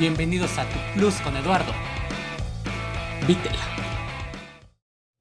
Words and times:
Bienvenidos 0.00 0.56
a 0.58 0.64
Tu 0.68 0.78
Plus 0.94 1.20
con 1.22 1.36
Eduardo. 1.36 1.72
Vítela. 3.26 3.58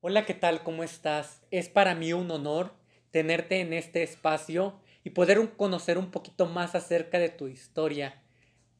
Hola, 0.02 0.23
¿qué 0.23 0.36
tal? 0.36 0.62
¿Cómo 0.62 0.84
estás? 0.84 1.42
Es 1.50 1.68
para 1.68 1.96
mí 1.96 2.14
un 2.14 2.30
honor 2.30 2.76
tenerte 3.10 3.60
en 3.60 3.74
este 3.74 4.04
espacio 4.04 4.79
y 5.04 5.10
poder 5.10 5.40
conocer 5.58 5.98
un 5.98 6.12
poquito 6.12 6.46
más 6.46 6.76
acerca 6.76 7.18
de 7.18 7.30
tu 7.30 7.48
historia, 7.48 8.21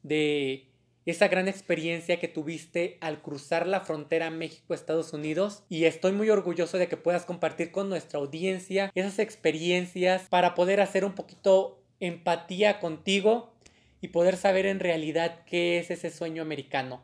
de 0.04 0.68
esa 1.04 1.26
gran 1.26 1.48
experiencia 1.48 2.20
que 2.20 2.28
tuviste 2.28 2.96
al 3.00 3.20
cruzar 3.20 3.66
la 3.66 3.80
frontera 3.80 4.30
México-Estados 4.30 5.12
Unidos 5.12 5.64
y 5.68 5.86
estoy 5.86 6.12
muy 6.12 6.30
orgulloso 6.30 6.78
de 6.78 6.86
que 6.86 6.96
puedas 6.96 7.24
compartir 7.24 7.72
con 7.72 7.88
nuestra 7.88 8.20
audiencia 8.20 8.92
esas 8.94 9.18
experiencias 9.18 10.28
para 10.28 10.54
poder 10.54 10.80
hacer 10.80 11.04
un 11.04 11.16
poquito 11.16 11.82
empatía 11.98 12.78
contigo 12.78 13.57
y 14.00 14.08
poder 14.08 14.36
saber 14.36 14.66
en 14.66 14.80
realidad 14.80 15.44
qué 15.44 15.78
es 15.78 15.90
ese 15.90 16.10
sueño 16.10 16.42
americano. 16.42 17.02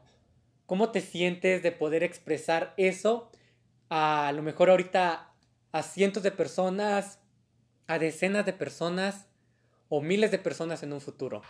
¿Cómo 0.66 0.90
te 0.90 1.00
sientes 1.00 1.62
de 1.62 1.72
poder 1.72 2.02
expresar 2.02 2.74
eso 2.76 3.30
a, 3.90 4.32
lo 4.34 4.42
mejor 4.42 4.70
ahorita 4.70 5.30
a 5.72 5.82
cientos 5.82 6.22
de 6.22 6.30
personas, 6.30 7.18
a 7.86 7.98
decenas 7.98 8.46
de 8.46 8.52
personas 8.52 9.26
o 9.88 10.00
miles 10.00 10.30
de 10.30 10.38
personas 10.38 10.82
en 10.82 10.92
un 10.92 11.00
futuro? 11.00 11.42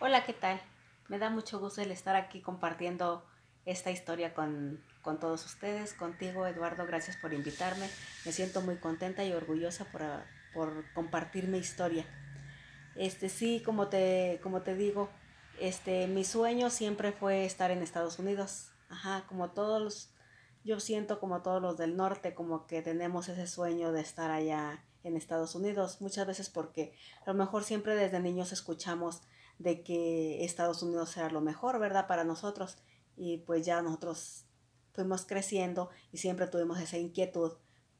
Hola, 0.00 0.24
¿qué 0.24 0.32
tal? 0.32 0.60
Me 1.08 1.18
da 1.18 1.30
mucho 1.30 1.60
gusto 1.60 1.80
el 1.80 1.92
estar 1.92 2.16
aquí 2.16 2.40
compartiendo 2.40 3.24
esta 3.64 3.90
historia 3.90 4.34
con, 4.34 4.82
con 5.02 5.20
todos 5.20 5.44
ustedes, 5.44 5.92
contigo 5.92 6.46
Eduardo, 6.46 6.86
gracias 6.86 7.16
por 7.16 7.32
invitarme. 7.32 7.88
Me 8.24 8.32
siento 8.32 8.60
muy 8.60 8.76
contenta 8.76 9.24
y 9.24 9.32
orgullosa 9.32 9.84
por, 9.86 10.02
por 10.52 10.92
compartir 10.92 11.48
mi 11.48 11.58
historia. 11.58 12.06
Este, 12.96 13.28
sí, 13.28 13.62
como 13.64 13.88
te, 13.88 14.40
como 14.42 14.62
te 14.62 14.74
digo, 14.74 15.08
este, 15.60 16.06
mi 16.06 16.24
sueño 16.24 16.70
siempre 16.70 17.12
fue 17.12 17.44
estar 17.44 17.70
en 17.70 17.82
Estados 17.82 18.18
Unidos. 18.18 18.70
Ajá, 18.88 19.24
como 19.28 19.50
todos 19.50 19.82
los, 19.82 20.10
yo 20.64 20.80
siento 20.80 21.18
como 21.20 21.42
todos 21.42 21.60
los 21.60 21.76
del 21.76 21.96
norte, 21.96 22.34
como 22.34 22.66
que 22.66 22.82
tenemos 22.82 23.28
ese 23.28 23.46
sueño 23.46 23.92
de 23.92 24.00
estar 24.00 24.30
allá 24.30 24.84
en 25.02 25.16
Estados 25.16 25.54
Unidos, 25.54 26.00
muchas 26.00 26.26
veces 26.26 26.50
porque 26.50 26.94
a 27.24 27.30
lo 27.30 27.34
mejor 27.34 27.62
siempre 27.62 27.94
desde 27.94 28.18
niños 28.20 28.52
escuchamos 28.52 29.22
de 29.58 29.82
que 29.82 30.44
Estados 30.44 30.82
Unidos 30.82 31.16
era 31.16 31.30
lo 31.30 31.40
mejor, 31.40 31.78
¿verdad? 31.78 32.06
Para 32.06 32.24
nosotros. 32.24 32.78
Y 33.16 33.38
pues 33.38 33.64
ya 33.64 33.80
nosotros 33.82 34.44
fuimos 34.92 35.24
creciendo 35.24 35.90
y 36.12 36.18
siempre 36.18 36.46
tuvimos 36.46 36.80
esa 36.80 36.98
inquietud 36.98 37.52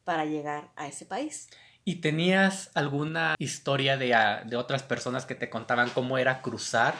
para 0.04 0.24
llegar 0.24 0.72
a 0.76 0.88
ese 0.88 1.06
país. 1.06 1.48
¿Y 1.88 2.00
tenías 2.00 2.72
alguna 2.74 3.36
historia 3.38 3.96
de, 3.96 4.12
ah, 4.12 4.42
de, 4.44 4.56
otras 4.56 4.82
personas 4.82 5.24
que 5.24 5.36
te 5.36 5.48
contaban 5.48 5.88
cómo 5.90 6.18
era 6.18 6.42
cruzar? 6.42 6.96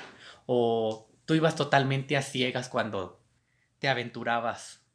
¿O 0.47 1.09
tú 1.25 1.34
ibas 1.34 1.56
totalmente 1.56 2.17
a 2.17 2.23
ciegas 2.23 2.69
cuando 2.69 3.20
te 3.81 3.89
aventurabas 3.89 4.87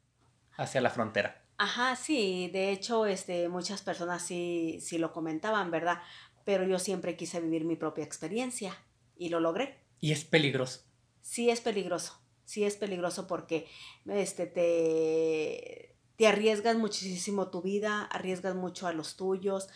hacia 0.56 0.80
la 0.80 0.88
frontera? 0.88 1.44
Ajá, 1.58 1.94
sí, 1.94 2.48
de 2.54 2.70
hecho, 2.70 3.04
este, 3.04 3.50
muchas 3.50 3.82
personas 3.82 4.22
sí, 4.22 4.78
sí 4.80 4.96
lo 4.96 5.12
comentaban, 5.12 5.70
¿verdad? 5.70 5.98
Pero 6.46 6.66
yo 6.66 6.78
siempre 6.78 7.14
quise 7.14 7.42
vivir 7.42 7.66
mi 7.66 7.76
propia 7.76 8.02
experiencia 8.02 8.74
y 9.18 9.28
lo 9.28 9.40
logré. 9.40 9.76
¿Y 10.00 10.12
es 10.12 10.24
peligroso? 10.24 10.86
Sí 11.20 11.50
es 11.50 11.60
peligroso, 11.60 12.18
sí 12.46 12.64
es 12.64 12.76
peligroso 12.76 13.26
porque 13.26 13.68
este, 14.06 14.46
te, 14.46 15.91
te 16.16 16.26
arriesgas 16.26 16.76
muchísimo 16.76 17.48
tu 17.48 17.62
vida, 17.62 18.04
arriesgas 18.04 18.54
mucho 18.54 18.86
a 18.86 18.92
los 18.92 19.16
tuyos, 19.16 19.68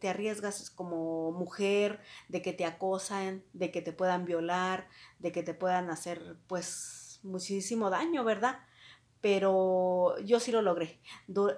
te 0.00 0.08
arriesgas 0.08 0.70
como 0.70 1.32
mujer 1.32 2.00
de 2.28 2.42
que 2.42 2.52
te 2.52 2.64
acosan, 2.64 3.44
de 3.52 3.70
que 3.70 3.82
te 3.82 3.92
puedan 3.92 4.24
violar, 4.24 4.88
de 5.18 5.32
que 5.32 5.42
te 5.42 5.54
puedan 5.54 5.90
hacer 5.90 6.36
pues 6.46 7.20
muchísimo 7.22 7.90
daño, 7.90 8.24
¿verdad? 8.24 8.60
Pero 9.20 10.18
yo 10.24 10.38
sí 10.38 10.52
lo 10.52 10.60
logré. 10.60 11.00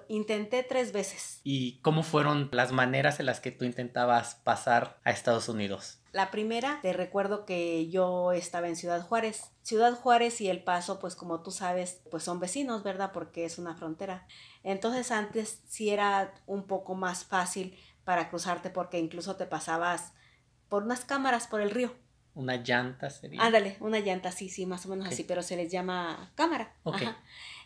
intenté 0.07 0.63
tres 0.63 0.93
veces. 0.93 1.41
¿Y 1.43 1.79
cómo 1.81 2.01
fueron 2.01 2.49
las 2.53 2.71
maneras 2.71 3.19
en 3.19 3.25
las 3.25 3.41
que 3.41 3.51
tú 3.51 3.65
intentabas 3.65 4.35
pasar 4.35 4.99
a 5.03 5.11
Estados 5.11 5.49
Unidos? 5.49 5.99
La 6.17 6.31
primera, 6.31 6.79
te 6.81 6.93
recuerdo 6.93 7.45
que 7.45 7.89
yo 7.89 8.31
estaba 8.31 8.67
en 8.67 8.75
Ciudad 8.75 9.05
Juárez. 9.05 9.51
Ciudad 9.61 9.93
Juárez 9.93 10.41
y 10.41 10.49
El 10.49 10.63
Paso, 10.63 10.97
pues 10.97 11.15
como 11.15 11.43
tú 11.43 11.51
sabes, 11.51 12.01
pues 12.09 12.23
son 12.23 12.39
vecinos, 12.39 12.81
¿verdad? 12.81 13.11
Porque 13.13 13.45
es 13.45 13.59
una 13.59 13.75
frontera. 13.75 14.25
Entonces 14.63 15.11
antes 15.11 15.61
sí 15.67 15.91
era 15.91 16.33
un 16.47 16.65
poco 16.65 16.95
más 16.95 17.23
fácil 17.23 17.77
para 18.03 18.31
cruzarte 18.31 18.71
porque 18.71 18.97
incluso 18.97 19.35
te 19.35 19.45
pasabas 19.45 20.13
por 20.69 20.81
unas 20.81 21.05
cámaras 21.05 21.45
por 21.45 21.61
el 21.61 21.69
río. 21.69 21.93
Una 22.33 22.55
llanta 22.55 23.11
sería. 23.11 23.39
Ándale, 23.39 23.77
una 23.79 23.99
llanta, 23.99 24.31
sí, 24.31 24.49
sí, 24.49 24.65
más 24.65 24.87
o 24.87 24.89
menos 24.89 25.07
así, 25.07 25.23
pero 25.23 25.43
se 25.43 25.55
les 25.55 25.71
llama 25.71 26.31
cámara. 26.33 26.73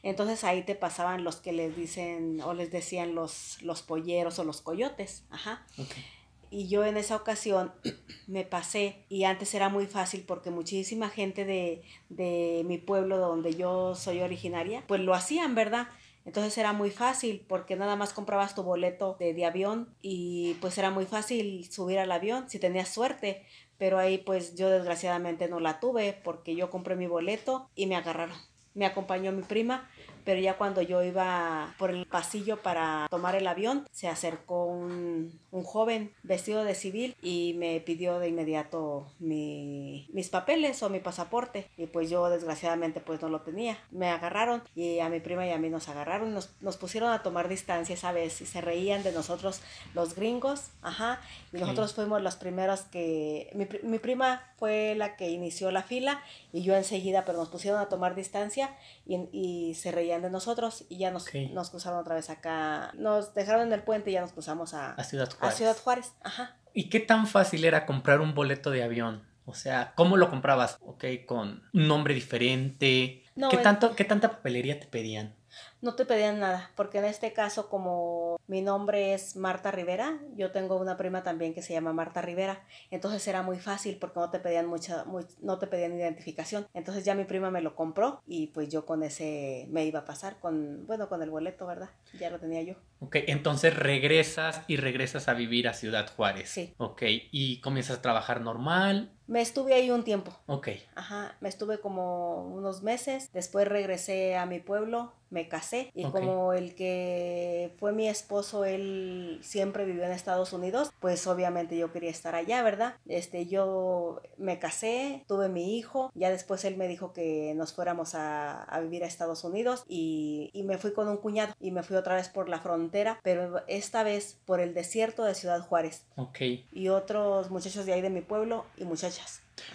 Entonces 0.04 0.44
ahí 0.44 0.64
te 0.64 0.76
pasaban 0.76 1.24
los 1.24 1.38
que 1.38 1.54
les 1.54 1.78
dicen 1.78 2.42
o 2.42 2.54
les 2.54 2.70
decían 2.70 3.16
los, 3.16 3.62
los 3.62 3.82
polleros 3.82 4.40
o 4.40 4.44
los 4.44 4.60
coyotes. 4.60 5.24
Ajá. 5.30 5.66
Okay 5.78 6.04
y 6.52 6.68
yo 6.68 6.86
en 6.86 6.98
esa 6.98 7.16
ocasión 7.16 7.72
me 8.28 8.44
pasé 8.44 9.06
y 9.10 9.24
antes 9.24 9.56
era 9.56 9.70
muy 9.70 9.88
fácil 9.88 10.24
porque 10.28 10.52
muchísima 10.52 11.10
gente 11.10 11.46
de, 11.46 11.82
de, 12.10 12.64
mi 12.66 12.78
pueblo 12.78 13.18
donde 13.18 13.56
yo 13.56 13.96
soy 13.96 14.20
originaria 14.20 14.84
pues 14.86 15.02
lo 15.02 15.16
hacían, 15.16 15.56
¿verdad? 15.56 15.88
Entonces 16.26 16.56
era 16.58 16.74
muy 16.74 16.92
fácil 16.92 17.44
porque 17.48 17.76
nada 17.76 17.96
más 17.96 18.14
comprabas 18.14 18.54
tu 18.54 18.62
boleto 18.62 19.16
de, 19.20 19.34
de 19.34 19.46
avión 19.46 19.96
y 20.02 20.56
pues 20.62 20.78
era 20.78 20.92
muy 20.92 21.06
fácil 21.06 21.72
subir 21.72 21.98
al 21.98 22.12
avión 22.12 22.48
si 22.48 22.60
tenías 22.60 22.90
suerte. 22.90 23.44
Pero 23.80 23.98
ahí 23.98 24.20
pues 24.20 24.56
yo 24.56 24.70
desgraciadamente 24.70 25.48
no 25.48 25.60
la 25.60 25.80
tuve 25.80 26.14
porque 26.24 26.56
yo 26.56 26.70
compré 26.70 26.96
mi 26.96 27.08
boleto 27.08 27.70
y 27.74 27.88
me 27.88 27.96
agarraron. 27.96 28.38
Me 28.76 28.86
acompañó 28.86 29.32
mi 29.32 29.42
prima 29.42 29.90
pero 30.24 30.40
ya 30.40 30.58
cuando 30.58 30.82
yo 30.82 31.04
iba 31.04 31.74
por 31.78 31.90
el 31.90 32.06
pasillo 32.06 32.58
para 32.58 33.08
tomar 33.10 33.36
el 33.36 33.48
avión, 33.48 33.88
se 33.92 34.08
acercó 34.08 34.66
un, 34.66 34.81
un 34.82 35.64
joven 35.64 36.14
vestido 36.24 36.64
de 36.64 36.76
civil 36.76 37.16
y 37.22 37.56
me 37.58 37.80
pidió 37.82 38.20
de 38.20 38.30
inmediato 38.30 39.12
mi, 39.20 40.08
mis 40.14 40.30
papeles 40.30 40.82
o 40.84 40.90
mi 40.90 41.00
pasaporte 41.00 41.68
y 41.78 41.88
pues 41.88 42.10
yo 42.10 42.30
desgraciadamente 42.30 43.02
pues 43.02 43.22
no 43.22 43.30
lo 43.30 43.42
tenía. 43.42 43.78
Me 43.92 44.10
agarraron 44.10 44.64
y 44.76 45.00
a 45.00 45.10
mi 45.10 45.20
prima 45.20 45.46
y 45.46 45.52
a 45.52 45.58
mí 45.58 45.70
nos 45.70 45.90
agarraron, 45.90 46.34
nos, 46.34 46.52
nos 46.62 46.78
pusieron 46.78 47.12
a 47.12 47.24
tomar 47.24 47.50
distancia, 47.50 47.98
¿sabes? 47.98 48.42
Y 48.42 48.46
se 48.46 48.62
reían 48.62 49.04
de 49.04 49.12
nosotros 49.12 49.62
los 49.94 50.16
gringos, 50.16 50.72
ajá, 50.82 51.22
y 51.52 51.58
nosotros 51.58 51.94
fuimos 51.94 52.22
los 52.22 52.36
primeros 52.36 52.82
que, 52.84 53.50
mi, 53.54 53.68
mi 53.88 54.00
prima 54.00 54.44
fue 54.58 54.96
la 54.96 55.16
que 55.16 55.30
inició 55.32 55.72
la 55.72 55.84
fila 55.84 56.22
y 56.54 56.62
yo 56.64 56.76
enseguida, 56.76 57.26
pero 57.26 57.38
nos 57.38 57.50
pusieron 57.50 57.80
a 57.80 57.90
tomar 57.90 58.16
distancia 58.16 58.76
y, 59.06 59.28
y 59.32 59.74
se 59.76 59.92
reían 59.92 60.22
de 60.22 60.30
nosotros 60.30 60.86
y 60.90 60.98
ya 60.98 61.12
nos, 61.12 61.26
nos 61.52 61.70
cruzaron 61.70 62.00
otra 62.00 62.16
vez 62.16 62.30
acá. 62.30 62.92
Nos 62.96 63.34
dejaron 63.34 63.68
en 63.68 63.74
el 63.74 63.84
puente 63.84 64.12
y 64.12 64.14
ya 64.14 64.22
nos 64.22 64.34
cruzamos 64.34 64.71
a, 64.74 64.94
a 64.94 65.04
Ciudad 65.04 65.30
Juárez. 65.32 65.54
A 65.54 65.58
Ciudad 65.58 65.78
Juárez, 65.78 66.14
ajá. 66.24 66.58
¿Y 66.74 66.90
qué 66.90 67.00
tan 67.00 67.28
fácil 67.28 67.66
era 67.66 67.86
comprar 67.86 68.22
un 68.22 68.34
boleto 68.34 68.72
de 68.72 68.84
avión? 68.84 69.24
O 69.46 69.54
sea, 69.54 69.94
¿cómo 69.96 70.18
lo 70.18 70.30
comprabas? 70.30 70.78
Ok, 70.82 71.06
con 71.26 71.64
un 71.74 71.88
nombre 71.88 72.14
diferente. 72.14 73.24
¿Qué, 73.50 73.58
tanto, 73.58 73.96
¿Qué 73.96 74.06
tanta 74.06 74.30
papelería 74.30 74.80
te 74.80 74.86
pedían? 74.86 75.36
No 75.82 75.96
te 75.96 76.06
pedían 76.06 76.40
nada, 76.40 76.72
porque 76.76 77.00
en 77.00 77.06
este 77.06 77.34
caso 77.34 77.70
como 77.70 78.40
mi 78.48 78.62
nombre 78.62 79.14
es 79.14 79.36
Marta 79.36 79.72
Rivera, 79.72 80.20
yo 80.36 80.52
tengo 80.52 80.78
una 80.78 80.98
prima 80.98 81.24
también 81.24 81.54
que 81.54 81.62
se 81.62 81.74
llama 81.74 81.94
Marta 81.94 82.22
Rivera, 82.22 82.64
entonces 82.90 83.28
era 83.28 83.42
muy 83.42 83.58
fácil 83.58 83.98
porque 84.00 84.20
no 84.20 84.30
te 84.30 84.40
pedían 84.40 84.68
mucha, 84.68 85.06
no 85.42 85.58
te 85.60 85.68
pedían 85.68 85.98
identificación, 85.98 86.68
entonces 86.74 87.06
ya 87.06 87.16
mi 87.16 87.26
prima 87.26 87.52
me 87.52 87.62
lo 87.62 87.76
compró 87.76 88.22
y 88.28 88.48
pues 88.48 88.70
yo 88.70 88.86
con 88.86 89.04
ese 89.04 89.68
me 89.70 89.86
iba 89.86 90.00
a 90.00 90.06
pasar 90.06 90.40
con, 90.40 90.86
bueno, 90.88 91.10
con 91.10 91.22
el 91.22 91.30
boleto, 91.30 91.66
¿verdad? 91.66 91.90
Ya 92.20 92.30
lo 92.30 92.40
tenía 92.40 92.62
yo. 92.62 92.76
Ok, 93.00 93.18
entonces 93.28 93.76
regresas 93.76 94.62
y 94.68 94.78
regresas 94.78 95.28
a 95.28 95.34
vivir 95.34 95.68
a 95.68 95.74
Ciudad 95.74 96.08
Juárez. 96.16 96.50
Sí. 96.50 96.74
Ok, 96.78 97.02
y 97.06 97.60
comienzas 97.62 97.98
a 97.98 98.02
trabajar 98.02 98.42
normal. 98.42 99.12
Me 99.32 99.40
estuve 99.40 99.74
ahí 99.74 99.90
un 99.90 100.04
tiempo. 100.04 100.34
Ok. 100.48 100.68
Ajá, 100.94 101.38
me 101.40 101.48
estuve 101.48 101.80
como 101.80 102.44
unos 102.48 102.84
meses, 102.84 103.30
después 103.32 103.66
regresé 103.66 104.36
a 104.36 104.46
mi 104.46 104.60
pueblo, 104.60 105.14
me 105.30 105.48
casé 105.48 105.90
y 105.96 106.04
como 106.04 106.52
el 106.52 106.76
que 106.76 107.74
fue 107.80 107.94
mi 107.94 108.10
esposo, 108.10 108.66
él 108.66 109.40
siempre 109.42 109.86
vivió 109.86 110.04
en 110.04 110.12
Estados 110.12 110.52
Unidos, 110.52 110.92
pues 111.00 111.26
obviamente 111.26 111.78
yo 111.78 111.94
quería 111.94 112.10
estar 112.10 112.36
allá, 112.36 112.62
¿verdad? 112.64 112.96
Este, 113.08 113.48
yo 113.48 114.22
me 114.38 114.60
casé, 114.60 115.24
tuve 115.30 115.48
mi 115.48 115.78
hijo, 115.78 116.12
ya 116.14 116.30
después 116.30 116.66
él 116.66 116.76
me 116.76 116.90
dijo 116.90 117.14
que 117.14 117.54
nos 117.56 117.72
fuéramos 117.72 118.14
a, 118.14 118.62
a 118.64 118.82
vivir 118.82 119.06
a 119.06 119.08
Estados 119.08 119.46
Unidos 119.46 119.86
y, 119.88 120.50
y 120.52 120.64
me 120.64 120.78
fui 120.78 120.92
con 120.92 121.08
un 121.08 121.16
cuñado 121.16 121.54
y 121.62 121.72
me 121.72 121.84
fui 121.84 121.96
otra 121.96 122.16
vez 122.16 122.28
por 122.28 122.50
la 122.50 122.60
frontera, 122.60 123.18
pero 123.24 123.64
esta 123.68 124.04
vez 124.04 124.38
por 124.46 124.60
el 124.60 124.74
desierto 124.74 125.24
de 125.24 125.34
Ciudad 125.34 125.62
Juárez. 125.62 126.06
Ok. 126.18 126.40
Y 126.74 126.90
otros 126.90 127.50
muchachos 127.50 127.86
de 127.86 127.94
ahí 127.94 128.02
de 128.02 128.10
mi 128.10 128.20
pueblo 128.20 128.66
y 128.76 128.84
muchachas. 128.84 129.21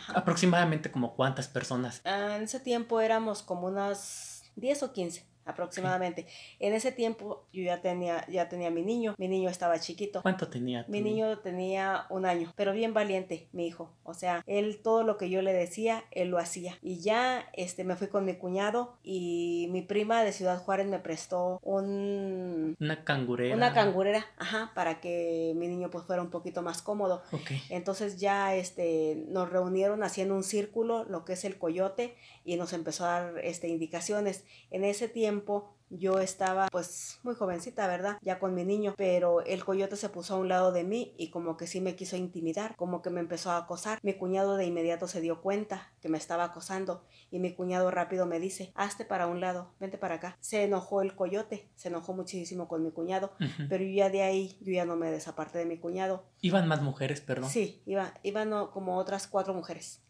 Aproximadamente 0.08 0.90
como 0.90 1.14
cuántas 1.14 1.48
personas. 1.48 2.00
Ah, 2.04 2.36
en 2.36 2.42
ese 2.44 2.60
tiempo 2.60 3.00
éramos 3.00 3.42
como 3.42 3.66
unas 3.66 4.44
10 4.56 4.82
o 4.84 4.92
15. 4.92 5.24
Aproximadamente. 5.46 6.26
En 6.58 6.74
ese 6.74 6.92
tiempo 6.92 7.46
yo 7.52 7.62
ya 7.62 7.80
tenía, 7.80 8.26
ya 8.28 8.48
tenía 8.48 8.70
mi 8.70 8.82
niño, 8.82 9.14
mi 9.16 9.28
niño 9.28 9.48
estaba 9.48 9.78
chiquito. 9.78 10.22
¿Cuánto 10.22 10.48
tenía? 10.48 10.84
Mi 10.88 11.00
niño 11.00 11.38
tenía 11.38 12.06
un 12.10 12.26
año, 12.26 12.52
pero 12.56 12.72
bien 12.72 12.92
valiente, 12.92 13.48
mi 13.52 13.66
hijo. 13.66 13.90
O 14.02 14.12
sea, 14.12 14.42
él 14.46 14.80
todo 14.82 15.04
lo 15.04 15.16
que 15.16 15.30
yo 15.30 15.40
le 15.42 15.52
decía, 15.52 16.04
él 16.10 16.28
lo 16.28 16.38
hacía. 16.38 16.78
Y 16.82 17.00
ya 17.00 17.48
este, 17.52 17.84
me 17.84 17.96
fui 17.96 18.08
con 18.08 18.24
mi 18.24 18.34
cuñado 18.34 18.98
y 19.02 19.68
mi 19.70 19.82
prima 19.82 20.22
de 20.24 20.32
Ciudad 20.32 20.58
Juárez 20.58 20.86
me 20.86 20.98
prestó 20.98 21.60
un... 21.62 22.76
Una 22.80 23.04
cangurera. 23.04 23.54
Una 23.54 23.72
cangurera, 23.72 24.26
ajá, 24.36 24.72
para 24.74 25.00
que 25.00 25.52
mi 25.56 25.68
niño 25.68 25.90
pues 25.90 26.04
fuera 26.04 26.22
un 26.22 26.30
poquito 26.30 26.62
más 26.62 26.82
cómodo. 26.82 27.22
Okay. 27.30 27.62
Entonces 27.70 28.18
ya 28.18 28.54
este, 28.54 29.24
nos 29.28 29.50
reunieron 29.50 30.02
haciendo 30.02 30.34
un 30.34 30.42
círculo, 30.42 31.04
lo 31.04 31.24
que 31.24 31.34
es 31.34 31.44
el 31.44 31.58
coyote, 31.58 32.16
y 32.44 32.56
nos 32.56 32.72
empezó 32.72 33.04
a 33.04 33.20
dar 33.20 33.38
este, 33.44 33.68
indicaciones. 33.68 34.44
En 34.70 34.84
ese 34.84 35.08
tiempo 35.08 35.35
yo 35.90 36.18
estaba 36.18 36.68
pues 36.70 37.20
muy 37.22 37.34
jovencita, 37.34 37.86
¿verdad? 37.86 38.18
Ya 38.22 38.38
con 38.38 38.54
mi 38.54 38.64
niño, 38.64 38.94
pero 38.96 39.42
el 39.42 39.64
coyote 39.64 39.96
se 39.96 40.08
puso 40.08 40.34
a 40.34 40.38
un 40.38 40.48
lado 40.48 40.72
de 40.72 40.84
mí 40.84 41.14
y 41.16 41.30
como 41.30 41.56
que 41.56 41.66
sí 41.66 41.80
me 41.80 41.94
quiso 41.96 42.16
intimidar, 42.16 42.74
como 42.76 43.02
que 43.02 43.10
me 43.10 43.20
empezó 43.20 43.50
a 43.50 43.58
acosar. 43.58 43.98
Mi 44.02 44.14
cuñado 44.14 44.56
de 44.56 44.66
inmediato 44.66 45.06
se 45.06 45.20
dio 45.20 45.40
cuenta 45.40 45.92
que 46.00 46.08
me 46.08 46.18
estaba 46.18 46.44
acosando 46.44 47.04
y 47.30 47.38
mi 47.38 47.54
cuñado 47.54 47.90
rápido 47.90 48.26
me 48.26 48.40
dice, 48.40 48.72
hazte 48.74 49.04
para 49.04 49.26
un 49.26 49.40
lado, 49.40 49.72
vente 49.78 49.98
para 49.98 50.16
acá. 50.16 50.36
Se 50.40 50.64
enojó 50.64 51.02
el 51.02 51.14
coyote, 51.14 51.68
se 51.76 51.88
enojó 51.88 52.12
muchísimo 52.14 52.68
con 52.68 52.82
mi 52.82 52.90
cuñado, 52.90 53.32
pero 53.68 53.84
yo 53.84 53.90
ya 53.92 54.10
de 54.10 54.22
ahí, 54.22 54.58
yo 54.60 54.72
ya 54.72 54.84
no 54.84 54.96
me 54.96 55.10
desaparté 55.10 55.58
de 55.58 55.66
mi 55.66 55.78
cuñado. 55.78 56.24
¿Iban 56.40 56.66
más 56.68 56.82
mujeres, 56.82 57.20
perdón? 57.20 57.50
Sí, 57.50 57.82
iba, 57.86 58.14
iban 58.22 58.50
como 58.68 58.96
otras 58.96 59.26
cuatro 59.26 59.54
mujeres. 59.54 60.02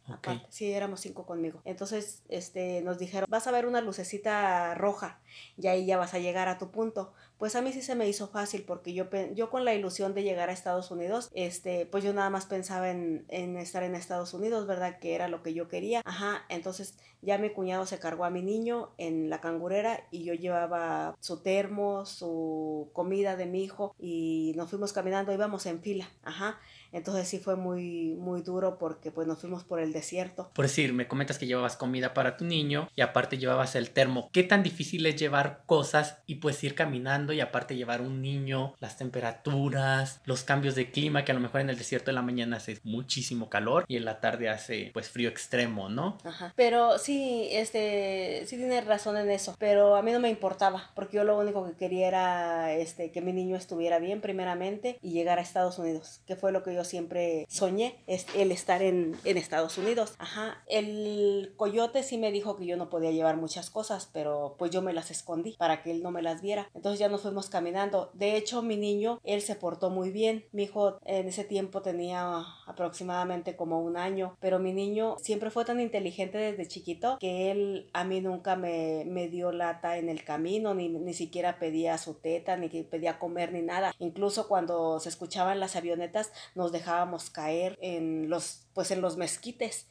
Sí, 0.49 0.73
éramos 0.73 1.01
cinco 1.01 1.27
conmigo. 1.27 1.61
Entonces, 1.65 2.23
este, 2.29 2.81
nos 2.83 2.99
dijeron, 2.99 3.27
vas 3.29 3.47
a 3.47 3.51
ver 3.51 3.67
una 3.67 3.81
lucecita 3.81 4.75
roja 4.75 5.21
y 5.57 5.67
ahí 5.67 5.87
ya 5.87 5.97
vas 5.97 6.15
a 6.15 6.19
llegar 6.19 6.49
a 6.49 6.59
tu 6.59 6.71
punto. 6.71 7.13
Pues 7.39 7.55
a 7.55 7.63
mí 7.63 7.73
sí 7.73 7.83
se 7.83 7.95
me 7.95 8.09
hizo 8.09 8.29
fácil 8.29 8.65
porque 8.67 8.95
yo, 8.95 9.07
yo 9.35 9.51
con 9.51 9.65
la 9.65 9.75
ilusión 9.75 10.15
de 10.15 10.23
llegar 10.23 10.49
a 10.49 10.53
Estados 10.53 10.91
Unidos, 10.91 11.31
este, 11.35 11.87
pues 11.87 12.03
yo 12.03 12.15
nada 12.15 12.31
más 12.31 12.47
pensaba 12.47 12.91
en, 12.91 13.27
en 13.29 13.57
estar 13.59 13.83
en 13.83 13.95
Estados 13.95 14.33
Unidos, 14.33 14.67
¿verdad? 14.67 14.99
Que 14.99 15.15
era 15.15 15.29
lo 15.29 15.43
que 15.43 15.53
yo 15.53 15.69
quería. 15.69 16.03
Ajá, 16.05 16.45
entonces 16.49 16.97
ya 17.23 17.39
mi 17.39 17.51
cuñado 17.51 17.87
se 17.87 17.99
cargó 17.99 18.25
a 18.25 18.31
mi 18.31 18.43
niño 18.43 18.93
en 18.99 19.29
la 19.29 19.41
cangurera 19.41 20.07
y 20.11 20.25
yo 20.25 20.35
llevaba 20.35 21.17
su 21.21 21.43
termo, 21.43 22.07
su 22.07 22.91
comida 22.93 23.37
de 23.37 23.47
mi 23.47 23.65
hijo 23.65 23.95
y 23.99 24.53
nos 24.57 24.71
fuimos 24.71 24.93
caminando, 24.93 25.33
íbamos 25.33 25.67
en 25.67 25.83
fila. 25.83 26.09
Ajá. 26.23 26.59
Entonces 26.97 27.29
sí 27.29 27.39
fue 27.39 27.57
muy, 27.57 28.15
muy 28.19 28.41
duro 28.41 28.79
porque 28.79 29.11
pues 29.11 29.29
nos 29.29 29.39
fuimos 29.39 29.65
por 29.65 29.81
el 29.81 29.93
desierto. 29.93 30.51
Por 30.55 30.65
decir, 30.65 30.95
me 30.95 31.07
comentas 31.07 31.39
que 31.39 31.47
llevabas 31.47 31.77
comida 31.77 32.15
para 32.15 32.39
tu 32.39 32.47
niño 32.47 32.89
y 32.97 33.03
aparte 33.03 33.37
llevabas 33.37 33.77
el 33.77 33.91
termo. 33.91 34.31
¿Qué 34.33 34.43
tan 34.43 34.63
difícil 34.63 35.05
es 35.05 35.17
llevar 35.17 35.63
cosas 35.67 36.17
y 36.27 36.37
pues 36.37 36.65
ir 36.65 36.75
caminando 36.75 37.35
y 37.35 37.41
aparte 37.41 37.77
llevar 37.77 38.01
un 38.01 38.23
niño, 38.23 38.75
las 38.81 38.97
temperaturas, 38.97 40.23
los 40.25 40.43
cambios 40.43 40.75
de 40.75 40.91
clima 40.91 41.23
que 41.27 41.33
a 41.33 41.35
lo 41.35 41.41
mejor 41.41 41.61
en 41.61 41.69
el 41.69 41.77
desierto 41.77 42.07
de 42.07 42.15
la 42.15 42.23
mañana 42.23 42.57
hace 42.57 42.81
muchísimo 42.83 43.51
calor 43.51 43.85
y 43.89 43.97
en 43.97 44.07
la 44.07 44.21
tarde 44.21 44.49
hace 44.49 44.91
pues 44.95 45.11
frío 45.11 45.29
extremo, 45.29 45.91
¿no? 45.91 46.17
Ajá. 46.25 46.55
Pero 46.57 46.99
sí, 46.99 47.49
este, 47.53 48.45
sí 48.47 48.57
tienes 48.57 48.87
razón 48.87 49.19
en 49.19 49.31
eso, 49.31 49.55
pero 49.59 49.97
a 49.97 50.03
mí 50.03 50.13
no 50.13 50.21
me 50.21 50.31
importaba 50.31 50.91
porque 50.95 51.19
yo 51.19 51.25
lo 51.25 51.39
único 51.39 51.67
que 51.67 51.77
quería 51.77 52.09
era 52.09 52.73
este, 52.73 53.11
que 53.11 53.21
mi 53.21 53.35
niño 53.35 53.55
estuviera 53.55 53.99
bien 53.99 54.23
primeramente 54.23 54.99
y 55.03 55.11
llegar 55.11 55.39
a 55.39 55.43
Estados 55.43 55.79
Unidos, 55.79 56.23
que 56.27 56.37
fue 56.37 56.53
lo 56.53 56.63
que 56.63 56.75
yo 56.75 56.86
siempre 56.87 57.47
soñé, 57.49 58.03
es 58.07 58.27
el 58.35 58.53
estar 58.53 58.83
en, 58.83 59.17
en 59.25 59.37
Estados 59.37 59.77
Unidos. 59.79 60.15
Ajá, 60.19 60.63
el 60.67 61.53
coyote 61.57 62.03
sí 62.03 62.19
me 62.19 62.33
dijo 62.33 62.57
que 62.57 62.67
yo 62.67 62.77
no 62.77 62.89
podía 62.89 63.11
llevar 63.11 63.37
muchas 63.37 63.71
cosas, 63.71 64.09
pero 64.13 64.57
pues 64.59 64.71
yo 64.71 64.83
me 64.83 64.93
las 64.93 65.11
escondí 65.11 65.57
para 65.59 65.83
que 65.83 65.91
él 65.91 66.03
no 66.03 66.11
me 66.11 66.23
las 66.23 66.43
viera. 66.43 66.71
Entonces 66.75 66.99
ya 66.99 67.09
nos 67.09 67.23
fuimos 67.23 67.51
caminando. 67.51 68.11
De 68.15 68.37
hecho, 68.37 68.63
mi 68.63 68.77
niño, 68.77 69.21
él 69.25 69.43
se 69.43 69.57
portó 69.57 69.91
muy 69.91 70.11
bien. 70.11 70.47
Mi 70.53 70.65
hijo 70.65 70.99
en 71.05 71.29
ese 71.29 71.45
tiempo 71.45 71.83
tenía 71.83 72.45
aproximadamente 72.67 73.57
como 73.57 73.81
un 73.81 73.97
año, 73.97 74.37
pero 74.41 74.59
mi 74.59 74.73
niño 74.73 75.17
siempre 75.19 75.51
fue 75.51 75.65
tan 75.65 75.81
inteligente 75.81 76.39
desde 76.39 76.69
chiquito 76.69 77.17
que 77.19 77.51
él 77.51 77.91
a 77.93 78.05
mí 78.05 78.21
nunca 78.21 78.57
me, 78.57 79.05
me 79.07 79.29
dio 79.29 79.53
lata 79.53 79.99
en 79.99 80.09
el 80.09 80.25
camino, 80.25 80.75
ni, 80.75 80.89
ni 80.89 81.15
siquiera 81.15 81.59
pedía 81.59 81.99
su 81.99 82.15
teta, 82.15 82.57
ni 82.57 82.69
pedía 82.69 83.19
comer, 83.19 83.53
ni 83.53 83.63
nada. 83.63 83.95
Incluso 83.99 84.49
cuando 84.49 85.01
se 85.01 85.09
escuchaban 85.09 85.61
las 85.61 85.77
avionetas, 85.77 86.33
nos 86.55 86.73
dejábamos 86.79 87.31
caer 87.31 87.79
en 87.81 88.29
los, 88.29 88.67
pues 88.75 88.91
en 88.91 89.01
los 89.01 89.17
mezquites 89.17 89.89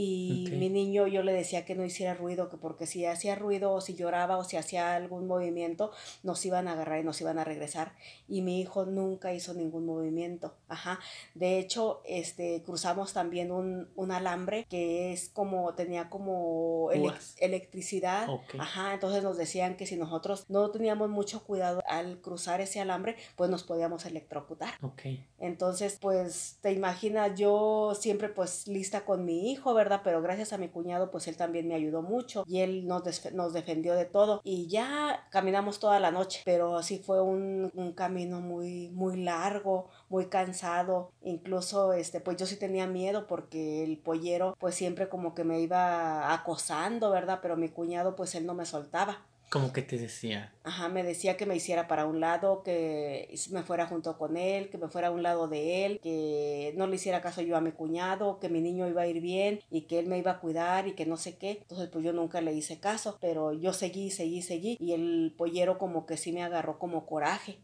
y 0.00 0.48
mi 0.52 0.68
niño 0.68 1.08
yo 1.08 1.24
le 1.24 1.32
decía 1.32 1.64
que 1.64 1.74
no 1.74 1.84
hiciera 1.84 2.14
ruido, 2.14 2.48
que 2.48 2.56
porque 2.56 2.86
si 2.86 3.04
hacía 3.04 3.34
ruido 3.34 3.72
o 3.72 3.80
si 3.80 3.96
lloraba 3.96 4.36
o 4.36 4.44
si 4.44 4.56
hacía 4.56 4.94
algún 4.94 5.26
movimiento, 5.26 5.90
nos 6.22 6.46
iban 6.46 6.68
a 6.68 6.74
agarrar 6.74 7.00
y 7.00 7.02
nos 7.02 7.20
iban 7.20 7.40
a 7.40 7.44
regresar. 7.44 7.96
Y 8.28 8.42
mi 8.42 8.60
hijo 8.60 8.86
nunca 8.86 9.34
hizo 9.34 9.54
ningún 9.54 9.86
movimiento. 9.86 10.54
Ajá. 10.68 11.00
De 11.34 11.58
hecho, 11.58 12.00
este, 12.04 12.62
cruzamos 12.62 13.12
también 13.12 13.50
un, 13.50 13.88
un 13.96 14.12
alambre 14.12 14.66
que 14.70 15.12
es 15.12 15.30
como, 15.30 15.74
tenía 15.74 16.08
como 16.08 16.90
electricidad. 17.40 18.28
Ajá. 18.56 18.94
Entonces 18.94 19.24
nos 19.24 19.36
decían 19.36 19.76
que 19.76 19.86
si 19.86 19.96
nosotros 19.96 20.44
no 20.48 20.70
teníamos 20.70 21.10
mucho 21.10 21.42
cuidado 21.42 21.82
al 21.88 22.20
cruzar 22.20 22.60
ese 22.60 22.80
alambre, 22.80 23.16
pues 23.34 23.50
nos 23.50 23.64
podíamos 23.64 24.06
electrocutar. 24.06 24.74
Entonces, 25.40 25.98
pues 26.00 26.58
te 26.60 26.70
imaginas, 26.70 27.36
yo 27.36 27.96
siempre 27.98 28.28
pues 28.28 28.68
lista 28.68 29.04
con 29.04 29.24
mi 29.24 29.50
hijo, 29.50 29.74
¿verdad? 29.74 29.87
Pero 30.02 30.22
gracias 30.22 30.52
a 30.52 30.58
mi 30.58 30.68
cuñado, 30.68 31.10
pues 31.10 31.26
él 31.28 31.36
también 31.36 31.68
me 31.68 31.74
ayudó 31.74 32.02
mucho 32.02 32.44
y 32.46 32.60
él 32.60 32.86
nos, 32.86 33.02
nos 33.32 33.52
defendió 33.52 33.94
de 33.94 34.04
todo. 34.04 34.40
Y 34.44 34.68
ya 34.68 35.26
caminamos 35.30 35.80
toda 35.80 36.00
la 36.00 36.10
noche, 36.10 36.42
pero 36.44 36.76
así 36.76 36.98
fue 36.98 37.20
un, 37.22 37.70
un 37.74 37.92
camino 37.92 38.40
muy, 38.40 38.88
muy 38.90 39.16
largo, 39.22 39.88
muy 40.08 40.26
cansado. 40.26 41.12
Incluso, 41.22 41.92
este, 41.92 42.20
pues 42.20 42.36
yo 42.36 42.46
sí 42.46 42.56
tenía 42.56 42.86
miedo 42.86 43.26
porque 43.26 43.82
el 43.84 43.98
pollero, 43.98 44.56
pues 44.60 44.74
siempre 44.74 45.08
como 45.08 45.34
que 45.34 45.44
me 45.44 45.60
iba 45.60 46.32
acosando, 46.32 47.10
¿verdad? 47.10 47.40
Pero 47.42 47.56
mi 47.56 47.68
cuñado, 47.70 48.16
pues 48.16 48.34
él 48.34 48.46
no 48.46 48.54
me 48.54 48.66
soltaba. 48.66 49.24
¿Cómo 49.50 49.72
que 49.72 49.80
te 49.80 49.96
decía? 49.96 50.52
Ajá, 50.62 50.88
me 50.88 51.02
decía 51.02 51.38
que 51.38 51.46
me 51.46 51.56
hiciera 51.56 51.88
para 51.88 52.04
un 52.04 52.20
lado, 52.20 52.62
que 52.62 53.34
me 53.50 53.62
fuera 53.62 53.86
junto 53.86 54.18
con 54.18 54.36
él, 54.36 54.68
que 54.68 54.76
me 54.76 54.88
fuera 54.88 55.08
a 55.08 55.10
un 55.10 55.22
lado 55.22 55.48
de 55.48 55.86
él, 55.86 56.00
que 56.02 56.74
no 56.76 56.86
le 56.86 56.96
hiciera 56.96 57.22
caso 57.22 57.40
yo 57.40 57.56
a 57.56 57.62
mi 57.62 57.72
cuñado, 57.72 58.40
que 58.40 58.50
mi 58.50 58.60
niño 58.60 58.86
iba 58.86 59.02
a 59.02 59.06
ir 59.06 59.22
bien 59.22 59.60
y 59.70 59.82
que 59.82 59.98
él 59.98 60.06
me 60.06 60.18
iba 60.18 60.32
a 60.32 60.40
cuidar 60.40 60.86
y 60.86 60.92
que 60.92 61.06
no 61.06 61.16
sé 61.16 61.38
qué. 61.38 61.58
Entonces 61.62 61.88
pues 61.88 62.04
yo 62.04 62.12
nunca 62.12 62.42
le 62.42 62.52
hice 62.52 62.78
caso, 62.78 63.16
pero 63.22 63.54
yo 63.54 63.72
seguí, 63.72 64.10
seguí, 64.10 64.42
seguí 64.42 64.76
y 64.78 64.92
el 64.92 65.34
pollero 65.38 65.78
como 65.78 66.04
que 66.04 66.18
sí 66.18 66.30
me 66.30 66.42
agarró 66.42 66.78
como 66.78 67.06
coraje. 67.06 67.58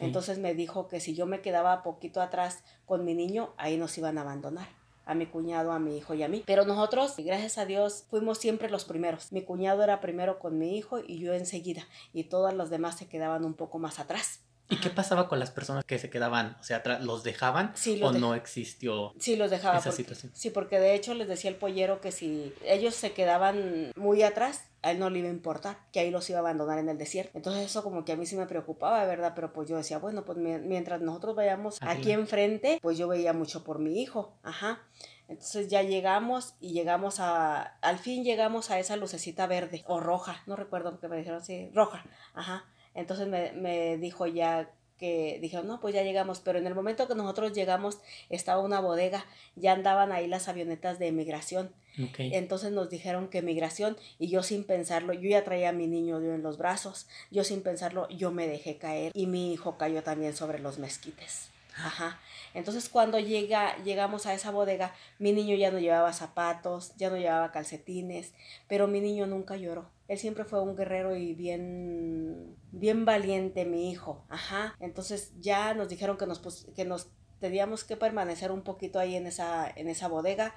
Entonces 0.00 0.38
me 0.38 0.54
dijo 0.54 0.88
que 0.88 1.00
si 1.00 1.14
yo 1.14 1.26
me 1.26 1.42
quedaba 1.42 1.82
poquito 1.82 2.22
atrás 2.22 2.64
con 2.86 3.04
mi 3.04 3.14
niño, 3.14 3.52
ahí 3.58 3.76
nos 3.76 3.96
iban 3.98 4.16
a 4.16 4.22
abandonar 4.22 4.85
a 5.06 5.14
mi 5.14 5.26
cuñado, 5.26 5.72
a 5.72 5.78
mi 5.78 5.96
hijo 5.96 6.12
y 6.14 6.22
a 6.22 6.28
mí. 6.28 6.42
Pero 6.44 6.66
nosotros, 6.66 7.14
gracias 7.16 7.56
a 7.56 7.64
Dios, 7.64 8.04
fuimos 8.10 8.38
siempre 8.38 8.68
los 8.68 8.84
primeros. 8.84 9.32
Mi 9.32 9.42
cuñado 9.42 9.82
era 9.82 10.00
primero 10.00 10.38
con 10.38 10.58
mi 10.58 10.76
hijo 10.76 10.98
y 10.98 11.18
yo 11.18 11.32
enseguida. 11.32 11.86
Y 12.12 12.24
todas 12.24 12.54
las 12.54 12.68
demás 12.68 12.98
se 12.98 13.08
quedaban 13.08 13.44
un 13.44 13.54
poco 13.54 13.78
más 13.78 13.98
atrás. 13.98 14.45
¿Y 14.68 14.76
qué 14.76 14.90
pasaba 14.90 15.28
con 15.28 15.38
las 15.38 15.50
personas 15.50 15.84
que 15.84 15.98
se 15.98 16.10
quedaban? 16.10 16.56
O 16.60 16.64
sea, 16.64 16.82
¿los 17.00 17.22
dejaban 17.22 17.72
sí, 17.74 18.00
o 18.02 18.12
no 18.12 18.34
existió 18.34 19.14
sí, 19.18 19.36
los 19.36 19.50
dejaba 19.50 19.78
esa 19.78 19.92
situación? 19.92 20.32
Sí, 20.34 20.50
porque 20.50 20.80
de 20.80 20.94
hecho 20.94 21.14
les 21.14 21.28
decía 21.28 21.50
el 21.50 21.56
pollero 21.56 22.00
que 22.00 22.12
si 22.12 22.52
ellos 22.64 22.94
se 22.94 23.12
quedaban 23.12 23.92
muy 23.96 24.22
atrás, 24.22 24.64
a 24.82 24.90
él 24.90 24.98
no 24.98 25.10
le 25.10 25.20
iba 25.20 25.28
a 25.28 25.32
importar, 25.32 25.78
que 25.92 26.00
ahí 26.00 26.10
los 26.10 26.28
iba 26.30 26.38
a 26.38 26.40
abandonar 26.40 26.78
en 26.78 26.88
el 26.88 26.98
desierto. 26.98 27.32
Entonces 27.34 27.64
eso 27.64 27.82
como 27.82 28.04
que 28.04 28.12
a 28.12 28.16
mí 28.16 28.26
sí 28.26 28.36
me 28.36 28.46
preocupaba, 28.46 29.04
¿verdad? 29.04 29.32
Pero 29.34 29.52
pues 29.52 29.68
yo 29.68 29.76
decía, 29.76 29.98
bueno, 29.98 30.24
pues 30.24 30.38
mientras 30.38 31.00
nosotros 31.00 31.36
vayamos 31.36 31.78
aquí 31.80 32.12
enfrente, 32.12 32.78
pues 32.82 32.98
yo 32.98 33.08
veía 33.08 33.32
mucho 33.32 33.64
por 33.64 33.78
mi 33.78 34.00
hijo, 34.00 34.36
ajá. 34.42 34.80
Entonces 35.28 35.68
ya 35.68 35.82
llegamos 35.82 36.54
y 36.60 36.72
llegamos 36.72 37.18
a, 37.18 37.62
al 37.62 37.98
fin 37.98 38.22
llegamos 38.22 38.70
a 38.70 38.78
esa 38.78 38.96
lucecita 38.96 39.46
verde 39.46 39.82
o 39.86 39.98
roja, 39.98 40.42
no 40.46 40.54
recuerdo 40.54 41.00
qué 41.00 41.08
me 41.08 41.16
dijeron 41.16 41.40
así, 41.40 41.70
roja, 41.74 42.04
ajá. 42.34 42.64
Entonces 42.96 43.28
me, 43.28 43.52
me 43.52 43.98
dijo 43.98 44.26
ya 44.26 44.70
que 44.98 45.38
dijeron, 45.40 45.66
no, 45.66 45.80
pues 45.80 45.94
ya 45.94 46.02
llegamos, 46.02 46.40
pero 46.40 46.58
en 46.58 46.66
el 46.66 46.74
momento 46.74 47.06
que 47.06 47.14
nosotros 47.14 47.52
llegamos 47.52 47.98
estaba 48.30 48.62
una 48.62 48.80
bodega, 48.80 49.26
ya 49.54 49.72
andaban 49.72 50.12
ahí 50.12 50.26
las 50.26 50.48
avionetas 50.48 50.98
de 50.98 51.12
migración. 51.12 51.70
Entonces 52.18 52.72
nos 52.72 52.90
dijeron 52.90 53.28
que 53.28 53.40
migración 53.40 53.96
y 54.18 54.28
yo 54.28 54.42
sin 54.42 54.64
pensarlo, 54.64 55.14
yo 55.14 55.30
ya 55.30 55.44
traía 55.44 55.70
a 55.70 55.72
mi 55.72 55.86
niño 55.86 56.18
en 56.18 56.42
los 56.42 56.58
brazos, 56.58 57.06
yo 57.30 57.42
sin 57.42 57.62
pensarlo, 57.62 58.06
yo 58.10 58.30
me 58.30 58.46
dejé 58.46 58.76
caer 58.76 59.12
y 59.14 59.26
mi 59.26 59.54
hijo 59.54 59.78
cayó 59.78 60.02
también 60.02 60.34
sobre 60.34 60.58
los 60.58 60.78
mezquites. 60.78 61.48
Ajá. 61.76 62.18
Entonces 62.54 62.88
cuando 62.88 63.18
llega, 63.18 63.76
llegamos 63.84 64.26
a 64.26 64.34
esa 64.34 64.50
bodega, 64.50 64.94
mi 65.18 65.32
niño 65.32 65.56
ya 65.56 65.70
no 65.70 65.78
llevaba 65.78 66.12
zapatos, 66.12 66.94
ya 66.96 67.10
no 67.10 67.16
llevaba 67.16 67.52
calcetines, 67.52 68.32
pero 68.68 68.86
mi 68.86 69.00
niño 69.00 69.26
nunca 69.26 69.56
lloró. 69.56 69.90
Él 70.08 70.18
siempre 70.18 70.44
fue 70.44 70.62
un 70.62 70.76
guerrero 70.76 71.16
y 71.16 71.34
bien, 71.34 72.56
bien 72.72 73.04
valiente, 73.04 73.64
mi 73.64 73.90
hijo. 73.90 74.24
Ajá. 74.28 74.74
Entonces 74.80 75.32
ya 75.40 75.74
nos 75.74 75.88
dijeron 75.88 76.16
que 76.16 76.26
nos, 76.26 76.66
que 76.74 76.84
nos 76.84 77.08
teníamos 77.40 77.84
que 77.84 77.96
permanecer 77.96 78.52
un 78.52 78.62
poquito 78.62 78.98
ahí 78.98 79.16
en 79.16 79.26
esa, 79.26 79.70
en 79.74 79.88
esa 79.88 80.08
bodega, 80.08 80.54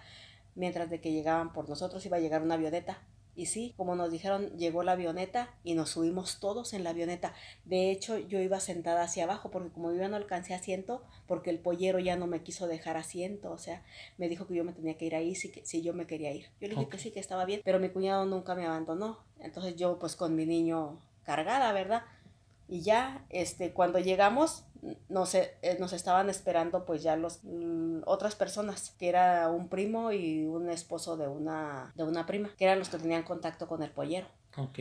mientras 0.55 0.89
de 0.89 1.01
que 1.01 1.11
llegaban 1.11 1.51
por 1.51 1.67
nosotros 1.67 2.05
iba 2.05 2.17
a 2.17 2.21
llegar 2.21 2.41
una 2.41 2.55
avioneta 2.55 2.99
Y 3.39 3.45
sí, 3.45 3.73
como 3.77 3.95
nos 3.95 4.11
dijeron, 4.11 4.49
llegó 4.57 4.83
la 4.83 4.91
avioneta 4.91 5.49
y 5.63 5.73
nos 5.73 5.91
subimos 5.91 6.41
todos 6.41 6.73
en 6.73 6.83
la 6.83 6.89
avioneta. 6.89 7.33
De 7.63 7.89
hecho, 7.89 8.17
yo 8.17 8.41
iba 8.41 8.59
sentada 8.59 9.01
hacia 9.01 9.23
abajo 9.23 9.49
porque 9.49 9.71
como 9.71 9.93
yo 9.93 10.09
no 10.09 10.17
alcancé 10.17 10.53
asiento, 10.53 11.05
porque 11.25 11.49
el 11.49 11.59
pollero 11.59 11.99
ya 11.99 12.17
no 12.17 12.27
me 12.27 12.43
quiso 12.43 12.67
dejar 12.67 12.97
asiento, 12.97 13.49
o 13.49 13.57
sea, 13.57 13.81
me 14.17 14.27
dijo 14.27 14.45
que 14.45 14.55
yo 14.55 14.65
me 14.65 14.73
tenía 14.73 14.97
que 14.97 15.05
ir 15.05 15.15
ahí 15.15 15.35
si, 15.35 15.53
si 15.63 15.81
yo 15.81 15.93
me 15.93 16.05
quería 16.05 16.33
ir. 16.33 16.47
Yo 16.59 16.67
le 16.67 16.75
dije 16.75 16.89
que 16.89 16.97
sí, 16.97 17.11
que 17.11 17.21
estaba 17.21 17.45
bien, 17.45 17.61
pero 17.63 17.79
mi 17.79 17.87
cuñado 17.87 18.25
nunca 18.25 18.55
me 18.55 18.65
abandonó. 18.65 19.19
Entonces 19.39 19.77
yo 19.77 19.99
pues 19.99 20.17
con 20.17 20.35
mi 20.35 20.45
niño 20.45 20.99
cargada, 21.23 21.71
¿verdad? 21.71 22.03
Y 22.71 22.81
ya, 22.81 23.25
este, 23.29 23.73
cuando 23.73 23.97
llegamos, 23.97 24.63
nos, 25.09 25.33
eh, 25.33 25.57
nos 25.79 25.91
estaban 25.91 26.29
esperando 26.29 26.85
pues 26.85 27.01
ya 27.01 27.15
los 27.15 27.41
otras 28.05 28.35
personas, 28.35 28.91
que 28.99 29.09
era 29.09 29.49
un 29.49 29.69
primo 29.69 30.11
y 30.11 30.45
un 30.45 30.69
esposo 30.69 31.17
de 31.17 31.27
una, 31.27 31.91
de 31.95 32.03
una 32.03 32.27
prima, 32.27 32.51
que 32.57 32.65
eran 32.65 32.77
los 32.77 32.89
que 32.89 32.99
tenían 32.99 33.23
contacto 33.23 33.67
con 33.67 33.81
el 33.81 33.89
pollero. 33.89 34.27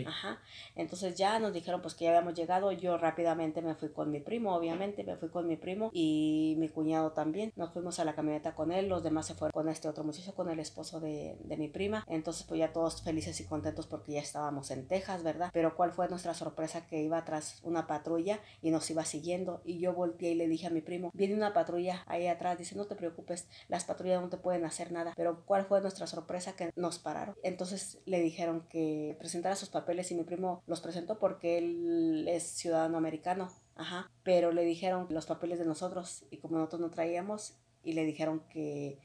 Ajá. 0.06 0.40
Entonces 0.74 1.16
ya 1.16 1.38
nos 1.38 1.52
dijeron 1.52 1.82
pues 1.82 1.94
que 1.94 2.04
ya 2.04 2.10
habíamos 2.10 2.34
llegado. 2.34 2.72
Yo 2.72 2.98
rápidamente 2.98 3.62
me 3.62 3.74
fui 3.74 3.90
con 3.90 4.10
mi 4.10 4.20
primo, 4.20 4.54
obviamente, 4.54 5.04
me 5.04 5.16
fui 5.16 5.28
con 5.28 5.46
mi 5.46 5.56
primo 5.56 5.90
y 5.92 6.56
mi 6.58 6.68
cuñado 6.68 7.12
también. 7.12 7.52
Nos 7.56 7.72
fuimos 7.72 7.98
a 7.98 8.04
la 8.04 8.14
camioneta 8.14 8.54
con 8.54 8.72
él, 8.72 8.88
los 8.88 9.02
demás 9.02 9.26
se 9.26 9.34
fueron 9.34 9.52
con 9.52 9.68
este 9.68 9.88
otro 9.88 10.04
muchacho, 10.04 10.34
con 10.34 10.50
el 10.50 10.60
esposo 10.60 11.00
de, 11.00 11.36
de 11.44 11.56
mi 11.56 11.68
prima. 11.68 12.04
Entonces 12.08 12.46
pues 12.46 12.58
ya 12.58 12.72
todos 12.72 13.02
felices 13.02 13.40
y 13.40 13.44
contentos 13.44 13.86
porque 13.86 14.12
ya 14.12 14.20
estábamos 14.20 14.70
en 14.70 14.86
Texas, 14.86 15.22
¿verdad? 15.22 15.50
Pero 15.52 15.76
cuál 15.76 15.92
fue 15.92 16.08
nuestra 16.08 16.34
sorpresa 16.34 16.86
que 16.86 17.02
iba 17.02 17.24
tras 17.24 17.60
una 17.62 17.86
patrulla 17.86 18.40
y 18.62 18.70
nos 18.70 18.90
iba 18.90 19.04
siguiendo 19.04 19.60
y 19.64 19.78
yo 19.78 19.92
volteé 19.92 20.32
y 20.32 20.34
le 20.34 20.48
dije 20.48 20.66
a 20.66 20.70
mi 20.70 20.80
primo, 20.80 21.10
viene 21.14 21.34
una 21.34 21.52
patrulla 21.52 22.02
ahí 22.06 22.26
atrás, 22.26 22.58
dice 22.58 22.76
no 22.76 22.86
te 22.86 22.94
preocupes, 22.94 23.48
las 23.68 23.84
patrullas 23.84 24.20
no 24.20 24.28
te 24.28 24.36
pueden 24.36 24.64
hacer 24.64 24.92
nada. 24.92 25.12
Pero 25.16 25.44
cuál 25.44 25.64
fue 25.64 25.80
nuestra 25.80 26.06
sorpresa 26.06 26.56
que 26.56 26.70
nos 26.76 26.98
pararon. 26.98 27.34
Entonces 27.42 27.98
le 28.06 28.20
dijeron 28.20 28.66
que 28.68 29.16
presentara 29.18 29.56
sus 29.56 29.67
papeles 29.68 30.10
y 30.10 30.14
mi 30.14 30.24
primo 30.24 30.62
los 30.66 30.80
presentó 30.80 31.18
porque 31.18 31.58
él 31.58 32.26
es 32.28 32.44
ciudadano 32.44 32.98
americano. 32.98 33.50
Ajá. 33.76 34.10
Pero 34.22 34.52
le 34.52 34.64
dijeron 34.64 35.06
los 35.10 35.26
papeles 35.26 35.58
de 35.58 35.66
nosotros 35.66 36.24
y 36.30 36.38
como 36.38 36.56
nosotros 36.56 36.80
no 36.80 36.90
traíamos 36.90 37.54
y 37.84 37.92
le 37.92 38.04
dijeron 38.04 38.42
que, 38.50 38.98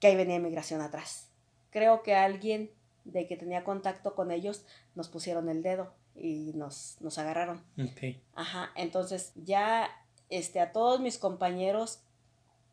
que 0.00 0.08
ahí 0.08 0.16
venía 0.16 0.36
inmigración 0.36 0.80
atrás. 0.80 1.30
Creo 1.70 2.02
que 2.02 2.14
alguien 2.14 2.70
de 3.04 3.26
que 3.26 3.36
tenía 3.36 3.64
contacto 3.64 4.14
con 4.14 4.30
ellos 4.30 4.64
nos 4.94 5.08
pusieron 5.08 5.48
el 5.48 5.62
dedo 5.62 5.92
y 6.14 6.52
nos, 6.54 6.96
nos 7.00 7.18
agarraron. 7.18 7.62
Okay. 7.92 8.22
Ajá. 8.34 8.70
Entonces 8.74 9.32
ya 9.36 9.88
este, 10.28 10.60
a 10.60 10.72
todos 10.72 11.00
mis 11.00 11.18
compañeros 11.18 12.00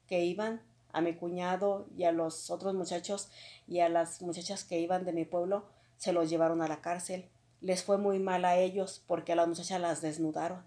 que 0.07 0.23
iban, 0.25 0.61
a 0.91 1.01
mi 1.01 1.15
cuñado 1.15 1.87
y 1.97 2.03
a 2.03 2.11
los 2.11 2.51
otros 2.51 2.75
muchachos 2.75 3.29
y 3.67 3.79
a 3.79 3.89
las 3.89 4.21
muchachas 4.21 4.63
que 4.63 4.79
iban 4.79 5.05
de 5.05 5.13
mi 5.13 5.25
pueblo, 5.25 5.65
se 6.03 6.11
los 6.11 6.29
llevaron 6.29 6.61
a 6.61 6.67
la 6.67 6.81
cárcel. 6.81 7.29
Les 7.61 7.81
fue 7.81 7.97
muy 7.97 8.19
mal 8.19 8.43
a 8.43 8.57
ellos 8.57 9.01
porque 9.07 9.31
a 9.31 9.35
las 9.37 9.47
muchachas 9.47 9.79
las 9.79 10.01
desnudaron. 10.01 10.61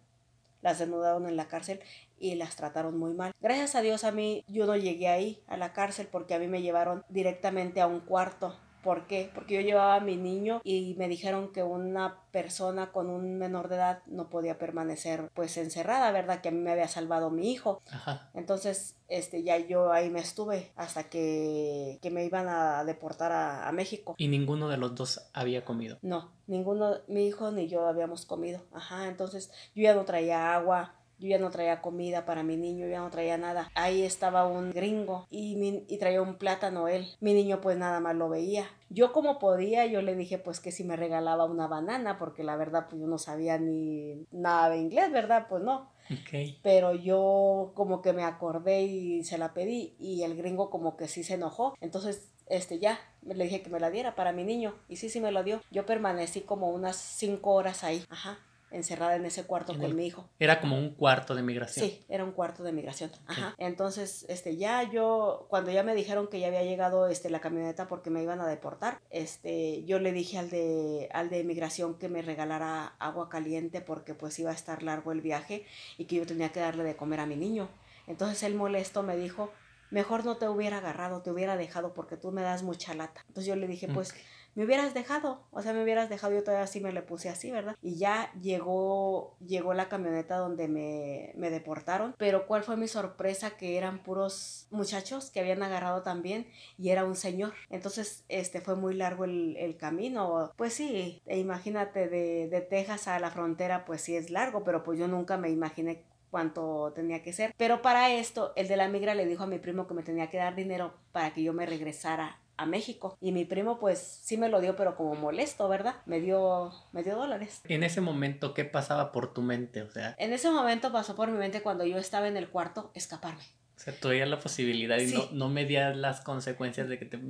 Las 0.62 0.78
desnudaron 0.78 1.28
en 1.28 1.36
la 1.36 1.46
cárcel 1.46 1.80
y 2.18 2.36
las 2.36 2.56
trataron 2.56 2.98
muy 2.98 3.12
mal. 3.12 3.34
Gracias 3.38 3.74
a 3.74 3.82
Dios 3.82 4.04
a 4.04 4.12
mí 4.12 4.46
yo 4.48 4.64
no 4.64 4.76
llegué 4.76 5.08
ahí 5.08 5.42
a 5.46 5.58
la 5.58 5.74
cárcel 5.74 6.08
porque 6.10 6.32
a 6.32 6.38
mí 6.38 6.48
me 6.48 6.62
llevaron 6.62 7.04
directamente 7.10 7.82
a 7.82 7.86
un 7.86 8.00
cuarto 8.00 8.58
¿Por 8.86 9.08
qué? 9.08 9.32
Porque 9.34 9.56
yo 9.56 9.60
llevaba 9.62 9.96
a 9.96 10.00
mi 10.00 10.16
niño 10.16 10.60
y 10.62 10.94
me 10.96 11.08
dijeron 11.08 11.52
que 11.52 11.64
una 11.64 12.20
persona 12.30 12.92
con 12.92 13.10
un 13.10 13.36
menor 13.36 13.66
de 13.68 13.74
edad 13.74 14.02
no 14.06 14.30
podía 14.30 14.58
permanecer 14.58 15.28
pues 15.34 15.56
encerrada, 15.56 16.12
¿verdad? 16.12 16.40
Que 16.40 16.50
a 16.50 16.52
mí 16.52 16.60
me 16.60 16.70
había 16.70 16.86
salvado 16.86 17.30
mi 17.30 17.50
hijo. 17.50 17.82
Ajá. 17.90 18.30
Entonces, 18.32 18.94
este, 19.08 19.42
ya 19.42 19.58
yo 19.58 19.90
ahí 19.90 20.10
me 20.10 20.20
estuve 20.20 20.70
hasta 20.76 21.10
que, 21.10 21.98
que 22.00 22.10
me 22.10 22.24
iban 22.24 22.48
a 22.48 22.84
deportar 22.84 23.32
a, 23.32 23.66
a, 23.66 23.72
México. 23.72 24.14
¿Y 24.18 24.28
ninguno 24.28 24.68
de 24.68 24.76
los 24.76 24.94
dos 24.94 25.30
había 25.32 25.64
comido? 25.64 25.98
No, 26.02 26.30
ninguno, 26.46 26.98
mi 27.08 27.26
hijo 27.26 27.50
ni 27.50 27.68
yo 27.68 27.86
habíamos 27.86 28.24
comido. 28.26 28.62
Ajá, 28.72 29.08
entonces 29.08 29.50
yo 29.74 29.82
ya 29.82 29.94
no 29.94 30.04
traía 30.04 30.54
agua, 30.54 30.94
yo 31.18 31.28
ya 31.28 31.38
no 31.38 31.50
traía 31.50 31.80
comida 31.80 32.24
para 32.26 32.42
mi 32.42 32.56
niño, 32.56 32.86
ya 32.86 33.00
no 33.00 33.10
traía 33.10 33.38
nada. 33.38 33.70
Ahí 33.74 34.02
estaba 34.02 34.46
un 34.46 34.72
gringo 34.72 35.26
y, 35.30 35.84
y 35.88 35.98
traía 35.98 36.22
un 36.22 36.36
plátano 36.36 36.88
él. 36.88 37.06
Mi 37.20 37.34
niño 37.34 37.60
pues 37.60 37.76
nada 37.76 38.00
más 38.00 38.14
lo 38.14 38.28
veía. 38.28 38.66
Yo 38.88 39.12
como 39.12 39.38
podía, 39.38 39.86
yo 39.86 40.02
le 40.02 40.14
dije 40.14 40.38
pues 40.38 40.60
que 40.60 40.72
si 40.72 40.84
me 40.84 40.96
regalaba 40.96 41.44
una 41.44 41.66
banana, 41.66 42.18
porque 42.18 42.44
la 42.44 42.56
verdad 42.56 42.86
pues 42.88 43.00
yo 43.00 43.08
no 43.08 43.18
sabía 43.18 43.58
ni 43.58 44.26
nada 44.30 44.70
de 44.70 44.78
inglés, 44.78 45.10
¿verdad? 45.10 45.46
Pues 45.48 45.62
no. 45.62 45.90
Okay. 46.22 46.60
Pero 46.62 46.94
yo 46.94 47.72
como 47.74 48.00
que 48.00 48.12
me 48.12 48.22
acordé 48.22 48.82
y 48.82 49.24
se 49.24 49.38
la 49.38 49.54
pedí 49.54 49.96
y 49.98 50.22
el 50.22 50.36
gringo 50.36 50.70
como 50.70 50.96
que 50.96 51.08
sí 51.08 51.24
se 51.24 51.34
enojó. 51.34 51.74
Entonces 51.80 52.30
este 52.48 52.78
ya 52.78 53.00
le 53.22 53.44
dije 53.44 53.62
que 53.62 53.70
me 53.70 53.80
la 53.80 53.90
diera 53.90 54.14
para 54.14 54.32
mi 54.32 54.44
niño 54.44 54.74
y 54.88 54.96
sí 54.96 55.08
sí 55.08 55.20
me 55.20 55.32
lo 55.32 55.42
dio. 55.42 55.62
Yo 55.70 55.84
permanecí 55.84 56.42
como 56.42 56.70
unas 56.70 56.96
cinco 56.96 57.54
horas 57.54 57.82
ahí. 57.82 58.04
Ajá 58.08 58.38
encerrada 58.76 59.16
en 59.16 59.26
ese 59.26 59.44
cuarto 59.44 59.76
con 59.76 59.96
mi 59.96 60.06
hijo. 60.06 60.28
Era 60.38 60.60
como 60.60 60.78
un 60.78 60.90
cuarto 60.90 61.34
de 61.34 61.42
migración. 61.42 61.86
Sí, 61.86 62.04
era 62.08 62.24
un 62.24 62.32
cuarto 62.32 62.62
de 62.62 62.72
migración. 62.72 63.10
Ajá. 63.26 63.54
Entonces, 63.58 64.26
este, 64.28 64.56
ya 64.56 64.82
yo, 64.90 65.46
cuando 65.48 65.70
ya 65.70 65.82
me 65.82 65.94
dijeron 65.94 66.28
que 66.28 66.40
ya 66.40 66.48
había 66.48 66.62
llegado 66.62 67.08
este, 67.08 67.30
la 67.30 67.40
camioneta 67.40 67.88
porque 67.88 68.10
me 68.10 68.22
iban 68.22 68.40
a 68.40 68.46
deportar, 68.46 69.00
este, 69.10 69.84
yo 69.84 69.98
le 69.98 70.12
dije 70.12 70.38
al 70.38 70.50
de, 70.50 71.08
al 71.12 71.30
de 71.30 71.42
migración 71.44 71.98
que 71.98 72.08
me 72.08 72.22
regalara 72.22 72.94
agua 72.98 73.28
caliente 73.28 73.80
porque 73.80 74.14
pues 74.14 74.38
iba 74.38 74.50
a 74.50 74.54
estar 74.54 74.82
largo 74.82 75.12
el 75.12 75.20
viaje 75.20 75.66
y 75.98 76.04
que 76.04 76.16
yo 76.16 76.26
tenía 76.26 76.50
que 76.50 76.60
darle 76.60 76.84
de 76.84 76.96
comer 76.96 77.20
a 77.20 77.26
mi 77.26 77.36
niño. 77.36 77.68
Entonces 78.06 78.42
él 78.42 78.54
molesto 78.54 79.02
me 79.02 79.16
dijo, 79.16 79.50
mejor 79.90 80.24
no 80.24 80.36
te 80.36 80.48
hubiera 80.48 80.78
agarrado, 80.78 81.22
te 81.22 81.30
hubiera 81.30 81.56
dejado 81.56 81.94
porque 81.94 82.16
tú 82.16 82.32
me 82.32 82.42
das 82.42 82.62
mucha 82.62 82.94
lata. 82.94 83.22
Entonces 83.28 83.46
yo 83.46 83.56
le 83.56 83.66
dije, 83.66 83.88
pues 83.88 84.14
me 84.56 84.64
hubieras 84.64 84.94
dejado, 84.94 85.42
o 85.50 85.60
sea, 85.60 85.74
me 85.74 85.82
hubieras 85.82 86.08
dejado, 86.08 86.32
yo 86.32 86.42
todavía 86.42 86.64
así 86.64 86.80
me 86.80 86.90
le 86.90 87.02
puse 87.02 87.28
así, 87.28 87.50
¿verdad? 87.50 87.76
Y 87.82 87.96
ya 87.96 88.32
llegó, 88.40 89.36
llegó 89.46 89.74
la 89.74 89.90
camioneta 89.90 90.38
donde 90.38 90.66
me, 90.66 91.32
me 91.36 91.50
deportaron, 91.50 92.14
pero 92.16 92.46
¿cuál 92.46 92.64
fue 92.64 92.78
mi 92.78 92.88
sorpresa? 92.88 93.50
Que 93.50 93.76
eran 93.76 94.02
puros 94.02 94.66
muchachos 94.70 95.30
que 95.30 95.40
habían 95.40 95.62
agarrado 95.62 96.02
también 96.02 96.48
y 96.78 96.88
era 96.88 97.04
un 97.04 97.16
señor. 97.16 97.52
Entonces, 97.68 98.24
este, 98.28 98.62
fue 98.62 98.76
muy 98.76 98.94
largo 98.94 99.24
el, 99.24 99.56
el 99.58 99.76
camino, 99.76 100.52
pues 100.56 100.72
sí, 100.72 101.22
e 101.26 101.38
imagínate 101.38 102.08
de, 102.08 102.48
de 102.48 102.60
Texas 102.62 103.08
a 103.08 103.20
la 103.20 103.30
frontera, 103.30 103.84
pues 103.84 104.00
sí 104.00 104.16
es 104.16 104.30
largo, 104.30 104.64
pero 104.64 104.82
pues 104.82 104.98
yo 104.98 105.06
nunca 105.06 105.36
me 105.36 105.50
imaginé 105.50 106.02
cuánto 106.30 106.92
tenía 106.94 107.22
que 107.22 107.34
ser. 107.34 107.54
Pero 107.58 107.82
para 107.82 108.10
esto, 108.10 108.54
el 108.56 108.68
de 108.68 108.76
la 108.76 108.88
migra 108.88 109.14
le 109.14 109.26
dijo 109.26 109.44
a 109.44 109.46
mi 109.46 109.58
primo 109.58 109.86
que 109.86 109.94
me 109.94 110.02
tenía 110.02 110.30
que 110.30 110.38
dar 110.38 110.54
dinero 110.54 110.94
para 111.12 111.34
que 111.34 111.42
yo 111.42 111.52
me 111.52 111.66
regresara 111.66 112.40
a 112.56 112.66
México. 112.66 113.16
Y 113.20 113.32
mi 113.32 113.44
primo 113.44 113.78
pues 113.78 113.98
sí 113.98 114.36
me 114.36 114.48
lo 114.48 114.60
dio, 114.60 114.76
pero 114.76 114.96
como 114.96 115.14
molesto, 115.14 115.68
¿verdad? 115.68 115.96
Me 116.06 116.20
dio, 116.20 116.72
me 116.92 117.02
dio 117.02 117.16
dólares. 117.16 117.60
En 117.64 117.82
ese 117.82 118.00
momento, 118.00 118.54
¿qué 118.54 118.64
pasaba 118.64 119.12
por 119.12 119.32
tu 119.32 119.42
mente? 119.42 119.82
O 119.82 119.90
sea... 119.90 120.14
En 120.18 120.32
ese 120.32 120.50
momento 120.50 120.92
pasó 120.92 121.16
por 121.16 121.30
mi 121.30 121.38
mente 121.38 121.62
cuando 121.62 121.84
yo 121.84 121.98
estaba 121.98 122.28
en 122.28 122.36
el 122.36 122.48
cuarto, 122.48 122.90
escaparme. 122.94 123.42
O 123.76 123.78
sea, 123.78 123.94
tú 123.98 124.08
la 124.10 124.38
posibilidad 124.38 124.98
y 124.98 125.12
no, 125.12 125.28
no 125.32 125.48
medías 125.48 125.96
las 125.96 126.22
consecuencias 126.22 126.88
de 126.88 126.98
que 126.98 127.04
te 127.04 127.20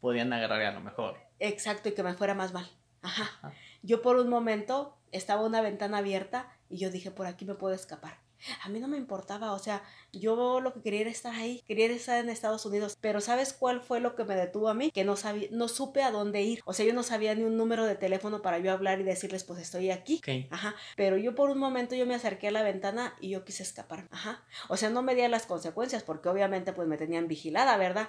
podían 0.00 0.32
agarrar 0.32 0.62
a 0.62 0.72
lo 0.72 0.80
mejor. 0.80 1.16
Exacto, 1.38 1.88
y 1.88 1.92
que 1.92 2.02
me 2.02 2.14
fuera 2.14 2.34
más 2.34 2.52
mal. 2.52 2.68
Ajá. 3.02 3.52
Yo 3.82 4.02
por 4.02 4.16
un 4.16 4.28
momento 4.28 4.98
estaba 5.12 5.42
una 5.44 5.60
ventana 5.60 5.98
abierta 5.98 6.52
y 6.68 6.78
yo 6.78 6.90
dije, 6.90 7.10
por 7.10 7.26
aquí 7.26 7.44
me 7.44 7.54
puedo 7.54 7.74
escapar. 7.74 8.18
A 8.62 8.68
mí 8.68 8.80
no 8.80 8.88
me 8.88 8.96
importaba, 8.96 9.52
o 9.52 9.58
sea, 9.58 9.82
yo 10.12 10.60
lo 10.60 10.72
que 10.72 10.80
quería 10.80 11.00
era 11.02 11.10
estar 11.10 11.34
ahí, 11.34 11.62
quería 11.66 11.86
estar 11.86 12.22
en 12.22 12.30
Estados 12.30 12.64
Unidos, 12.66 12.96
pero 13.00 13.20
¿sabes 13.20 13.52
cuál 13.52 13.80
fue 13.80 14.00
lo 14.00 14.14
que 14.14 14.24
me 14.24 14.34
detuvo 14.34 14.68
a 14.68 14.74
mí? 14.74 14.90
Que 14.90 15.04
no 15.04 15.16
sabía, 15.16 15.48
no 15.50 15.68
supe 15.68 16.02
a 16.02 16.10
dónde 16.10 16.42
ir, 16.42 16.60
o 16.64 16.72
sea, 16.72 16.86
yo 16.86 16.94
no 16.94 17.02
sabía 17.02 17.34
ni 17.34 17.44
un 17.44 17.56
número 17.56 17.84
de 17.84 17.96
teléfono 17.96 18.42
para 18.42 18.58
yo 18.58 18.72
hablar 18.72 19.00
y 19.00 19.02
decirles, 19.04 19.44
pues 19.44 19.60
estoy 19.60 19.90
aquí, 19.90 20.20
ajá, 20.50 20.74
pero 20.96 21.16
yo 21.16 21.34
por 21.34 21.50
un 21.50 21.58
momento 21.58 21.94
yo 21.94 22.06
me 22.06 22.14
acerqué 22.14 22.48
a 22.48 22.52
la 22.52 22.62
ventana 22.62 23.14
y 23.20 23.30
yo 23.30 23.44
quise 23.44 23.62
escapar, 23.62 24.06
ajá, 24.10 24.44
o 24.68 24.76
sea, 24.76 24.90
no 24.90 25.02
me 25.02 25.14
di 25.14 25.26
las 25.28 25.46
consecuencias 25.46 26.02
porque 26.04 26.28
obviamente 26.28 26.72
pues 26.72 26.86
me 26.86 26.96
tenían 26.96 27.26
vigilada, 27.28 27.76
¿verdad? 27.76 28.08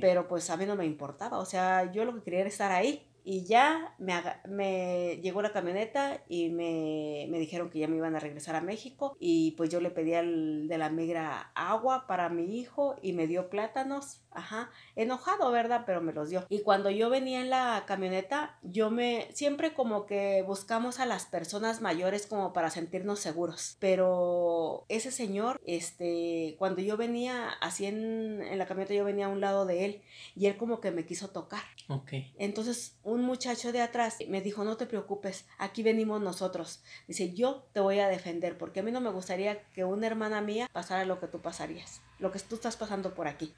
Pero 0.00 0.26
pues 0.28 0.50
a 0.50 0.56
mí 0.56 0.66
no 0.66 0.74
me 0.76 0.84
importaba, 0.84 1.38
o 1.38 1.46
sea, 1.46 1.90
yo 1.92 2.04
lo 2.04 2.14
que 2.14 2.22
quería 2.22 2.40
era 2.40 2.48
estar 2.48 2.72
ahí 2.72 3.06
y 3.30 3.44
ya 3.44 3.94
me, 3.98 4.14
me 4.48 5.20
llegó 5.22 5.42
la 5.42 5.52
camioneta 5.52 6.22
y 6.30 6.48
me, 6.48 7.26
me, 7.28 7.38
dijeron 7.38 7.68
que 7.68 7.78
ya 7.78 7.86
me 7.86 7.98
iban 7.98 8.16
a 8.16 8.20
regresar 8.20 8.56
a 8.56 8.62
México. 8.62 9.18
Y 9.20 9.50
pues 9.50 9.68
yo 9.68 9.82
le 9.82 9.90
pedí 9.90 10.14
al 10.14 10.66
de 10.66 10.78
la 10.78 10.88
migra 10.88 11.52
agua 11.54 12.06
para 12.06 12.30
mi 12.30 12.58
hijo 12.58 12.96
y 13.02 13.12
me 13.12 13.26
dio 13.26 13.50
plátanos. 13.50 14.22
Ajá, 14.38 14.70
enojado, 14.94 15.50
¿verdad? 15.50 15.82
Pero 15.84 16.00
me 16.00 16.12
los 16.12 16.30
dio. 16.30 16.46
Y 16.48 16.60
cuando 16.60 16.90
yo 16.90 17.10
venía 17.10 17.40
en 17.40 17.50
la 17.50 17.82
camioneta, 17.86 18.56
yo 18.62 18.88
me, 18.88 19.28
siempre 19.32 19.74
como 19.74 20.06
que 20.06 20.44
buscamos 20.46 21.00
a 21.00 21.06
las 21.06 21.26
personas 21.26 21.80
mayores 21.80 22.28
como 22.28 22.52
para 22.52 22.70
sentirnos 22.70 23.18
seguros. 23.18 23.76
Pero 23.80 24.84
ese 24.88 25.10
señor, 25.10 25.60
este, 25.66 26.54
cuando 26.56 26.82
yo 26.82 26.96
venía 26.96 27.50
así 27.60 27.86
en, 27.86 28.42
en 28.42 28.58
la 28.58 28.66
camioneta, 28.66 28.94
yo 28.94 29.04
venía 29.04 29.26
a 29.26 29.30
un 29.30 29.40
lado 29.40 29.66
de 29.66 29.84
él 29.84 30.02
y 30.36 30.46
él 30.46 30.56
como 30.56 30.80
que 30.80 30.92
me 30.92 31.04
quiso 31.04 31.30
tocar. 31.30 31.64
Ok. 31.88 32.12
Entonces, 32.38 32.96
un 33.02 33.22
muchacho 33.22 33.72
de 33.72 33.80
atrás 33.80 34.18
me 34.28 34.40
dijo, 34.40 34.62
no 34.62 34.76
te 34.76 34.86
preocupes, 34.86 35.46
aquí 35.58 35.82
venimos 35.82 36.20
nosotros. 36.20 36.82
Dice, 37.08 37.32
yo 37.34 37.66
te 37.72 37.80
voy 37.80 37.98
a 37.98 38.08
defender 38.08 38.56
porque 38.56 38.80
a 38.80 38.82
mí 38.84 38.92
no 38.92 39.00
me 39.00 39.10
gustaría 39.10 39.62
que 39.72 39.82
una 39.82 40.06
hermana 40.06 40.40
mía 40.40 40.68
pasara 40.72 41.04
lo 41.04 41.18
que 41.18 41.26
tú 41.26 41.40
pasarías. 41.40 42.02
lo 42.18 42.32
que 42.32 42.40
tú 42.40 42.56
estás 42.56 42.76
pasando 42.76 43.14
por 43.14 43.28
aquí. 43.28 43.54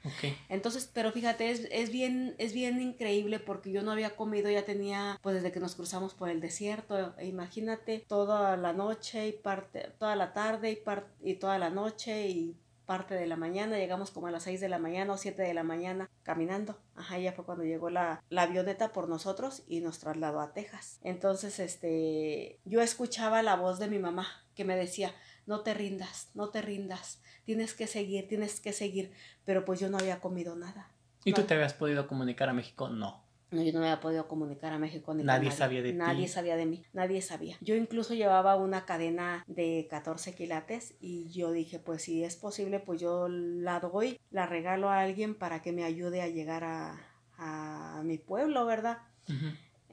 Entonces, 0.47 0.70
pero 0.93 1.11
fíjate, 1.11 1.51
es, 1.51 1.67
es, 1.71 1.91
bien, 1.91 2.35
es 2.37 2.53
bien 2.53 2.81
increíble 2.81 3.39
porque 3.39 3.71
yo 3.71 3.81
no 3.81 3.91
había 3.91 4.15
comido, 4.15 4.49
ya 4.49 4.65
tenía, 4.65 5.19
pues 5.21 5.35
desde 5.35 5.51
que 5.51 5.59
nos 5.59 5.75
cruzamos 5.75 6.13
por 6.13 6.29
el 6.29 6.41
desierto, 6.41 7.15
e 7.17 7.27
imagínate 7.27 8.05
toda 8.07 8.57
la 8.57 8.73
noche 8.73 9.27
y 9.27 9.31
parte, 9.33 9.91
toda 9.99 10.15
la 10.15 10.33
tarde 10.33 10.71
y, 10.71 10.75
parte 10.75 11.09
y 11.23 11.35
toda 11.35 11.57
la 11.59 11.69
noche 11.69 12.27
y 12.27 12.55
parte 12.85 13.15
de 13.15 13.25
la 13.25 13.37
mañana, 13.37 13.77
llegamos 13.77 14.11
como 14.11 14.27
a 14.27 14.31
las 14.31 14.43
6 14.43 14.59
de 14.59 14.67
la 14.67 14.77
mañana 14.77 15.13
o 15.13 15.17
7 15.17 15.41
de 15.41 15.53
la 15.53 15.63
mañana 15.63 16.09
caminando. 16.23 16.77
Ajá, 16.95 17.17
ya 17.19 17.31
fue 17.31 17.45
cuando 17.45 17.63
llegó 17.63 17.89
la, 17.89 18.21
la 18.29 18.41
avioneta 18.41 18.91
por 18.91 19.07
nosotros 19.07 19.63
y 19.65 19.79
nos 19.79 19.99
trasladó 19.99 20.41
a 20.41 20.51
Texas. 20.51 20.99
Entonces, 21.01 21.59
este, 21.59 22.59
yo 22.65 22.81
escuchaba 22.81 23.43
la 23.43 23.55
voz 23.55 23.79
de 23.79 23.87
mi 23.87 23.97
mamá 23.97 24.27
que 24.55 24.65
me 24.65 24.75
decía, 24.75 25.13
no 25.45 25.61
te 25.61 25.73
rindas, 25.73 26.31
no 26.33 26.49
te 26.49 26.61
rindas, 26.61 27.21
tienes 27.51 27.73
que 27.73 27.85
seguir, 27.85 28.29
tienes 28.29 28.61
que 28.61 28.71
seguir, 28.71 29.11
pero 29.43 29.65
pues 29.65 29.81
yo 29.81 29.89
no 29.89 29.97
había 29.97 30.21
comido 30.21 30.55
nada. 30.55 30.89
¿Y 31.25 31.33
tú 31.33 31.43
te 31.43 31.53
habías 31.53 31.73
podido 31.73 32.07
comunicar 32.07 32.47
a 32.47 32.53
México? 32.53 32.87
No. 32.87 33.21
No, 33.51 33.61
yo 33.61 33.73
no 33.73 33.81
me 33.81 33.87
había 33.87 33.99
podido 33.99 34.29
comunicar 34.29 34.71
a 34.71 34.79
México 34.79 35.13
ni 35.13 35.23
nadie, 35.23 35.49
nadie 35.49 35.57
sabía 35.57 35.81
de 35.81 35.91
ti. 35.91 35.97
Nadie 35.97 36.27
sabía 36.29 36.55
de 36.55 36.65
mí, 36.65 36.81
nadie 36.93 37.21
sabía. 37.21 37.57
Yo 37.59 37.75
incluso 37.75 38.13
llevaba 38.13 38.55
una 38.55 38.85
cadena 38.85 39.43
de 39.47 39.85
14 39.89 40.33
quilates 40.33 40.93
y 41.01 41.29
yo 41.31 41.51
dije, 41.51 41.77
pues 41.77 42.03
si 42.03 42.23
es 42.23 42.37
posible, 42.37 42.79
pues 42.79 43.01
yo 43.01 43.27
la 43.27 43.81
doy, 43.81 44.17
la 44.29 44.45
regalo 44.45 44.89
a 44.89 45.01
alguien 45.01 45.35
para 45.35 45.61
que 45.61 45.73
me 45.73 45.83
ayude 45.83 46.21
a 46.21 46.29
llegar 46.29 46.63
a, 46.63 47.01
a 47.37 48.01
mi 48.05 48.17
pueblo, 48.17 48.65
¿verdad? 48.65 48.99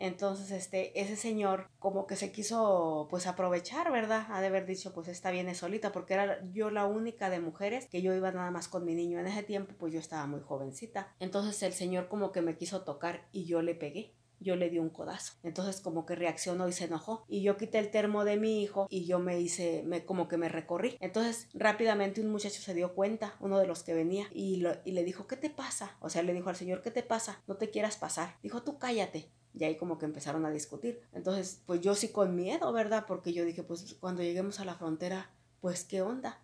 Entonces, 0.00 0.50
este, 0.50 1.00
ese 1.00 1.16
señor 1.16 1.68
como 1.78 2.06
que 2.06 2.16
se 2.16 2.32
quiso 2.32 3.06
pues 3.10 3.26
aprovechar, 3.26 3.90
¿verdad? 3.92 4.26
Ha 4.30 4.40
de 4.40 4.48
haber 4.48 4.66
dicho, 4.66 4.92
pues 4.92 5.08
esta 5.08 5.30
viene 5.30 5.54
solita, 5.54 5.92
porque 5.92 6.14
era 6.14 6.40
yo 6.52 6.70
la 6.70 6.86
única 6.86 7.30
de 7.30 7.40
mujeres 7.40 7.86
que 7.86 8.02
yo 8.02 8.14
iba 8.14 8.32
nada 8.32 8.50
más 8.50 8.68
con 8.68 8.84
mi 8.84 8.94
niño. 8.94 9.18
En 9.18 9.26
ese 9.26 9.42
tiempo, 9.42 9.74
pues 9.78 9.92
yo 9.92 10.00
estaba 10.00 10.26
muy 10.26 10.40
jovencita. 10.40 11.14
Entonces 11.20 11.62
el 11.62 11.72
señor 11.72 12.08
como 12.08 12.32
que 12.32 12.42
me 12.42 12.56
quiso 12.56 12.82
tocar 12.82 13.28
y 13.32 13.44
yo 13.44 13.62
le 13.62 13.74
pegué 13.74 14.14
yo 14.40 14.56
le 14.56 14.70
di 14.70 14.78
un 14.78 14.90
codazo. 14.90 15.34
Entonces 15.42 15.80
como 15.80 16.06
que 16.06 16.14
reaccionó 16.14 16.68
y 16.68 16.72
se 16.72 16.84
enojó. 16.84 17.24
Y 17.28 17.42
yo 17.42 17.56
quité 17.56 17.78
el 17.78 17.90
termo 17.90 18.24
de 18.24 18.36
mi 18.36 18.62
hijo 18.62 18.86
y 18.90 19.04
yo 19.04 19.18
me 19.18 19.40
hice, 19.40 19.82
me, 19.86 20.04
como 20.04 20.28
que 20.28 20.36
me 20.36 20.48
recorrí. 20.48 20.96
Entonces 21.00 21.48
rápidamente 21.54 22.20
un 22.20 22.30
muchacho 22.30 22.60
se 22.60 22.74
dio 22.74 22.94
cuenta, 22.94 23.36
uno 23.40 23.58
de 23.58 23.66
los 23.66 23.82
que 23.82 23.94
venía, 23.94 24.26
y, 24.32 24.64
y 24.84 24.92
le 24.92 25.04
dijo, 25.04 25.26
¿qué 25.26 25.36
te 25.36 25.50
pasa? 25.50 25.96
O 26.00 26.08
sea, 26.08 26.22
le 26.22 26.34
dijo 26.34 26.48
al 26.48 26.56
señor, 26.56 26.82
¿qué 26.82 26.90
te 26.90 27.02
pasa? 27.02 27.42
No 27.46 27.56
te 27.56 27.70
quieras 27.70 27.96
pasar. 27.96 28.36
Dijo, 28.42 28.62
tú 28.62 28.78
cállate. 28.78 29.30
Y 29.58 29.64
ahí 29.64 29.76
como 29.76 29.98
que 29.98 30.06
empezaron 30.06 30.46
a 30.46 30.50
discutir. 30.50 31.00
Entonces, 31.12 31.62
pues 31.66 31.80
yo 31.80 31.94
sí 31.94 32.08
con 32.08 32.36
miedo, 32.36 32.72
¿verdad? 32.72 33.04
Porque 33.06 33.32
yo 33.32 33.44
dije, 33.44 33.62
pues 33.62 33.96
cuando 33.98 34.22
lleguemos 34.22 34.60
a 34.60 34.64
la 34.64 34.74
frontera, 34.74 35.30
pues 35.60 35.84
qué 35.84 36.02
onda. 36.02 36.40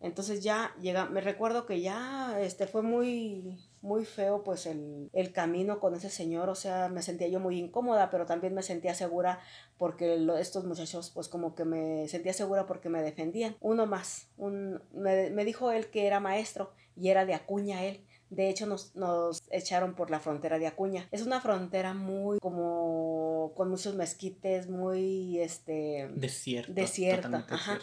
Entonces 0.00 0.42
ya 0.42 0.74
llega, 0.80 1.06
me 1.06 1.20
recuerdo 1.22 1.64
que 1.64 1.80
ya 1.80 2.38
este 2.40 2.66
fue 2.66 2.82
muy 2.82 3.58
muy 3.80 4.04
feo 4.04 4.42
pues 4.42 4.66
el, 4.66 5.08
el, 5.12 5.32
camino 5.32 5.78
con 5.78 5.94
ese 5.94 6.10
señor, 6.10 6.48
o 6.48 6.56
sea, 6.56 6.88
me 6.88 7.02
sentía 7.02 7.28
yo 7.28 7.38
muy 7.38 7.56
incómoda, 7.56 8.10
pero 8.10 8.26
también 8.26 8.52
me 8.52 8.64
sentía 8.64 8.94
segura 8.94 9.38
porque 9.78 10.26
estos 10.38 10.64
muchachos 10.64 11.10
pues 11.14 11.28
como 11.28 11.54
que 11.54 11.64
me 11.64 12.08
sentía 12.08 12.32
segura 12.32 12.66
porque 12.66 12.88
me 12.88 13.00
defendían. 13.00 13.56
Uno 13.60 13.86
más, 13.86 14.28
un, 14.36 14.82
me, 14.92 15.30
me 15.30 15.44
dijo 15.44 15.70
él 15.70 15.88
que 15.88 16.06
era 16.06 16.20
maestro 16.20 16.72
y 16.96 17.08
era 17.08 17.24
de 17.24 17.34
Acuña 17.34 17.84
él. 17.84 18.04
De 18.30 18.48
hecho, 18.48 18.66
nos, 18.66 18.94
nos 18.96 19.44
echaron 19.50 19.94
por 19.94 20.10
la 20.10 20.20
frontera 20.20 20.58
de 20.58 20.66
Acuña. 20.66 21.08
Es 21.12 21.22
una 21.22 21.40
frontera 21.40 21.94
muy 21.94 22.38
como 22.40 23.52
con 23.54 23.70
muchos 23.70 23.94
mezquites, 23.94 24.68
muy 24.68 25.38
este 25.40 26.10
desierto. 26.14 26.72
Desierta. 26.72 27.46
Ajá. 27.48 27.78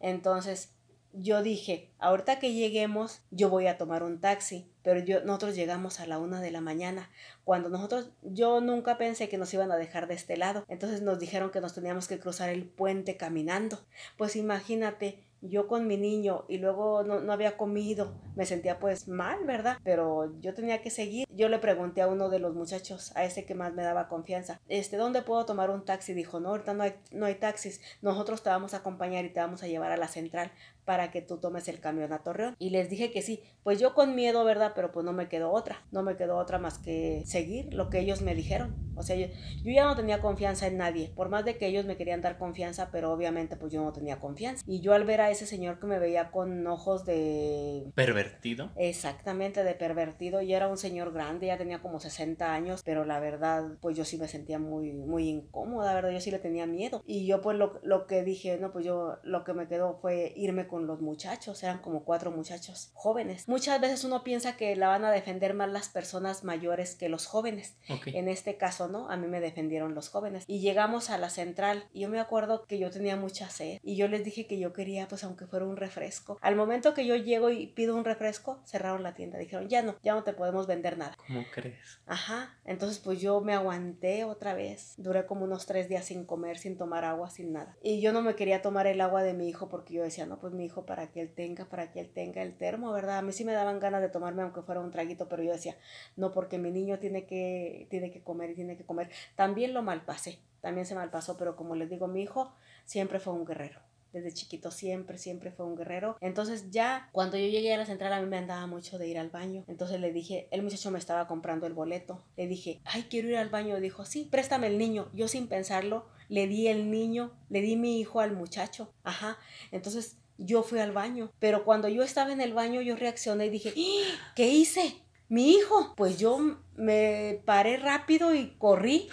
Entonces, 0.00 0.72
yo 1.12 1.42
dije, 1.42 1.90
ahorita 1.98 2.38
que 2.38 2.54
lleguemos, 2.54 3.20
yo 3.30 3.50
voy 3.50 3.66
a 3.66 3.76
tomar 3.76 4.02
un 4.02 4.20
taxi, 4.20 4.70
pero 4.82 5.00
yo, 5.00 5.22
nosotros 5.24 5.54
llegamos 5.54 6.00
a 6.00 6.06
la 6.06 6.18
una 6.18 6.40
de 6.40 6.50
la 6.50 6.60
mañana. 6.60 7.10
Cuando 7.44 7.68
nosotros, 7.68 8.10
yo 8.22 8.60
nunca 8.60 8.96
pensé 8.96 9.28
que 9.28 9.38
nos 9.38 9.52
iban 9.52 9.70
a 9.70 9.76
dejar 9.76 10.08
de 10.08 10.14
este 10.14 10.36
lado. 10.36 10.64
Entonces 10.68 11.02
nos 11.02 11.18
dijeron 11.18 11.50
que 11.50 11.60
nos 11.60 11.74
teníamos 11.74 12.08
que 12.08 12.18
cruzar 12.18 12.48
el 12.48 12.64
puente 12.64 13.16
caminando. 13.16 13.78
Pues 14.16 14.36
imagínate, 14.36 15.22
yo 15.42 15.66
con 15.66 15.86
mi 15.86 15.96
niño 15.96 16.44
y 16.48 16.58
luego 16.58 17.02
no, 17.02 17.20
no, 17.20 17.32
había 17.32 17.56
comido, 17.56 18.14
me 18.36 18.46
sentía 18.46 18.78
pues 18.78 19.08
mal, 19.08 19.44
¿verdad? 19.44 19.76
Pero 19.84 20.32
yo 20.40 20.54
tenía 20.54 20.80
que 20.80 20.90
seguir. 20.90 21.26
Yo 21.30 21.48
le 21.48 21.58
pregunté 21.58 22.00
a 22.00 22.06
uno 22.06 22.28
de 22.28 22.38
los 22.38 22.54
muchachos, 22.54 23.12
a 23.16 23.24
ese 23.24 23.44
que 23.44 23.54
más 23.54 23.74
me 23.74 23.82
daba 23.82 24.08
confianza, 24.08 24.60
este, 24.68 24.96
¿dónde 24.96 25.22
puedo 25.22 25.44
tomar 25.44 25.70
un 25.70 25.84
taxi? 25.84 26.14
Dijo, 26.14 26.40
no, 26.40 26.50
ahorita 26.50 26.74
no 26.74 26.84
hay, 26.84 26.94
no 27.10 27.26
hay 27.26 27.34
taxis, 27.34 27.80
nosotros 28.00 28.42
te 28.42 28.50
vamos 28.50 28.74
a 28.74 28.78
acompañar 28.78 29.24
y 29.24 29.30
te 29.30 29.40
vamos 29.40 29.62
a 29.62 29.66
llevar 29.66 29.90
a 29.90 29.96
la 29.96 30.08
central 30.08 30.52
para 30.84 31.10
que 31.10 31.22
tú 31.22 31.38
tomes 31.38 31.68
el 31.68 31.80
camión 31.80 32.12
a 32.12 32.22
Torreón. 32.22 32.56
Y 32.58 32.70
les 32.70 32.90
dije 32.90 33.10
que 33.10 33.22
sí, 33.22 33.40
pues 33.62 33.78
yo 33.78 33.94
con 33.94 34.14
miedo, 34.14 34.44
¿verdad? 34.44 34.72
Pero 34.74 34.92
pues 34.92 35.04
no 35.04 35.12
me 35.12 35.28
quedó 35.28 35.52
otra, 35.52 35.84
no 35.90 36.02
me 36.02 36.16
quedó 36.16 36.36
otra 36.36 36.58
más 36.58 36.78
que 36.78 37.22
seguir 37.26 37.72
lo 37.74 37.90
que 37.90 38.00
ellos 38.00 38.22
me 38.22 38.34
dijeron. 38.34 38.74
O 38.94 39.02
sea, 39.02 39.16
yo, 39.16 39.26
yo 39.64 39.72
ya 39.72 39.84
no 39.84 39.96
tenía 39.96 40.20
confianza 40.20 40.66
en 40.66 40.76
nadie, 40.76 41.10
por 41.14 41.28
más 41.28 41.44
de 41.44 41.56
que 41.56 41.66
ellos 41.66 41.86
me 41.86 41.96
querían 41.96 42.20
dar 42.20 42.38
confianza, 42.38 42.90
pero 42.92 43.12
obviamente 43.12 43.56
pues 43.56 43.72
yo 43.72 43.82
no 43.82 43.92
tenía 43.92 44.20
confianza. 44.20 44.62
Y 44.66 44.80
yo 44.80 44.92
al 44.92 45.04
ver 45.04 45.20
a 45.20 45.30
ese 45.30 45.46
señor 45.46 45.78
que 45.78 45.86
me 45.86 45.98
veía 45.98 46.30
con 46.30 46.66
ojos 46.66 47.04
de... 47.04 47.90
Pervertido. 47.94 48.70
Exactamente, 48.76 49.64
de 49.64 49.74
pervertido. 49.74 50.42
Y 50.42 50.52
era 50.52 50.68
un 50.68 50.76
señor 50.76 51.12
grande, 51.12 51.46
ya 51.46 51.58
tenía 51.58 51.80
como 51.80 52.00
60 52.00 52.52
años, 52.52 52.82
pero 52.84 53.04
la 53.04 53.20
verdad, 53.20 53.64
pues 53.80 53.96
yo 53.96 54.04
sí 54.04 54.18
me 54.18 54.28
sentía 54.28 54.58
muy, 54.58 54.92
muy 54.92 55.28
incómoda, 55.28 55.94
¿verdad? 55.94 56.10
Yo 56.10 56.20
sí 56.20 56.30
le 56.30 56.38
tenía 56.38 56.66
miedo. 56.66 57.02
Y 57.06 57.26
yo 57.26 57.40
pues 57.40 57.56
lo, 57.56 57.80
lo 57.82 58.06
que 58.06 58.22
dije, 58.22 58.58
no, 58.58 58.72
pues 58.72 58.84
yo 58.84 59.18
lo 59.22 59.44
que 59.44 59.54
me 59.54 59.68
quedó 59.68 59.98
fue 60.00 60.32
irme 60.36 60.66
con 60.72 60.86
los 60.86 61.02
muchachos, 61.02 61.62
eran 61.62 61.80
como 61.80 62.02
cuatro 62.02 62.30
muchachos 62.30 62.92
jóvenes. 62.94 63.46
Muchas 63.46 63.78
veces 63.78 64.04
uno 64.04 64.24
piensa 64.24 64.56
que 64.56 64.74
la 64.74 64.88
van 64.88 65.04
a 65.04 65.10
defender 65.10 65.52
más 65.52 65.70
las 65.70 65.90
personas 65.90 66.44
mayores 66.44 66.94
que 66.94 67.10
los 67.10 67.26
jóvenes. 67.26 67.76
En 68.06 68.26
este 68.26 68.56
caso, 68.56 68.88
¿no? 68.88 69.10
A 69.10 69.18
mí 69.18 69.26
me 69.26 69.40
defendieron 69.40 69.94
los 69.94 70.08
jóvenes. 70.08 70.44
Y 70.46 70.60
llegamos 70.60 71.10
a 71.10 71.18
la 71.18 71.28
central 71.28 71.84
y 71.92 72.00
yo 72.00 72.08
me 72.08 72.20
acuerdo 72.20 72.64
que 72.64 72.78
yo 72.78 72.90
tenía 72.90 73.16
mucha 73.16 73.50
sed 73.50 73.80
y 73.82 73.96
yo 73.96 74.08
les 74.08 74.24
dije 74.24 74.46
que 74.46 74.58
yo 74.58 74.72
quería, 74.72 75.08
pues 75.08 75.24
aunque 75.24 75.46
fuera 75.46 75.66
un 75.66 75.76
refresco. 75.76 76.38
Al 76.40 76.56
momento 76.56 76.94
que 76.94 77.04
yo 77.04 77.16
llego 77.16 77.50
y 77.50 77.66
pido 77.66 77.94
un 77.94 78.06
refresco, 78.06 78.62
cerraron 78.64 79.02
la 79.02 79.12
tienda. 79.12 79.38
Dijeron, 79.38 79.68
ya 79.68 79.82
no, 79.82 79.96
ya 80.02 80.14
no 80.14 80.24
te 80.24 80.32
podemos 80.32 80.66
vender 80.66 80.96
nada. 80.96 81.18
¿Cómo 81.26 81.44
crees? 81.52 82.00
Ajá. 82.06 82.56
Entonces, 82.64 82.98
pues 82.98 83.20
yo 83.20 83.42
me 83.42 83.52
aguanté 83.52 84.24
otra 84.24 84.54
vez. 84.54 84.94
Duré 84.96 85.26
como 85.26 85.44
unos 85.44 85.66
tres 85.66 85.90
días 85.90 86.06
sin 86.06 86.24
comer, 86.24 86.56
sin 86.56 86.78
tomar 86.78 87.04
agua, 87.04 87.28
sin 87.28 87.52
nada. 87.52 87.76
Y 87.82 88.00
yo 88.00 88.14
no 88.14 88.22
me 88.22 88.36
quería 88.36 88.62
tomar 88.62 88.86
el 88.86 89.02
agua 89.02 89.22
de 89.22 89.34
mi 89.34 89.50
hijo 89.50 89.68
porque 89.68 89.92
yo 89.92 90.02
decía, 90.02 90.24
no, 90.24 90.40
pues 90.40 90.54
mi 90.54 90.61
hijo 90.64 90.86
para 90.86 91.10
que 91.10 91.20
él 91.20 91.34
tenga, 91.34 91.66
para 91.66 91.92
que 91.92 92.00
él 92.00 92.10
tenga 92.12 92.42
el 92.42 92.56
termo, 92.56 92.92
¿verdad? 92.92 93.18
A 93.18 93.22
mí 93.22 93.32
sí 93.32 93.44
me 93.44 93.52
daban 93.52 93.80
ganas 93.80 94.02
de 94.02 94.08
tomarme 94.08 94.42
aunque 94.42 94.62
fuera 94.62 94.80
un 94.80 94.90
traguito, 94.90 95.28
pero 95.28 95.42
yo 95.42 95.52
decía, 95.52 95.76
no, 96.16 96.32
porque 96.32 96.58
mi 96.58 96.70
niño 96.70 96.98
tiene 96.98 97.26
que, 97.26 97.86
tiene 97.90 98.10
que 98.10 98.22
comer 98.22 98.50
y 98.50 98.54
tiene 98.54 98.76
que 98.76 98.84
comer. 98.84 99.10
También 99.36 99.74
lo 99.74 99.82
malpasé, 99.82 100.38
también 100.60 100.86
se 100.86 100.94
malpasó, 100.94 101.36
pero 101.36 101.56
como 101.56 101.74
les 101.74 101.90
digo, 101.90 102.08
mi 102.08 102.22
hijo 102.22 102.54
siempre 102.84 103.18
fue 103.20 103.32
un 103.32 103.44
guerrero 103.44 103.80
desde 104.12 104.32
chiquito 104.32 104.70
siempre, 104.70 105.18
siempre 105.18 105.50
fue 105.50 105.66
un 105.66 105.74
guerrero. 105.74 106.16
Entonces 106.20 106.70
ya 106.70 107.08
cuando 107.12 107.36
yo 107.36 107.46
llegué 107.46 107.72
a 107.72 107.78
la 107.78 107.86
central 107.86 108.12
a 108.12 108.20
mí 108.20 108.26
me 108.26 108.36
andaba 108.36 108.66
mucho 108.66 108.98
de 108.98 109.08
ir 109.08 109.18
al 109.18 109.30
baño. 109.30 109.64
Entonces 109.68 110.00
le 110.00 110.12
dije, 110.12 110.48
el 110.50 110.62
muchacho 110.62 110.90
me 110.90 110.98
estaba 110.98 111.26
comprando 111.26 111.66
el 111.66 111.72
boleto. 111.72 112.22
Le 112.36 112.46
dije, 112.46 112.80
ay, 112.84 113.06
quiero 113.08 113.28
ir 113.28 113.36
al 113.36 113.48
baño. 113.48 113.80
Dijo, 113.80 114.04
sí, 114.04 114.28
préstame 114.30 114.66
el 114.66 114.78
niño. 114.78 115.10
Yo 115.14 115.28
sin 115.28 115.48
pensarlo, 115.48 116.06
le 116.28 116.46
di 116.46 116.68
el 116.68 116.90
niño, 116.90 117.32
le 117.48 117.62
di 117.62 117.76
mi 117.76 117.98
hijo 118.00 118.20
al 118.20 118.36
muchacho. 118.36 118.92
Ajá. 119.02 119.38
Entonces 119.70 120.18
yo 120.38 120.62
fui 120.62 120.80
al 120.80 120.92
baño. 120.92 121.30
Pero 121.38 121.64
cuando 121.64 121.88
yo 121.88 122.02
estaba 122.02 122.32
en 122.32 122.40
el 122.40 122.54
baño 122.54 122.80
yo 122.80 122.96
reaccioné 122.96 123.46
y 123.46 123.50
dije, 123.50 123.74
¡Ah! 123.76 124.32
¿qué 124.34 124.48
hice? 124.48 124.96
Mi 125.28 125.52
hijo, 125.52 125.94
pues 125.96 126.18
yo 126.18 126.58
me 126.76 127.40
paré 127.46 127.78
rápido 127.78 128.34
y 128.34 128.50
corrí 128.58 129.08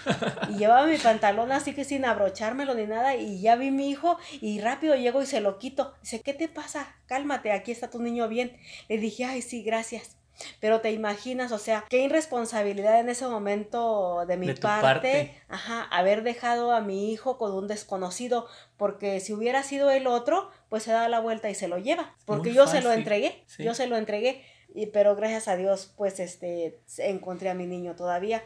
y 0.49 0.57
llevaba 0.57 0.85
mi 0.85 0.97
pantalón 0.97 1.53
así 1.53 1.73
que 1.73 1.85
sin 1.85 2.03
abrochármelo 2.03 2.73
ni 2.73 2.85
nada 2.85 3.15
y 3.15 3.39
ya 3.39 3.55
vi 3.55 3.71
mi 3.71 3.89
hijo 3.89 4.17
y 4.41 4.59
rápido 4.59 4.95
llego 4.95 5.21
y 5.21 5.25
se 5.25 5.39
lo 5.39 5.57
quito. 5.59 5.93
Dice, 6.01 6.21
¿qué 6.21 6.33
te 6.33 6.49
pasa? 6.49 6.93
Cálmate, 7.05 7.53
aquí 7.53 7.71
está 7.71 7.89
tu 7.89 8.01
niño 8.01 8.27
bien. 8.27 8.57
Le 8.89 8.97
dije, 8.97 9.23
ay, 9.23 9.41
sí, 9.41 9.63
gracias. 9.63 10.17
Pero 10.59 10.81
te 10.81 10.91
imaginas, 10.91 11.51
o 11.51 11.57
sea, 11.57 11.85
qué 11.89 12.03
irresponsabilidad 12.03 12.99
en 12.99 13.09
ese 13.09 13.27
momento 13.27 14.25
de 14.27 14.37
mi 14.37 14.53
parte, 14.53 15.35
ajá, 15.47 15.83
haber 15.83 16.23
dejado 16.23 16.71
a 16.71 16.81
mi 16.81 17.11
hijo 17.11 17.37
con 17.37 17.53
un 17.53 17.67
desconocido, 17.67 18.47
porque 18.77 19.19
si 19.19 19.33
hubiera 19.33 19.63
sido 19.63 19.89
el 19.89 20.07
otro, 20.07 20.49
pues 20.69 20.83
se 20.83 20.91
da 20.91 21.09
la 21.09 21.19
vuelta 21.19 21.49
y 21.49 21.55
se 21.55 21.67
lo 21.67 21.77
lleva, 21.77 22.15
porque 22.25 22.53
yo 22.53 22.67
se 22.67 22.81
lo 22.81 22.91
entregué, 22.93 23.43
yo 23.57 23.73
se 23.73 23.87
lo 23.87 23.97
entregué 23.97 24.43
y, 24.73 24.87
pero 24.87 25.15
gracias 25.15 25.47
a 25.47 25.55
Dios, 25.55 25.93
pues, 25.97 26.19
este, 26.19 26.79
encontré 26.97 27.49
a 27.49 27.53
mi 27.53 27.65
niño 27.65 27.95
todavía. 27.95 28.43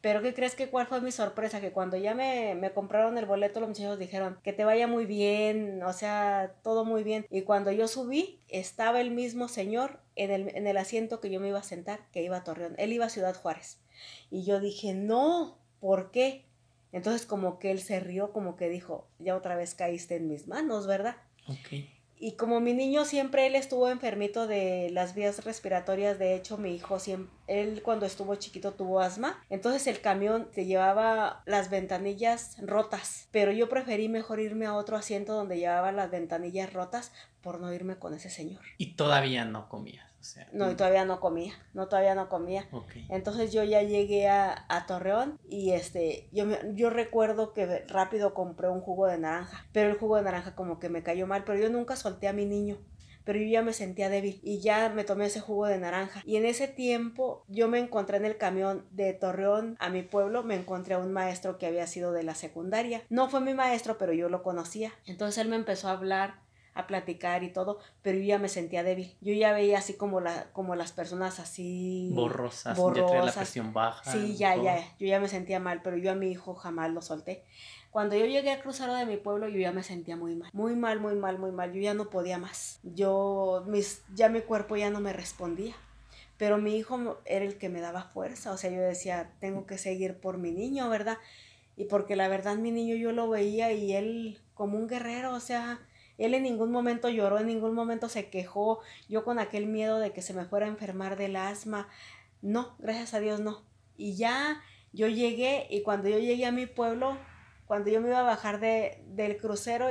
Pero 0.00 0.20
¿qué 0.20 0.34
crees 0.34 0.54
que 0.54 0.68
cuál 0.68 0.86
fue 0.86 1.00
mi 1.00 1.10
sorpresa? 1.10 1.62
Que 1.62 1.72
cuando 1.72 1.96
ya 1.96 2.14
me, 2.14 2.54
me, 2.54 2.72
compraron 2.72 3.16
el 3.16 3.24
boleto, 3.24 3.60
los 3.60 3.70
muchachos 3.70 3.98
dijeron 3.98 4.38
que 4.42 4.52
te 4.52 4.64
vaya 4.64 4.86
muy 4.86 5.06
bien, 5.06 5.82
o 5.82 5.94
sea, 5.94 6.54
todo 6.62 6.84
muy 6.84 7.02
bien. 7.02 7.26
Y 7.30 7.42
cuando 7.42 7.72
yo 7.72 7.88
subí, 7.88 8.38
estaba 8.48 9.00
el 9.00 9.12
mismo 9.12 9.48
señor 9.48 10.00
en 10.14 10.30
el, 10.30 10.54
en 10.54 10.66
el 10.66 10.76
asiento 10.76 11.20
que 11.20 11.30
yo 11.30 11.40
me 11.40 11.48
iba 11.48 11.58
a 11.58 11.62
sentar, 11.62 12.00
que 12.12 12.22
iba 12.22 12.36
a 12.36 12.44
Torreón. 12.44 12.74
Él 12.76 12.92
iba 12.92 13.06
a 13.06 13.08
Ciudad 13.10 13.34
Juárez. 13.34 13.80
Y 14.30 14.44
yo 14.44 14.60
dije, 14.60 14.92
no, 14.92 15.56
¿por 15.80 16.10
qué? 16.10 16.44
Entonces 16.92 17.24
como 17.24 17.58
que 17.58 17.70
él 17.70 17.80
se 17.80 17.98
rió, 17.98 18.30
como 18.30 18.56
que 18.56 18.68
dijo, 18.68 19.08
ya 19.18 19.34
otra 19.34 19.56
vez 19.56 19.74
caíste 19.74 20.16
en 20.16 20.28
mis 20.28 20.46
manos, 20.46 20.86
¿verdad? 20.86 21.16
Ok. 21.46 21.84
y 22.18 22.32
como 22.36 22.60
mi 22.60 22.72
niño 22.72 23.04
siempre, 23.04 23.46
él 23.46 23.54
estuvo 23.54 23.90
enfermito 23.90 24.46
de 24.46 24.88
las 24.90 25.14
vías 25.14 25.44
respiratorias, 25.44 26.18
de 26.18 26.34
hecho 26.34 26.56
mi 26.56 26.74
hijo 26.74 26.98
siempre, 26.98 27.30
él 27.48 27.82
cuando 27.82 28.06
estuvo 28.06 28.34
chiquito 28.36 28.72
tuvo 28.72 29.00
asma, 29.00 29.44
entonces 29.50 29.86
el 29.86 30.00
camión 30.00 30.48
te 30.54 30.64
llevaba 30.64 31.42
las 31.44 31.68
ventanillas 31.68 32.56
rotas, 32.62 33.28
pero 33.30 33.52
yo 33.52 33.68
preferí 33.68 34.08
mejor 34.08 34.40
irme 34.40 34.64
a 34.64 34.74
otro 34.74 34.96
asiento 34.96 35.34
donde 35.34 35.58
llevaba 35.58 35.92
las 35.92 36.10
ventanillas 36.10 36.72
rotas 36.72 37.12
por 37.42 37.60
no 37.60 37.72
irme 37.74 37.96
con 37.96 38.14
ese 38.14 38.30
señor. 38.30 38.62
Y 38.78 38.94
todavía 38.94 39.44
no 39.44 39.68
comías. 39.68 40.13
No, 40.52 40.70
y 40.70 40.74
todavía 40.74 41.04
no 41.04 41.20
comía, 41.20 41.54
no, 41.72 41.88
todavía 41.88 42.14
no 42.14 42.28
comía. 42.28 42.68
Entonces 43.08 43.52
yo 43.52 43.64
ya 43.64 43.82
llegué 43.82 44.28
a, 44.28 44.66
a, 44.68 44.86
Torreón 44.86 45.38
y 45.48 45.72
este, 45.72 46.28
yo, 46.32 46.46
yo 46.74 46.90
recuerdo 46.90 47.52
que 47.52 47.84
rápido 47.88 48.34
compré 48.34 48.68
un 48.68 48.80
jugo 48.80 49.06
de 49.06 49.18
naranja, 49.18 49.66
pero 49.72 49.90
el 49.90 49.98
jugo 49.98 50.16
de 50.16 50.22
naranja 50.22 50.54
como 50.54 50.78
que 50.78 50.88
me 50.88 51.02
cayó 51.02 51.26
mal, 51.26 51.44
pero 51.44 51.58
yo 51.58 51.70
nunca 51.70 51.96
solté 51.96 52.28
a 52.28 52.32
mi 52.32 52.46
niño 52.46 52.78
pero 53.24 53.38
yo 53.38 53.46
ya 53.46 53.62
me 53.62 53.72
sentía 53.72 54.10
débil 54.10 54.38
y 54.42 54.60
ya 54.60 54.90
me 54.90 55.04
tomé 55.04 55.26
ese 55.26 55.40
jugo 55.40 55.66
de 55.66 55.78
naranja. 55.78 56.22
Y 56.24 56.36
en 56.36 56.44
ese 56.44 56.68
tiempo 56.68 57.44
yo 57.48 57.68
me 57.68 57.78
encontré 57.78 58.18
en 58.18 58.26
el 58.26 58.36
camión 58.36 58.86
de 58.90 59.12
Torreón 59.14 59.76
a 59.80 59.88
mi 59.88 60.02
pueblo, 60.02 60.42
me 60.42 60.54
encontré 60.54 60.94
a 60.94 60.98
un 60.98 61.12
maestro 61.12 61.58
que 61.58 61.66
había 61.66 61.86
sido 61.86 62.12
de 62.12 62.22
la 62.22 62.34
secundaria. 62.34 63.02
No 63.08 63.28
fue 63.28 63.40
mi 63.40 63.54
maestro, 63.54 63.98
pero 63.98 64.12
yo 64.12 64.28
lo 64.28 64.42
conocía. 64.42 64.92
Entonces 65.06 65.38
él 65.38 65.48
me 65.48 65.56
empezó 65.56 65.88
a 65.88 65.92
hablar 65.92 66.43
a 66.74 66.86
platicar 66.86 67.44
y 67.44 67.52
todo, 67.52 67.78
pero 68.02 68.18
yo 68.18 68.24
ya 68.24 68.38
me 68.38 68.48
sentía 68.48 68.82
débil. 68.82 69.16
Yo 69.20 69.32
ya 69.32 69.52
veía 69.52 69.78
así 69.78 69.94
como, 69.94 70.20
la, 70.20 70.46
como 70.52 70.74
las 70.74 70.92
personas 70.92 71.38
así... 71.38 72.10
Borrosas, 72.12 72.76
borrosas. 72.76 73.26
la 73.26 73.32
presión 73.32 73.72
baja. 73.72 74.10
Sí, 74.10 74.36
ya, 74.36 74.56
ya, 74.56 74.78
yo 74.98 75.06
ya 75.06 75.20
me 75.20 75.28
sentía 75.28 75.60
mal, 75.60 75.82
pero 75.82 75.96
yo 75.96 76.10
a 76.10 76.14
mi 76.14 76.30
hijo 76.30 76.54
jamás 76.54 76.90
lo 76.90 77.00
solté. 77.00 77.44
Cuando 77.90 78.16
yo 78.16 78.26
llegué 78.26 78.50
a 78.50 78.60
cruzar 78.60 78.90
de 78.90 79.06
mi 79.06 79.16
pueblo, 79.16 79.46
yo 79.46 79.60
ya 79.60 79.70
me 79.70 79.84
sentía 79.84 80.16
muy 80.16 80.34
mal, 80.34 80.50
muy 80.52 80.74
mal, 80.74 80.98
muy 80.98 81.14
mal, 81.14 81.38
muy 81.38 81.52
mal. 81.52 81.72
Yo 81.72 81.80
ya 81.80 81.94
no 81.94 82.10
podía 82.10 82.38
más. 82.38 82.80
Yo, 82.82 83.62
mis, 83.68 84.02
ya 84.16 84.28
mi 84.28 84.40
cuerpo 84.40 84.76
ya 84.76 84.90
no 84.90 84.98
me 84.98 85.12
respondía. 85.12 85.76
Pero 86.36 86.58
mi 86.58 86.76
hijo 86.76 87.20
era 87.24 87.44
el 87.44 87.56
que 87.56 87.68
me 87.68 87.80
daba 87.80 88.02
fuerza. 88.02 88.50
O 88.50 88.56
sea, 88.56 88.70
yo 88.72 88.80
decía, 88.80 89.30
tengo 89.38 89.64
que 89.66 89.78
seguir 89.78 90.18
por 90.18 90.38
mi 90.38 90.50
niño, 90.50 90.88
¿verdad? 90.88 91.18
Y 91.76 91.84
porque 91.84 92.16
la 92.16 92.26
verdad 92.26 92.56
mi 92.56 92.72
niño 92.72 92.96
yo 92.96 93.12
lo 93.12 93.28
veía 93.28 93.72
y 93.72 93.92
él 93.92 94.40
como 94.54 94.76
un 94.76 94.88
guerrero, 94.88 95.32
o 95.32 95.40
sea, 95.40 95.78
él 96.18 96.34
en 96.34 96.44
ningún 96.44 96.70
momento 96.70 97.08
lloró, 97.08 97.38
en 97.38 97.46
ningún 97.46 97.74
momento 97.74 98.08
se 98.08 98.30
quejó, 98.30 98.80
yo 99.08 99.24
con 99.24 99.38
aquel 99.38 99.66
miedo 99.66 99.98
de 99.98 100.12
que 100.12 100.22
se 100.22 100.34
me 100.34 100.44
fuera 100.44 100.66
a 100.66 100.68
enfermar 100.68 101.16
del 101.16 101.36
asma. 101.36 101.88
No, 102.42 102.76
gracias 102.78 103.14
a 103.14 103.20
Dios 103.20 103.40
no. 103.40 103.64
Y 103.96 104.16
ya 104.16 104.62
yo 104.92 105.08
llegué 105.08 105.66
y 105.70 105.82
cuando 105.82 106.08
yo 106.08 106.18
llegué 106.18 106.46
a 106.46 106.52
mi 106.52 106.66
pueblo, 106.66 107.18
cuando 107.66 107.90
yo 107.90 108.00
me 108.00 108.08
iba 108.08 108.20
a 108.20 108.22
bajar 108.22 108.60
de, 108.60 109.02
del 109.08 109.36
crucero 109.38 109.88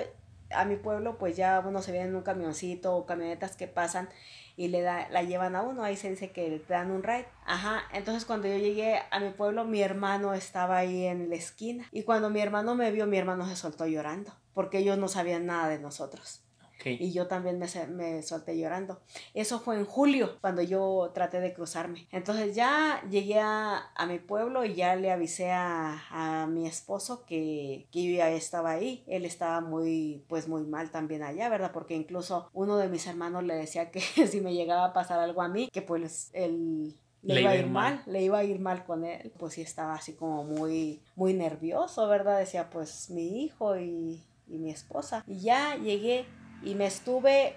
a 0.52 0.66
mi 0.66 0.76
pueblo, 0.76 1.18
pues 1.18 1.36
ya 1.36 1.62
uno 1.66 1.82
se 1.82 1.92
ve 1.92 2.00
en 2.00 2.16
un 2.16 2.22
camioncito 2.22 2.96
o 2.96 3.06
camionetas 3.06 3.58
que 3.58 3.68
pasan 3.68 4.08
y 4.56 4.68
le 4.68 4.82
da, 4.82 5.10
la 5.10 5.24
llevan 5.24 5.56
a 5.56 5.64
uno, 5.64 5.84
ahí 5.84 5.98
se 5.98 6.12
dice 6.12 6.32
que 6.32 6.48
le 6.48 6.60
dan 6.60 6.92
un 6.92 7.04
ride. 7.04 7.26
Ajá, 7.46 7.82
entonces 7.92 8.24
cuando 8.24 8.48
yo 8.48 8.58
llegué 8.58 9.02
a 9.10 9.20
mi 9.20 9.32
pueblo, 9.32 9.66
mi 9.66 9.82
hermano 9.82 10.34
estaba 10.34 10.78
ahí 10.78 11.06
en 11.06 11.30
la 11.30 11.36
esquina 11.36 11.88
y 11.92 12.04
cuando 12.04 12.30
mi 12.30 12.40
hermano 12.40 12.76
me 12.76 12.92
vio, 12.92 13.08
mi 13.08 13.18
hermano 13.18 13.48
se 13.48 13.56
soltó 13.56 13.88
llorando 13.88 14.32
porque 14.54 14.80
ellos 14.80 14.98
no 14.98 15.08
sabían 15.08 15.46
nada 15.46 15.68
de 15.70 15.80
nosotros. 15.80 16.44
Y 16.86 17.12
yo 17.12 17.28
también 17.28 17.60
me, 17.60 17.68
me, 17.88 18.22
solté 18.24 18.58
llorando. 18.58 19.00
Eso 19.34 19.60
fue 19.60 19.78
en 19.78 19.86
julio, 19.86 20.38
cuando 20.42 20.62
yo 20.62 21.12
traté 21.14 21.40
de 21.40 21.54
cruzarme. 21.54 22.08
Entonces 22.12 22.56
ya 22.56 23.02
llegué 23.10 23.40
a, 23.40 23.92
a 23.96 24.06
mi 24.06 24.20
pueblo 24.20 24.66
y 24.66 24.74
ya 24.74 24.96
le 24.96 25.12
avisé 25.12 25.52
a, 25.52 26.04
a 26.10 26.48
mi 26.48 26.68
esposo 26.68 27.26
que, 27.26 27.88
que, 27.92 28.04
yo 28.04 28.18
ya 28.18 28.30
estaba 28.30 28.72
ahí. 28.72 29.04
Él 29.08 29.26
estaba 29.26 29.62
muy, 29.62 30.24
pues 30.28 30.48
muy 30.48 30.64
mal 30.64 30.92
también 30.92 31.24
allá, 31.24 31.50
¿verdad? 31.50 31.72
Porque 31.72 31.96
incluso 31.96 32.50
uno 32.54 32.78
de 32.78 32.90
mis 32.90 33.08
hermanos 33.08 33.44
le 33.44 33.56
decía 33.56 33.92
que 33.92 34.02
si 34.28 34.42
me 34.42 34.54
llegaba 34.54 34.86
a 34.86 34.94
pasar 34.94 35.20
algo 35.20 35.42
a 35.42 35.48
mí, 35.48 35.70
que 35.72 35.82
pues 35.82 36.32
él 36.34 36.96
le, 37.22 37.42
iba 37.42 37.52
a 37.52 37.56
ir 37.56 37.68
mal, 37.68 38.04
le 38.06 38.22
iba 38.22 38.40
a 38.40 38.44
ir 38.44 38.60
mal 38.60 38.84
con 38.84 39.06
él. 39.06 39.32
Pues 39.38 39.54
sí 39.54 39.62
estaba 39.62 39.94
así 39.94 40.14
como 40.14 40.44
muy, 40.44 41.02
muy 41.16 41.34
nervioso, 41.34 42.08
¿verdad? 42.08 42.40
Decía, 42.40 42.70
pues 42.70 43.10
mi 43.10 43.44
hijo 43.44 43.78
y 43.78 44.22
y 44.54 44.60
mi 44.60 44.72
esposa. 44.72 45.24
Y 45.28 45.42
ya 45.42 45.76
llegué 45.76 46.26
y 46.62 46.76
me 46.76 46.86
estuve 46.86 47.56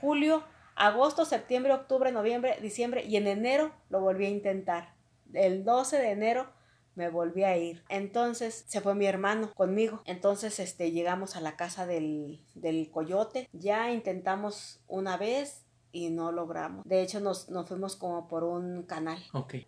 julio, 0.00 0.44
agosto, 0.76 1.24
septiembre, 1.24 1.72
octubre, 1.72 2.12
noviembre, 2.12 2.58
diciembre 2.60 3.04
y 3.04 3.16
en 3.16 3.26
enero 3.26 3.72
lo 3.88 4.00
volví 4.00 4.26
a 4.26 4.30
intentar. 4.30 4.94
El 5.32 5.64
12 5.64 5.98
de 5.98 6.10
enero 6.10 6.46
me 6.94 7.08
volví 7.08 7.44
a 7.44 7.56
ir. 7.56 7.82
Entonces 7.88 8.64
se 8.68 8.80
fue 8.80 8.94
mi 8.94 9.06
hermano 9.06 9.52
conmigo. 9.54 10.02
Entonces 10.04 10.60
este, 10.60 10.92
llegamos 10.92 11.36
a 11.36 11.40
la 11.40 11.56
casa 11.56 11.86
del, 11.86 12.40
del 12.54 12.90
coyote. 12.90 13.48
Ya 13.52 13.90
intentamos 13.90 14.80
una 14.86 15.16
vez 15.16 15.64
y 15.94 16.10
no 16.10 16.32
logramos. 16.32 16.84
De 16.84 17.02
hecho, 17.02 17.20
nos, 17.20 17.48
nos 17.48 17.68
fuimos 17.68 17.96
como 17.96 18.26
por 18.26 18.42
un 18.42 18.82
canal. 18.82 19.18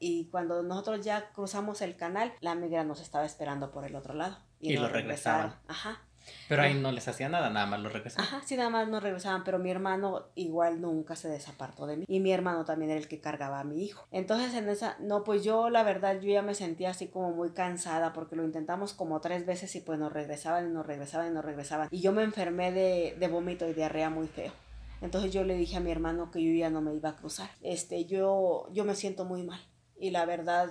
Y 0.01 0.27
cuando 0.27 0.63
nosotros 0.63 1.05
ya 1.05 1.31
cruzamos 1.33 1.81
el 1.83 1.97
canal, 1.97 2.35
la 2.41 2.57
migra 2.57 2.83
nos 2.83 3.01
estaba 3.01 3.25
esperando 3.25 3.71
por 3.71 3.85
el 3.85 3.95
otro 3.95 4.13
lado. 4.13 4.37
Y, 4.59 4.77
lo 4.77 4.89
regresaron. 4.89 5.55
Ajá. 5.69 6.03
Pero 6.49 6.63
ahí 6.63 6.75
no 6.75 6.93
les 6.93 7.09
hacía 7.09 7.29
nada, 7.29 7.51
nada 7.51 7.67
más 7.67 7.81
lo 7.81 7.89
regresaban. 7.89 8.27
Ajá, 8.27 8.43
sí, 8.45 8.57
nada 8.57 8.71
más 8.71 8.89
no 8.89 9.01
regresaban, 9.01 9.45
pero 9.45 9.59
mi 9.59 9.71
hermano 9.71 10.27
igual 10.35 10.81
nunca 10.81 11.17
se 11.17 11.29
desapartó 11.29 11.87
de 11.87 11.97
mí. 11.97 12.05
Y 12.09 12.21
mi 12.21 12.33
hermano 12.33 12.65
también 12.65 12.91
era 12.91 13.01
el 13.01 13.09
que 13.09 13.21
cargaba 13.21 13.61
a 13.61 13.65
mi 13.65 13.85
hijo. 13.85 14.07
Entonces 14.11 14.55
en 14.55 14.69
esa, 14.69 14.97
no, 15.01 15.25
pues 15.25 15.45
yo 15.45 15.71
la 15.71 15.83
verdad, 15.83 16.21
yo 16.21 16.31
ya 16.31 16.43
me 16.43 16.55
sentía 16.55 16.91
así 16.91 17.09
como 17.09 17.33
muy 17.33 17.51
cansada 17.51 18.13
porque 18.13 18.37
lo 18.37 18.45
intentamos 18.45 18.93
como 18.93 19.21
tres 19.21 19.47
veces 19.47 19.75
y 19.77 19.81
pues 19.81 19.99
nos 19.99 20.13
regresaban 20.13 20.69
y 20.69 20.73
nos 20.73 20.87
regresaban 20.87 21.29
y 21.29 21.35
nos 21.35 21.45
regresaban. 21.45 21.89
Y 21.91 22.01
yo 22.01 22.13
me 22.13 22.23
enfermé 22.23 22.73
de, 22.73 23.17
de 23.19 23.29
vómito 23.29 23.69
y 23.69 23.75
diarrea 23.75 24.11
muy 24.11 24.29
feo. 24.29 24.53
Entonces 25.01 25.33
yo 25.33 25.45
le 25.45 25.55
dije 25.57 25.77
a 25.77 25.81
mi 25.81 25.91
hermano 25.91 26.31
que 26.31 26.43
yo 26.43 26.53
ya 26.53 26.71
no 26.71 26.81
me 26.81 26.95
iba 26.95 27.11
a 27.11 27.17
cruzar. 27.17 27.51
Este, 27.63 28.07
yo, 28.07 28.69
yo 28.73 28.85
me 28.85 28.95
siento 28.95 29.25
muy 29.25 29.43
mal. 29.43 29.61
Y 29.99 30.11
la 30.11 30.25
verdad, 30.25 30.71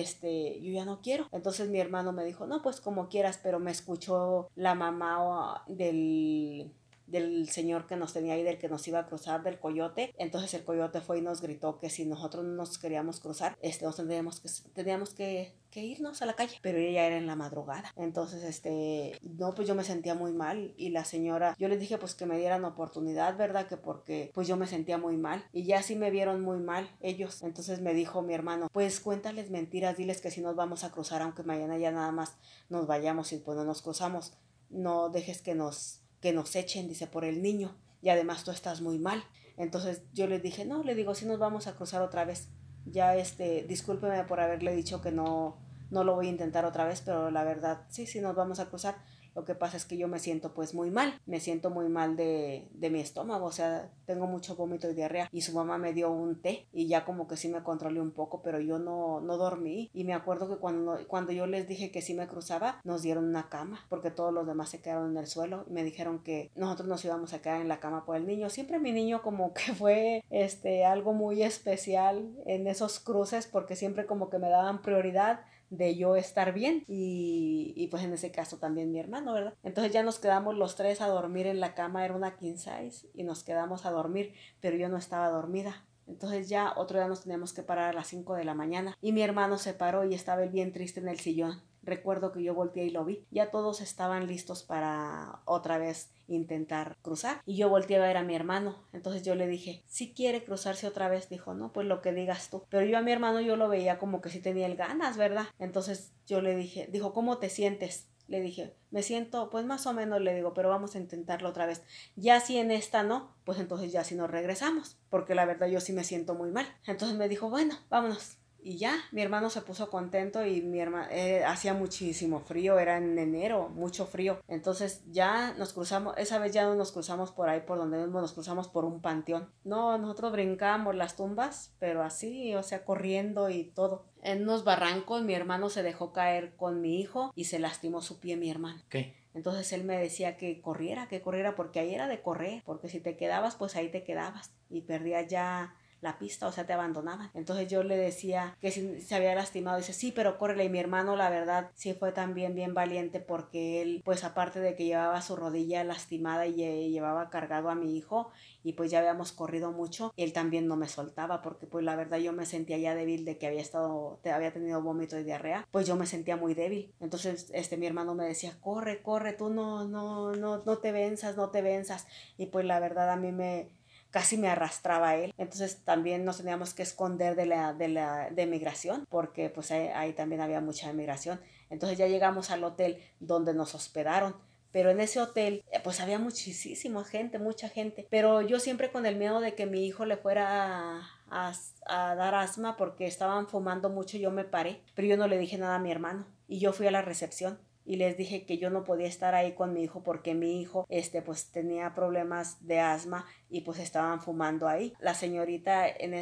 este, 0.00 0.60
yo 0.60 0.72
ya 0.72 0.84
no 0.84 1.00
quiero. 1.00 1.28
Entonces 1.32 1.68
mi 1.68 1.78
hermano 1.78 2.12
me 2.12 2.24
dijo, 2.24 2.46
no, 2.46 2.62
pues 2.62 2.80
como 2.80 3.08
quieras, 3.08 3.38
pero 3.42 3.58
me 3.58 3.70
escuchó 3.70 4.48
la 4.54 4.74
mamá 4.74 5.64
del 5.68 6.72
del 7.12 7.48
señor 7.50 7.86
que 7.86 7.94
nos 7.94 8.12
tenía 8.12 8.34
ahí, 8.34 8.42
del 8.42 8.58
que 8.58 8.68
nos 8.68 8.88
iba 8.88 8.98
a 8.98 9.06
cruzar, 9.06 9.42
del 9.42 9.60
coyote. 9.60 10.14
Entonces 10.18 10.52
el 10.54 10.64
coyote 10.64 11.00
fue 11.00 11.18
y 11.18 11.20
nos 11.20 11.42
gritó 11.42 11.78
que 11.78 11.90
si 11.90 12.06
nosotros 12.06 12.44
no 12.44 12.54
nos 12.54 12.78
queríamos 12.78 13.20
cruzar, 13.20 13.56
este, 13.60 13.84
nos 13.84 13.96
tendríamos 13.96 14.40
que, 14.40 14.48
teníamos 14.72 15.14
que, 15.14 15.54
que 15.70 15.84
irnos 15.84 16.22
a 16.22 16.26
la 16.26 16.34
calle. 16.34 16.58
Pero 16.62 16.78
ella 16.78 17.06
era 17.06 17.18
en 17.18 17.26
la 17.26 17.36
madrugada. 17.36 17.92
Entonces, 17.96 18.42
este, 18.42 19.18
no, 19.22 19.54
pues 19.54 19.68
yo 19.68 19.74
me 19.74 19.84
sentía 19.84 20.14
muy 20.14 20.32
mal 20.32 20.72
y 20.76 20.88
la 20.88 21.04
señora, 21.04 21.54
yo 21.58 21.68
les 21.68 21.78
dije 21.78 21.98
pues 21.98 22.14
que 22.14 22.26
me 22.26 22.38
dieran 22.38 22.64
oportunidad, 22.64 23.36
¿verdad? 23.36 23.68
Que 23.68 23.76
porque 23.76 24.30
pues 24.34 24.48
yo 24.48 24.56
me 24.56 24.66
sentía 24.66 24.96
muy 24.96 25.16
mal 25.16 25.44
y 25.52 25.64
ya 25.64 25.82
sí 25.82 25.94
me 25.94 26.10
vieron 26.10 26.40
muy 26.40 26.58
mal 26.58 26.90
ellos. 27.00 27.42
Entonces 27.42 27.80
me 27.80 27.92
dijo 27.92 28.22
mi 28.22 28.32
hermano, 28.32 28.68
pues 28.72 29.00
cuéntales 29.00 29.50
mentiras, 29.50 29.98
diles 29.98 30.22
que 30.22 30.30
si 30.30 30.40
nos 30.40 30.56
vamos 30.56 30.82
a 30.82 30.90
cruzar, 30.90 31.20
aunque 31.20 31.42
mañana 31.42 31.76
ya 31.76 31.92
nada 31.92 32.10
más 32.10 32.36
nos 32.70 32.86
vayamos 32.86 33.32
y 33.32 33.38
pues 33.38 33.56
no 33.58 33.64
nos 33.64 33.82
cruzamos, 33.82 34.32
no 34.70 35.10
dejes 35.10 35.42
que 35.42 35.54
nos 35.54 36.01
que 36.22 36.32
nos 36.32 36.56
echen, 36.56 36.88
dice, 36.88 37.06
por 37.06 37.24
el 37.26 37.42
niño. 37.42 37.76
Y 38.00 38.08
además 38.08 38.44
tú 38.44 38.52
estás 38.52 38.80
muy 38.80 38.98
mal. 38.98 39.22
Entonces 39.58 40.02
yo 40.14 40.26
le 40.26 40.38
dije, 40.38 40.64
no, 40.64 40.82
le 40.82 40.94
digo, 40.94 41.14
si 41.14 41.26
nos 41.26 41.38
vamos 41.38 41.66
a 41.66 41.74
cruzar 41.74 42.00
otra 42.00 42.24
vez. 42.24 42.48
Ya, 42.86 43.14
este, 43.16 43.64
discúlpeme 43.64 44.24
por 44.24 44.40
haberle 44.40 44.74
dicho 44.74 45.02
que 45.02 45.12
no, 45.12 45.58
no 45.90 46.04
lo 46.04 46.14
voy 46.14 46.28
a 46.28 46.30
intentar 46.30 46.64
otra 46.64 46.84
vez, 46.84 47.02
pero 47.04 47.30
la 47.30 47.44
verdad, 47.44 47.82
sí, 47.88 48.06
sí 48.06 48.20
nos 48.20 48.34
vamos 48.34 48.60
a 48.60 48.66
cruzar. 48.66 48.96
Lo 49.34 49.44
que 49.44 49.54
pasa 49.54 49.76
es 49.76 49.84
que 49.84 49.96
yo 49.96 50.08
me 50.08 50.18
siento 50.18 50.54
pues 50.54 50.74
muy 50.74 50.90
mal, 50.90 51.20
me 51.26 51.40
siento 51.40 51.70
muy 51.70 51.88
mal 51.88 52.16
de, 52.16 52.68
de 52.72 52.90
mi 52.90 53.00
estómago, 53.00 53.46
o 53.46 53.52
sea, 53.52 53.90
tengo 54.06 54.26
mucho 54.26 54.56
vómito 54.56 54.90
y 54.90 54.94
diarrea. 54.94 55.28
Y 55.32 55.42
su 55.42 55.52
mamá 55.52 55.78
me 55.78 55.92
dio 55.92 56.10
un 56.10 56.40
té 56.40 56.66
y 56.72 56.86
ya 56.86 57.04
como 57.04 57.26
que 57.26 57.36
sí 57.36 57.48
me 57.48 57.62
controlé 57.62 58.00
un 58.00 58.12
poco, 58.12 58.42
pero 58.42 58.60
yo 58.60 58.78
no, 58.78 59.20
no 59.20 59.36
dormí. 59.36 59.90
Y 59.94 60.04
me 60.04 60.14
acuerdo 60.14 60.48
que 60.48 60.56
cuando, 60.56 60.98
cuando 61.08 61.32
yo 61.32 61.46
les 61.46 61.68
dije 61.68 61.90
que 61.90 62.02
sí 62.02 62.14
me 62.14 62.26
cruzaba, 62.26 62.80
nos 62.84 63.02
dieron 63.02 63.24
una 63.24 63.48
cama, 63.48 63.86
porque 63.88 64.10
todos 64.10 64.32
los 64.32 64.46
demás 64.46 64.70
se 64.70 64.80
quedaron 64.80 65.12
en 65.12 65.16
el 65.16 65.26
suelo 65.26 65.64
y 65.68 65.72
me 65.72 65.84
dijeron 65.84 66.22
que 66.22 66.50
nosotros 66.54 66.88
nos 66.88 67.04
íbamos 67.04 67.32
a 67.32 67.42
quedar 67.42 67.60
en 67.60 67.68
la 67.68 67.80
cama 67.80 68.04
por 68.04 68.16
el 68.16 68.26
niño. 68.26 68.50
Siempre 68.50 68.78
mi 68.78 68.92
niño 68.92 69.22
como 69.22 69.54
que 69.54 69.72
fue 69.74 70.24
este, 70.30 70.84
algo 70.84 71.12
muy 71.12 71.42
especial 71.42 72.30
en 72.46 72.66
esos 72.66 73.00
cruces 73.00 73.46
porque 73.46 73.76
siempre 73.76 74.06
como 74.06 74.30
que 74.30 74.38
me 74.38 74.48
daban 74.48 74.82
prioridad 74.82 75.40
de 75.72 75.96
yo 75.96 76.16
estar 76.16 76.52
bien 76.52 76.84
y, 76.86 77.72
y, 77.74 77.88
pues 77.88 78.04
en 78.04 78.12
ese 78.12 78.30
caso 78.30 78.58
también 78.58 78.92
mi 78.92 79.00
hermano, 79.00 79.32
¿verdad? 79.32 79.54
Entonces 79.62 79.90
ya 79.90 80.02
nos 80.02 80.18
quedamos 80.18 80.54
los 80.54 80.76
tres 80.76 81.00
a 81.00 81.08
dormir 81.08 81.46
en 81.46 81.60
la 81.60 81.74
cama, 81.74 82.04
era 82.04 82.14
una 82.14 82.36
king 82.36 82.56
size 82.56 83.08
y 83.14 83.24
nos 83.24 83.42
quedamos 83.42 83.86
a 83.86 83.90
dormir, 83.90 84.34
pero 84.60 84.76
yo 84.76 84.90
no 84.90 84.98
estaba 84.98 85.30
dormida. 85.30 85.86
Entonces 86.06 86.50
ya 86.50 86.74
otro 86.76 86.98
día 86.98 87.08
nos 87.08 87.22
teníamos 87.22 87.54
que 87.54 87.62
parar 87.62 87.90
a 87.90 87.92
las 87.94 88.08
5 88.08 88.34
de 88.34 88.44
la 88.44 88.54
mañana 88.54 88.98
y 89.00 89.12
mi 89.12 89.22
hermano 89.22 89.56
se 89.56 89.72
paró 89.72 90.04
y 90.04 90.14
estaba 90.14 90.42
él 90.42 90.50
bien 90.50 90.72
triste 90.72 91.00
en 91.00 91.08
el 91.08 91.18
sillón. 91.18 91.62
Recuerdo 91.82 92.32
que 92.32 92.42
yo 92.42 92.54
volteé 92.54 92.84
y 92.84 92.90
lo 92.90 93.04
vi. 93.04 93.24
Ya 93.30 93.50
todos 93.50 93.80
estaban 93.80 94.26
listos 94.26 94.62
para 94.62 95.40
otra 95.44 95.78
vez 95.78 96.10
intentar 96.28 96.96
cruzar. 97.02 97.40
Y 97.44 97.56
yo 97.56 97.68
volteé 97.68 97.96
a 97.96 98.06
ver 98.06 98.16
a 98.16 98.22
mi 98.22 98.34
hermano. 98.34 98.76
Entonces 98.92 99.22
yo 99.22 99.34
le 99.34 99.46
dije, 99.46 99.82
si 99.86 100.12
quiere 100.12 100.44
cruzarse 100.44 100.86
otra 100.86 101.08
vez. 101.08 101.28
Dijo, 101.28 101.54
no, 101.54 101.72
pues 101.72 101.86
lo 101.86 102.02
que 102.02 102.12
digas 102.12 102.50
tú. 102.50 102.64
Pero 102.68 102.86
yo 102.86 102.98
a 102.98 103.02
mi 103.02 103.12
hermano 103.12 103.40
yo 103.40 103.56
lo 103.56 103.68
veía 103.68 103.98
como 103.98 104.20
que 104.20 104.30
sí 104.30 104.40
tenía 104.40 104.66
el 104.66 104.76
ganas, 104.76 105.16
¿verdad? 105.16 105.46
Entonces 105.58 106.12
yo 106.26 106.40
le 106.40 106.54
dije, 106.54 106.88
dijo, 106.90 107.12
¿cómo 107.12 107.38
te 107.38 107.48
sientes? 107.48 108.08
Le 108.28 108.40
dije, 108.40 108.74
me 108.90 109.02
siento, 109.02 109.50
pues 109.50 109.66
más 109.66 109.86
o 109.86 109.92
menos 109.92 110.20
le 110.20 110.34
digo, 110.34 110.54
pero 110.54 110.68
vamos 110.68 110.94
a 110.94 110.98
intentarlo 110.98 111.48
otra 111.48 111.66
vez. 111.66 111.82
Ya 112.16 112.40
si 112.40 112.56
en 112.56 112.70
esta 112.70 113.02
no, 113.02 113.34
pues 113.44 113.58
entonces 113.58 113.92
ya 113.92 114.04
si 114.04 114.14
nos 114.14 114.30
regresamos, 114.30 114.96
porque 115.10 115.34
la 115.34 115.44
verdad 115.44 115.66
yo 115.66 115.80
sí 115.80 115.92
me 115.92 116.04
siento 116.04 116.34
muy 116.34 116.50
mal. 116.50 116.66
Entonces 116.86 117.18
me 117.18 117.28
dijo, 117.28 117.50
bueno, 117.50 117.74
vámonos. 117.90 118.38
Y 118.64 118.76
ya, 118.76 118.94
mi 119.10 119.22
hermano 119.22 119.50
se 119.50 119.60
puso 119.60 119.90
contento 119.90 120.46
y 120.46 120.62
mi 120.62 120.78
hermano, 120.78 121.08
eh, 121.10 121.44
hacía 121.44 121.74
muchísimo 121.74 122.38
frío, 122.38 122.78
era 122.78 122.96
en 122.96 123.18
enero, 123.18 123.68
mucho 123.68 124.06
frío. 124.06 124.40
Entonces 124.46 125.02
ya 125.10 125.52
nos 125.54 125.72
cruzamos, 125.72 126.14
esa 126.16 126.38
vez 126.38 126.52
ya 126.52 126.64
no 126.64 126.76
nos 126.76 126.92
cruzamos 126.92 127.32
por 127.32 127.48
ahí, 127.48 127.62
por 127.62 127.78
donde 127.78 127.98
mismo 127.98 128.20
nos 128.20 128.32
cruzamos 128.32 128.68
por 128.68 128.84
un 128.84 129.00
panteón. 129.00 129.50
No, 129.64 129.98
nosotros 129.98 130.30
brincamos 130.30 130.94
las 130.94 131.16
tumbas, 131.16 131.74
pero 131.80 132.02
así, 132.02 132.54
o 132.54 132.62
sea, 132.62 132.84
corriendo 132.84 133.50
y 133.50 133.64
todo. 133.64 134.06
En 134.22 134.42
unos 134.42 134.62
barrancos 134.62 135.22
mi 135.22 135.34
hermano 135.34 135.68
se 135.68 135.82
dejó 135.82 136.12
caer 136.12 136.54
con 136.54 136.80
mi 136.80 137.00
hijo 137.00 137.32
y 137.34 137.46
se 137.46 137.58
lastimó 137.58 138.00
su 138.00 138.20
pie 138.20 138.36
mi 138.36 138.48
hermano. 138.48 138.80
¿Qué? 138.88 139.16
Entonces 139.34 139.72
él 139.72 139.82
me 139.82 139.98
decía 139.98 140.36
que 140.36 140.60
corriera, 140.60 141.08
que 141.08 141.22
corriera, 141.22 141.56
porque 141.56 141.80
ahí 141.80 141.94
era 141.94 142.06
de 142.06 142.20
correr, 142.20 142.62
porque 142.64 142.88
si 142.88 143.00
te 143.00 143.16
quedabas, 143.16 143.56
pues 143.56 143.74
ahí 143.76 143.88
te 143.88 144.04
quedabas 144.04 144.54
y 144.68 144.82
perdías 144.82 145.26
ya 145.26 145.74
la 146.02 146.18
pista, 146.18 146.46
o 146.46 146.52
sea, 146.52 146.66
te 146.66 146.72
abandonaban. 146.72 147.30
Entonces 147.32 147.68
yo 147.68 147.82
le 147.82 147.96
decía 147.96 148.56
que 148.60 148.70
si 148.70 149.00
se 149.00 149.14
había 149.14 149.34
lastimado, 149.34 149.78
dice, 149.78 149.92
sí, 149.92 150.12
pero 150.12 150.36
córrele. 150.36 150.64
Y 150.64 150.68
mi 150.68 150.78
hermano, 150.78 151.16
la 151.16 151.30
verdad, 151.30 151.70
sí 151.74 151.94
fue 151.94 152.12
también 152.12 152.54
bien 152.54 152.74
valiente 152.74 153.20
porque 153.20 153.80
él, 153.80 154.02
pues 154.04 154.24
aparte 154.24 154.60
de 154.60 154.74
que 154.74 154.84
llevaba 154.84 155.22
su 155.22 155.36
rodilla 155.36 155.84
lastimada 155.84 156.46
y 156.46 156.90
llevaba 156.90 157.30
cargado 157.30 157.70
a 157.70 157.74
mi 157.74 157.96
hijo, 157.96 158.30
y 158.64 158.74
pues 158.74 158.90
ya 158.90 158.98
habíamos 158.98 159.32
corrido 159.32 159.72
mucho, 159.72 160.12
él 160.16 160.32
también 160.32 160.68
no 160.68 160.76
me 160.76 160.88
soltaba 160.88 161.42
porque 161.42 161.66
pues 161.66 161.84
la 161.84 161.96
verdad 161.96 162.18
yo 162.18 162.32
me 162.32 162.46
sentía 162.46 162.78
ya 162.78 162.94
débil 162.94 163.24
de 163.24 163.38
que 163.38 163.46
había 163.46 163.60
estado, 163.60 164.20
te 164.22 164.30
había 164.30 164.52
tenido 164.52 164.82
vómito 164.82 165.18
y 165.18 165.24
diarrea, 165.24 165.66
pues 165.70 165.86
yo 165.86 165.96
me 165.96 166.06
sentía 166.06 166.36
muy 166.36 166.54
débil. 166.54 166.92
Entonces, 167.00 167.50
este, 167.54 167.76
mi 167.76 167.86
hermano 167.86 168.14
me 168.14 168.24
decía, 168.24 168.56
corre, 168.60 169.02
corre, 169.02 169.32
tú 169.32 169.50
no, 169.50 169.86
no, 169.86 170.32
no, 170.32 170.62
no 170.64 170.78
te 170.78 170.92
venzas, 170.92 171.36
no 171.36 171.50
te 171.50 171.62
venzas. 171.62 172.06
Y 172.36 172.46
pues 172.46 172.64
la 172.64 172.80
verdad 172.80 173.10
a 173.10 173.16
mí 173.16 173.32
me, 173.32 173.70
casi 174.12 174.36
me 174.36 174.48
arrastraba 174.48 175.08
a 175.08 175.16
él. 175.16 175.34
Entonces 175.38 175.82
también 175.84 176.24
nos 176.24 176.36
teníamos 176.36 176.74
que 176.74 176.82
esconder 176.82 177.34
de 177.34 177.46
la, 177.46 177.72
de 177.72 177.88
la 177.88 178.30
de 178.30 178.46
migración, 178.46 179.06
porque 179.08 179.50
pues 179.50 179.72
ahí, 179.72 180.12
también 180.12 180.40
había 180.40 180.60
mucha 180.60 180.90
emigración. 180.90 181.40
Entonces 181.70 181.98
ya 181.98 182.06
llegamos 182.06 182.50
al 182.50 182.62
hotel 182.62 183.02
donde 183.18 183.54
nos 183.54 183.74
hospedaron. 183.74 184.36
Pero 184.70 184.90
en 184.90 185.00
ese 185.00 185.20
hotel, 185.20 185.64
eh, 185.70 185.80
pues 185.84 186.00
había 186.00 186.18
muchísima 186.18 187.04
gente, 187.04 187.38
mucha 187.38 187.68
gente. 187.68 188.06
Pero 188.10 188.40
yo 188.40 188.58
siempre 188.58 188.90
con 188.90 189.04
el 189.04 189.16
miedo 189.16 189.40
de 189.40 189.54
que 189.54 189.66
mi 189.66 189.84
hijo 189.84 190.06
le 190.06 190.16
fuera 190.16 191.00
a, 191.30 191.52
a, 191.86 192.14
dar 192.14 192.34
asma 192.34 192.76
porque 192.76 193.06
estaban 193.06 193.48
fumando 193.48 193.90
mucho, 193.90 194.16
yo 194.16 194.30
me 194.30 194.44
paré. 194.44 194.80
Pero 194.94 195.08
yo 195.08 195.16
no 195.16 195.26
le 195.26 195.38
dije 195.38 195.58
nada 195.58 195.76
a 195.76 195.78
mi 195.78 195.90
hermano. 195.90 196.26
Y 196.48 196.58
yo 196.58 196.72
fui 196.72 196.86
a 196.86 196.90
la 196.90 197.02
recepción 197.02 197.58
y 197.84 197.96
les 197.96 198.16
dije 198.16 198.44
que 198.44 198.58
yo 198.58 198.70
no 198.70 198.84
podía 198.84 199.06
estar 199.06 199.34
ahí 199.34 199.52
con 199.52 199.72
mi 199.72 199.82
hijo 199.82 200.02
porque 200.02 200.34
mi 200.34 200.60
hijo 200.60 200.86
este 200.88 201.22
pues 201.22 201.50
tenía 201.50 201.94
problemas 201.94 202.66
de 202.66 202.80
asma 202.80 203.26
y 203.48 203.62
pues 203.62 203.78
estaban 203.78 204.20
fumando 204.20 204.68
ahí. 204.68 204.94
La 205.00 205.14
señorita 205.14 205.88
en 205.88 206.14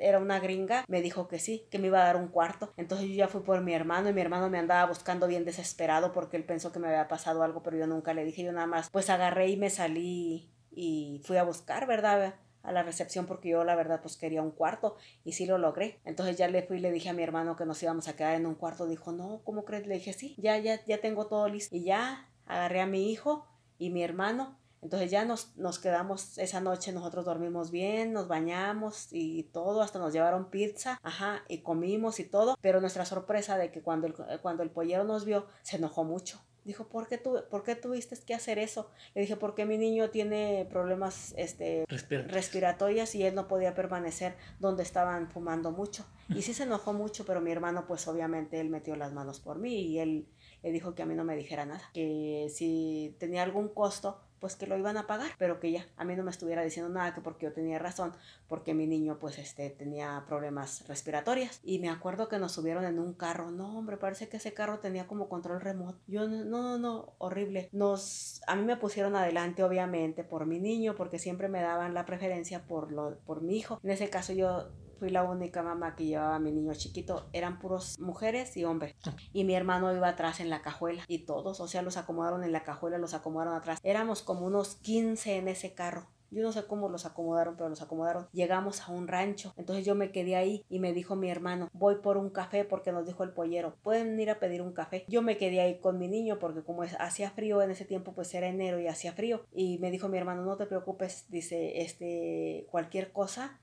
era 0.00 0.18
una 0.18 0.38
gringa, 0.40 0.84
me 0.88 1.02
dijo 1.02 1.28
que 1.28 1.38
sí, 1.38 1.66
que 1.70 1.78
me 1.78 1.88
iba 1.88 2.00
a 2.00 2.06
dar 2.06 2.16
un 2.16 2.28
cuarto. 2.28 2.72
Entonces 2.76 3.08
yo 3.08 3.14
ya 3.14 3.28
fui 3.28 3.42
por 3.42 3.60
mi 3.62 3.74
hermano 3.74 4.08
y 4.08 4.12
mi 4.12 4.20
hermano 4.20 4.50
me 4.50 4.58
andaba 4.58 4.86
buscando 4.86 5.26
bien 5.26 5.44
desesperado 5.44 6.12
porque 6.12 6.36
él 6.36 6.44
pensó 6.44 6.72
que 6.72 6.78
me 6.78 6.88
había 6.88 7.08
pasado 7.08 7.42
algo, 7.42 7.62
pero 7.62 7.76
yo 7.76 7.86
nunca 7.86 8.14
le 8.14 8.24
dije, 8.24 8.42
yo 8.42 8.52
nada 8.52 8.66
más 8.66 8.90
pues 8.90 9.10
agarré 9.10 9.48
y 9.48 9.56
me 9.56 9.70
salí 9.70 10.50
y 10.70 11.22
fui 11.24 11.38
a 11.38 11.42
buscar, 11.42 11.86
¿verdad? 11.86 12.34
A 12.66 12.72
la 12.72 12.82
recepción 12.82 13.26
porque 13.26 13.50
yo 13.50 13.64
la 13.64 13.76
verdad 13.76 14.00
pues 14.02 14.16
quería 14.16 14.42
un 14.42 14.50
cuarto 14.50 14.96
y 15.24 15.32
sí 15.32 15.46
lo 15.46 15.56
logré. 15.56 16.00
Entonces 16.04 16.36
ya 16.36 16.48
le 16.48 16.62
fui 16.62 16.78
y 16.78 16.80
le 16.80 16.90
dije 16.90 17.08
a 17.08 17.12
mi 17.12 17.22
hermano 17.22 17.56
que 17.56 17.64
nos 17.64 17.82
íbamos 17.82 18.08
a 18.08 18.16
quedar 18.16 18.34
en 18.34 18.46
un 18.46 18.56
cuarto. 18.56 18.86
Dijo, 18.86 19.12
no, 19.12 19.40
¿cómo 19.44 19.64
crees? 19.64 19.86
Le 19.86 19.94
dije, 19.94 20.12
sí, 20.12 20.34
ya, 20.38 20.58
ya, 20.58 20.84
ya 20.84 21.00
tengo 21.00 21.26
todo 21.26 21.48
listo. 21.48 21.76
Y 21.76 21.84
ya 21.84 22.28
agarré 22.44 22.80
a 22.80 22.86
mi 22.86 23.10
hijo 23.10 23.46
y 23.78 23.90
mi 23.90 24.02
hermano. 24.02 24.58
Entonces 24.82 25.10
ya 25.10 25.24
nos, 25.24 25.56
nos 25.56 25.78
quedamos 25.78 26.38
esa 26.38 26.60
noche, 26.60 26.92
nosotros 26.92 27.24
dormimos 27.24 27.70
bien, 27.70 28.12
nos 28.12 28.28
bañamos 28.28 29.08
y 29.10 29.44
todo, 29.44 29.82
hasta 29.82 29.98
nos 29.98 30.12
llevaron 30.12 30.50
pizza, 30.50 31.00
ajá, 31.02 31.42
y 31.48 31.62
comimos 31.62 32.20
y 32.20 32.24
todo, 32.24 32.56
pero 32.60 32.80
nuestra 32.80 33.04
sorpresa 33.04 33.56
de 33.56 33.72
que 33.72 33.82
cuando 33.82 34.06
el, 34.06 34.14
cuando 34.42 34.62
el 34.62 34.70
pollero 34.70 35.02
nos 35.02 35.24
vio, 35.24 35.46
se 35.62 35.76
enojó 35.76 36.04
mucho 36.04 36.40
Dijo, 36.66 36.88
¿por 36.88 37.06
qué, 37.06 37.16
tú, 37.16 37.42
¿por 37.48 37.62
qué 37.62 37.76
tuviste 37.76 38.16
que 38.26 38.34
hacer 38.34 38.58
eso? 38.58 38.90
Le 39.14 39.20
dije, 39.22 39.36
porque 39.36 39.64
mi 39.64 39.78
niño 39.78 40.10
tiene 40.10 40.66
problemas 40.68 41.32
este, 41.38 41.86
respiratorios 41.88 43.14
y 43.14 43.22
él 43.22 43.36
no 43.36 43.46
podía 43.46 43.74
permanecer 43.74 44.34
donde 44.58 44.82
estaban 44.82 45.30
fumando 45.30 45.70
mucho. 45.70 46.04
Y 46.28 46.42
sí 46.42 46.52
se 46.54 46.64
enojó 46.64 46.92
mucho, 46.92 47.24
pero 47.24 47.40
mi 47.40 47.52
hermano, 47.52 47.86
pues 47.86 48.08
obviamente 48.08 48.60
él 48.60 48.68
metió 48.68 48.96
las 48.96 49.12
manos 49.12 49.38
por 49.38 49.58
mí 49.58 49.80
y 49.82 50.00
él 50.00 50.26
le 50.64 50.72
dijo 50.72 50.96
que 50.96 51.02
a 51.02 51.06
mí 51.06 51.14
no 51.14 51.22
me 51.22 51.36
dijera 51.36 51.64
nada. 51.64 51.88
Que 51.94 52.48
si 52.52 53.16
tenía 53.20 53.44
algún 53.44 53.68
costo, 53.68 54.20
pues 54.46 54.54
que 54.54 54.68
lo 54.68 54.78
iban 54.78 54.96
a 54.96 55.08
pagar, 55.08 55.32
pero 55.38 55.58
que 55.58 55.72
ya 55.72 55.84
a 55.96 56.04
mí 56.04 56.14
no 56.14 56.22
me 56.22 56.30
estuviera 56.30 56.62
diciendo 56.62 56.88
nada 56.88 57.12
que 57.12 57.20
porque 57.20 57.46
yo 57.46 57.52
tenía 57.52 57.80
razón, 57.80 58.12
porque 58.46 58.74
mi 58.74 58.86
niño 58.86 59.18
pues 59.18 59.38
este 59.38 59.70
tenía 59.70 60.22
problemas 60.28 60.86
respiratorios 60.86 61.58
y 61.64 61.80
me 61.80 61.90
acuerdo 61.90 62.28
que 62.28 62.38
nos 62.38 62.52
subieron 62.52 62.84
en 62.84 63.00
un 63.00 63.12
carro, 63.12 63.50
no 63.50 63.76
hombre, 63.76 63.96
parece 63.96 64.28
que 64.28 64.36
ese 64.36 64.54
carro 64.54 64.78
tenía 64.78 65.08
como 65.08 65.28
control 65.28 65.60
remoto. 65.60 65.98
Yo 66.06 66.28
no, 66.28 66.44
no, 66.44 66.78
no, 66.78 67.14
horrible. 67.18 67.68
Nos 67.72 68.40
a 68.46 68.54
mí 68.54 68.62
me 68.62 68.76
pusieron 68.76 69.16
adelante 69.16 69.64
obviamente 69.64 70.22
por 70.22 70.46
mi 70.46 70.60
niño 70.60 70.94
porque 70.94 71.18
siempre 71.18 71.48
me 71.48 71.60
daban 71.60 71.92
la 71.92 72.06
preferencia 72.06 72.68
por 72.68 72.92
lo 72.92 73.18
por 73.26 73.42
mi 73.42 73.56
hijo. 73.56 73.80
En 73.82 73.90
ese 73.90 74.10
caso 74.10 74.32
yo 74.32 74.68
fui 74.98 75.10
la 75.10 75.24
única 75.24 75.62
mamá 75.62 75.94
que 75.94 76.06
llevaba 76.06 76.36
a 76.36 76.40
mi 76.40 76.52
niño 76.52 76.74
chiquito. 76.74 77.28
Eran 77.32 77.58
puros 77.58 77.98
mujeres 77.98 78.56
y 78.56 78.64
hombres. 78.64 78.94
Y 79.32 79.44
mi 79.44 79.54
hermano 79.54 79.94
iba 79.94 80.08
atrás 80.08 80.40
en 80.40 80.50
la 80.50 80.62
cajuela. 80.62 81.04
Y 81.08 81.26
todos, 81.26 81.60
o 81.60 81.68
sea, 81.68 81.82
los 81.82 81.96
acomodaron 81.96 82.44
en 82.44 82.52
la 82.52 82.64
cajuela, 82.64 82.98
los 82.98 83.14
acomodaron 83.14 83.54
atrás. 83.54 83.78
Éramos 83.82 84.22
como 84.22 84.46
unos 84.46 84.76
15 84.76 85.36
en 85.36 85.48
ese 85.48 85.74
carro. 85.74 86.08
Yo 86.30 86.42
no 86.42 86.52
sé 86.52 86.66
cómo 86.66 86.88
los 86.88 87.06
acomodaron, 87.06 87.56
pero 87.56 87.68
los 87.68 87.82
acomodaron. 87.82 88.28
Llegamos 88.32 88.80
a 88.80 88.92
un 88.92 89.08
rancho. 89.08 89.52
Entonces 89.56 89.84
yo 89.84 89.94
me 89.94 90.10
quedé 90.10 90.36
ahí 90.36 90.64
y 90.68 90.80
me 90.80 90.92
dijo 90.92 91.16
mi 91.16 91.30
hermano, 91.30 91.68
voy 91.72 91.96
por 91.96 92.16
un 92.16 92.30
café 92.30 92.64
porque 92.64 92.92
nos 92.92 93.06
dijo 93.06 93.22
el 93.22 93.32
pollero, 93.32 93.76
pueden 93.82 94.18
ir 94.18 94.30
a 94.30 94.38
pedir 94.38 94.62
un 94.62 94.72
café. 94.72 95.04
Yo 95.08 95.22
me 95.22 95.38
quedé 95.38 95.60
ahí 95.60 95.80
con 95.80 95.98
mi 95.98 96.08
niño 96.08 96.38
porque 96.38 96.62
como 96.62 96.82
hacía 96.82 97.30
frío 97.30 97.62
en 97.62 97.70
ese 97.70 97.84
tiempo, 97.84 98.12
pues 98.12 98.34
era 98.34 98.48
enero 98.48 98.80
y 98.80 98.88
hacía 98.88 99.12
frío. 99.12 99.44
Y 99.52 99.78
me 99.78 99.90
dijo 99.90 100.08
mi 100.08 100.18
hermano, 100.18 100.44
no 100.44 100.56
te 100.56 100.66
preocupes, 100.66 101.26
dice, 101.28 101.82
este, 101.82 102.66
cualquier 102.70 103.12
cosa, 103.12 103.60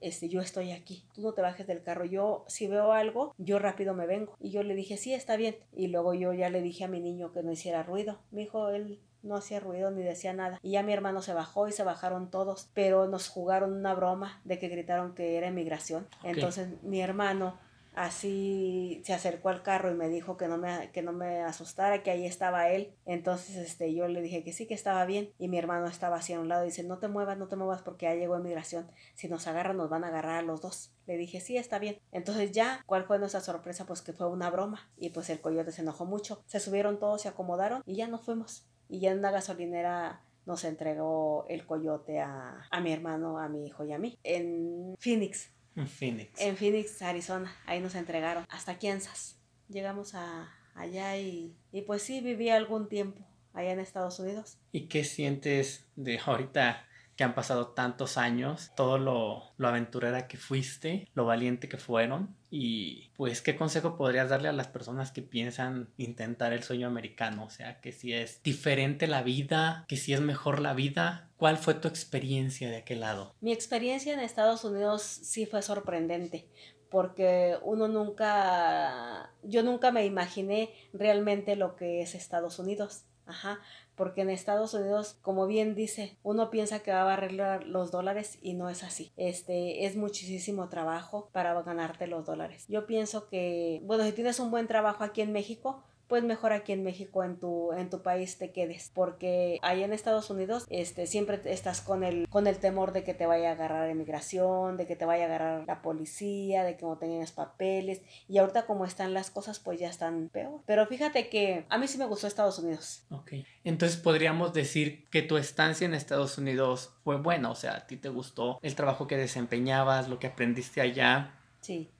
este, 0.00 0.28
yo 0.28 0.40
estoy 0.40 0.72
aquí, 0.72 1.04
tú 1.14 1.22
no 1.22 1.32
te 1.32 1.42
bajes 1.42 1.66
del 1.66 1.82
carro, 1.82 2.04
yo 2.04 2.44
si 2.48 2.66
veo 2.66 2.92
algo, 2.92 3.34
yo 3.38 3.58
rápido 3.58 3.94
me 3.94 4.06
vengo. 4.06 4.36
Y 4.40 4.50
yo 4.50 4.62
le 4.62 4.74
dije, 4.74 4.96
sí, 4.96 5.14
está 5.14 5.36
bien. 5.36 5.56
Y 5.74 5.88
luego 5.88 6.14
yo 6.14 6.32
ya 6.32 6.50
le 6.50 6.62
dije 6.62 6.84
a 6.84 6.88
mi 6.88 7.00
niño 7.00 7.32
que 7.32 7.42
no 7.42 7.52
hiciera 7.52 7.82
ruido. 7.82 8.18
Mi 8.30 8.42
hijo, 8.42 8.68
él 8.70 9.00
no 9.22 9.36
hacía 9.36 9.60
ruido 9.60 9.90
ni 9.90 10.02
decía 10.02 10.32
nada. 10.32 10.58
Y 10.62 10.72
ya 10.72 10.82
mi 10.82 10.92
hermano 10.92 11.20
se 11.20 11.34
bajó 11.34 11.68
y 11.68 11.72
se 11.72 11.82
bajaron 11.82 12.30
todos, 12.30 12.70
pero 12.74 13.08
nos 13.08 13.28
jugaron 13.28 13.72
una 13.72 13.94
broma 13.94 14.40
de 14.44 14.58
que 14.58 14.68
gritaron 14.68 15.14
que 15.14 15.36
era 15.36 15.48
inmigración. 15.48 16.06
Entonces 16.22 16.68
mi 16.82 17.00
hermano 17.00 17.58
así 17.96 19.02
se 19.04 19.14
acercó 19.14 19.48
al 19.48 19.62
carro 19.62 19.90
y 19.90 19.94
me 19.94 20.08
dijo 20.08 20.36
que 20.36 20.46
no 20.46 20.58
me, 20.58 20.90
que 20.92 21.02
no 21.02 21.12
me 21.12 21.40
asustara, 21.40 22.02
que 22.02 22.10
ahí 22.10 22.26
estaba 22.26 22.68
él. 22.68 22.94
Entonces 23.06 23.56
este, 23.56 23.92
yo 23.94 24.06
le 24.06 24.20
dije 24.22 24.44
que 24.44 24.52
sí, 24.52 24.66
que 24.66 24.74
estaba 24.74 25.04
bien. 25.06 25.32
Y 25.38 25.48
mi 25.48 25.58
hermano 25.58 25.86
estaba 25.86 26.16
así 26.16 26.34
a 26.34 26.40
un 26.40 26.48
lado 26.48 26.62
y 26.62 26.66
dice, 26.66 26.84
no 26.84 26.98
te 26.98 27.08
muevas, 27.08 27.38
no 27.38 27.48
te 27.48 27.56
muevas 27.56 27.82
porque 27.82 28.06
ya 28.06 28.14
llegó 28.14 28.38
inmigración. 28.38 28.88
Si 29.14 29.28
nos 29.28 29.46
agarran, 29.46 29.78
nos 29.78 29.88
van 29.88 30.04
a 30.04 30.08
agarrar 30.08 30.36
a 30.36 30.42
los 30.42 30.60
dos. 30.60 30.92
Le 31.06 31.16
dije, 31.16 31.40
sí, 31.40 31.56
está 31.56 31.78
bien. 31.78 31.98
Entonces 32.12 32.52
ya, 32.52 32.82
¿cuál 32.86 33.04
fue 33.04 33.18
nuestra 33.18 33.40
sorpresa? 33.40 33.86
Pues 33.86 34.02
que 34.02 34.12
fue 34.12 34.28
una 34.28 34.50
broma. 34.50 34.90
Y 34.98 35.10
pues 35.10 35.30
el 35.30 35.40
coyote 35.40 35.72
se 35.72 35.80
enojó 35.80 36.04
mucho. 36.04 36.42
Se 36.46 36.60
subieron 36.60 36.98
todos, 36.98 37.22
se 37.22 37.28
acomodaron 37.28 37.82
y 37.86 37.96
ya 37.96 38.08
nos 38.08 38.22
fuimos. 38.22 38.66
Y 38.88 39.00
ya 39.00 39.10
en 39.10 39.18
una 39.18 39.30
gasolinera 39.30 40.20
nos 40.44 40.64
entregó 40.64 41.46
el 41.48 41.66
coyote 41.66 42.20
a, 42.20 42.66
a 42.70 42.80
mi 42.80 42.92
hermano, 42.92 43.38
a 43.38 43.48
mi 43.48 43.66
hijo 43.66 43.84
y 43.84 43.92
a 43.92 43.98
mí. 43.98 44.18
En 44.22 44.94
Phoenix, 44.98 45.50
en 45.76 45.86
Phoenix. 45.86 46.40
En 46.40 46.56
Phoenix, 46.56 47.00
Arizona. 47.02 47.54
Ahí 47.66 47.80
nos 47.80 47.94
entregaron. 47.94 48.44
Hasta 48.48 48.78
Kansas. 48.78 49.36
Llegamos 49.68 50.14
a, 50.14 50.52
allá 50.74 51.16
y, 51.18 51.54
y 51.72 51.82
pues 51.82 52.02
sí, 52.02 52.20
viví 52.20 52.50
algún 52.50 52.88
tiempo 52.88 53.24
allá 53.52 53.72
en 53.72 53.80
Estados 53.80 54.18
Unidos. 54.18 54.58
¿Y 54.72 54.88
qué 54.88 55.04
sientes 55.04 55.86
de 55.96 56.18
ahorita 56.24 56.86
que 57.16 57.24
han 57.24 57.34
pasado 57.34 57.68
tantos 57.68 58.18
años, 58.18 58.72
todo 58.76 58.98
lo, 58.98 59.42
lo, 59.56 59.68
aventurera 59.68 60.28
que 60.28 60.36
fuiste, 60.36 61.08
lo 61.14 61.24
valiente 61.24 61.68
que 61.68 61.78
fueron 61.78 62.36
y 62.50 63.10
pues 63.16 63.40
qué 63.40 63.56
consejo 63.56 63.96
podrías 63.96 64.28
darle 64.28 64.48
a 64.48 64.52
las 64.52 64.68
personas 64.68 65.12
que 65.12 65.22
piensan 65.22 65.88
intentar 65.96 66.52
el 66.52 66.62
sueño 66.62 66.86
americano, 66.86 67.44
o 67.44 67.50
sea, 67.50 67.80
que 67.80 67.92
si 67.92 68.12
es 68.12 68.42
diferente 68.42 69.06
la 69.06 69.22
vida, 69.22 69.84
que 69.88 69.96
si 69.96 70.12
es 70.12 70.20
mejor 70.20 70.60
la 70.60 70.74
vida, 70.74 71.30
¿cuál 71.38 71.56
fue 71.56 71.74
tu 71.74 71.88
experiencia 71.88 72.68
de 72.70 72.76
aquel 72.76 73.00
lado? 73.00 73.34
Mi 73.40 73.52
experiencia 73.52 74.12
en 74.12 74.20
Estados 74.20 74.64
Unidos 74.64 75.02
sí 75.02 75.46
fue 75.46 75.62
sorprendente 75.62 76.48
porque 76.90 77.56
uno 77.62 77.88
nunca, 77.88 79.32
yo 79.42 79.62
nunca 79.62 79.90
me 79.90 80.06
imaginé 80.06 80.72
realmente 80.92 81.56
lo 81.56 81.76
que 81.76 82.02
es 82.02 82.14
Estados 82.14 82.58
Unidos. 82.58 83.04
Ajá, 83.26 83.58
porque 83.96 84.20
en 84.20 84.30
Estados 84.30 84.74
Unidos, 84.74 85.18
como 85.22 85.46
bien 85.46 85.74
dice, 85.74 86.18
uno 86.22 86.50
piensa 86.50 86.80
que 86.80 86.92
va 86.92 87.10
a 87.10 87.14
arreglar 87.14 87.64
los 87.64 87.90
dólares 87.90 88.38
y 88.42 88.54
no 88.54 88.68
es 88.70 88.82
así. 88.82 89.12
Este 89.16 89.86
es 89.86 89.96
muchísimo 89.96 90.68
trabajo 90.68 91.30
para 91.32 91.60
ganarte 91.62 92.06
los 92.06 92.26
dólares. 92.26 92.66
Yo 92.68 92.86
pienso 92.86 93.28
que, 93.28 93.80
bueno, 93.84 94.04
si 94.04 94.12
tienes 94.12 94.38
un 94.38 94.50
buen 94.50 94.66
trabajo 94.68 95.02
aquí 95.02 95.22
en 95.22 95.32
México, 95.32 95.82
pues 96.08 96.22
mejor 96.22 96.52
aquí 96.52 96.72
en 96.72 96.82
México, 96.82 97.24
en 97.24 97.38
tu, 97.38 97.72
en 97.72 97.90
tu 97.90 98.02
país 98.02 98.38
te 98.38 98.52
quedes. 98.52 98.90
Porque 98.94 99.58
ahí 99.62 99.82
en 99.82 99.92
Estados 99.92 100.30
Unidos, 100.30 100.66
este, 100.70 101.06
siempre 101.06 101.40
estás 101.44 101.80
con 101.80 102.04
el, 102.04 102.28
con 102.28 102.46
el 102.46 102.58
temor 102.58 102.92
de 102.92 103.04
que 103.04 103.14
te 103.14 103.26
vaya 103.26 103.50
a 103.50 103.52
agarrar 103.52 103.90
inmigración, 103.90 104.76
de 104.76 104.86
que 104.86 104.96
te 104.96 105.04
vaya 105.04 105.24
a 105.24 105.26
agarrar 105.26 105.64
la 105.66 105.82
policía, 105.82 106.64
de 106.64 106.76
que 106.76 106.84
no 106.84 106.96
tengas 106.96 107.32
papeles. 107.32 108.02
Y 108.28 108.38
ahorita 108.38 108.66
como 108.66 108.84
están 108.84 109.14
las 109.14 109.30
cosas, 109.30 109.58
pues 109.58 109.80
ya 109.80 109.88
están 109.88 110.28
peor. 110.28 110.60
Pero 110.66 110.86
fíjate 110.86 111.28
que 111.28 111.64
a 111.68 111.78
mí 111.78 111.88
sí 111.88 111.98
me 111.98 112.06
gustó 112.06 112.26
Estados 112.26 112.58
Unidos. 112.58 113.02
Ok. 113.10 113.32
Entonces 113.64 113.98
podríamos 113.98 114.52
decir 114.52 115.06
que 115.10 115.22
tu 115.22 115.36
estancia 115.36 115.84
en 115.84 115.94
Estados 115.94 116.38
Unidos 116.38 116.92
fue 117.02 117.16
buena. 117.16 117.50
O 117.50 117.54
sea, 117.54 117.76
a 117.76 117.86
ti 117.86 117.96
te 117.96 118.08
gustó 118.08 118.58
el 118.62 118.74
trabajo 118.74 119.06
que 119.06 119.16
desempeñabas, 119.16 120.08
lo 120.08 120.18
que 120.18 120.28
aprendiste 120.28 120.80
allá. 120.80 121.34
Sí. 121.60 121.90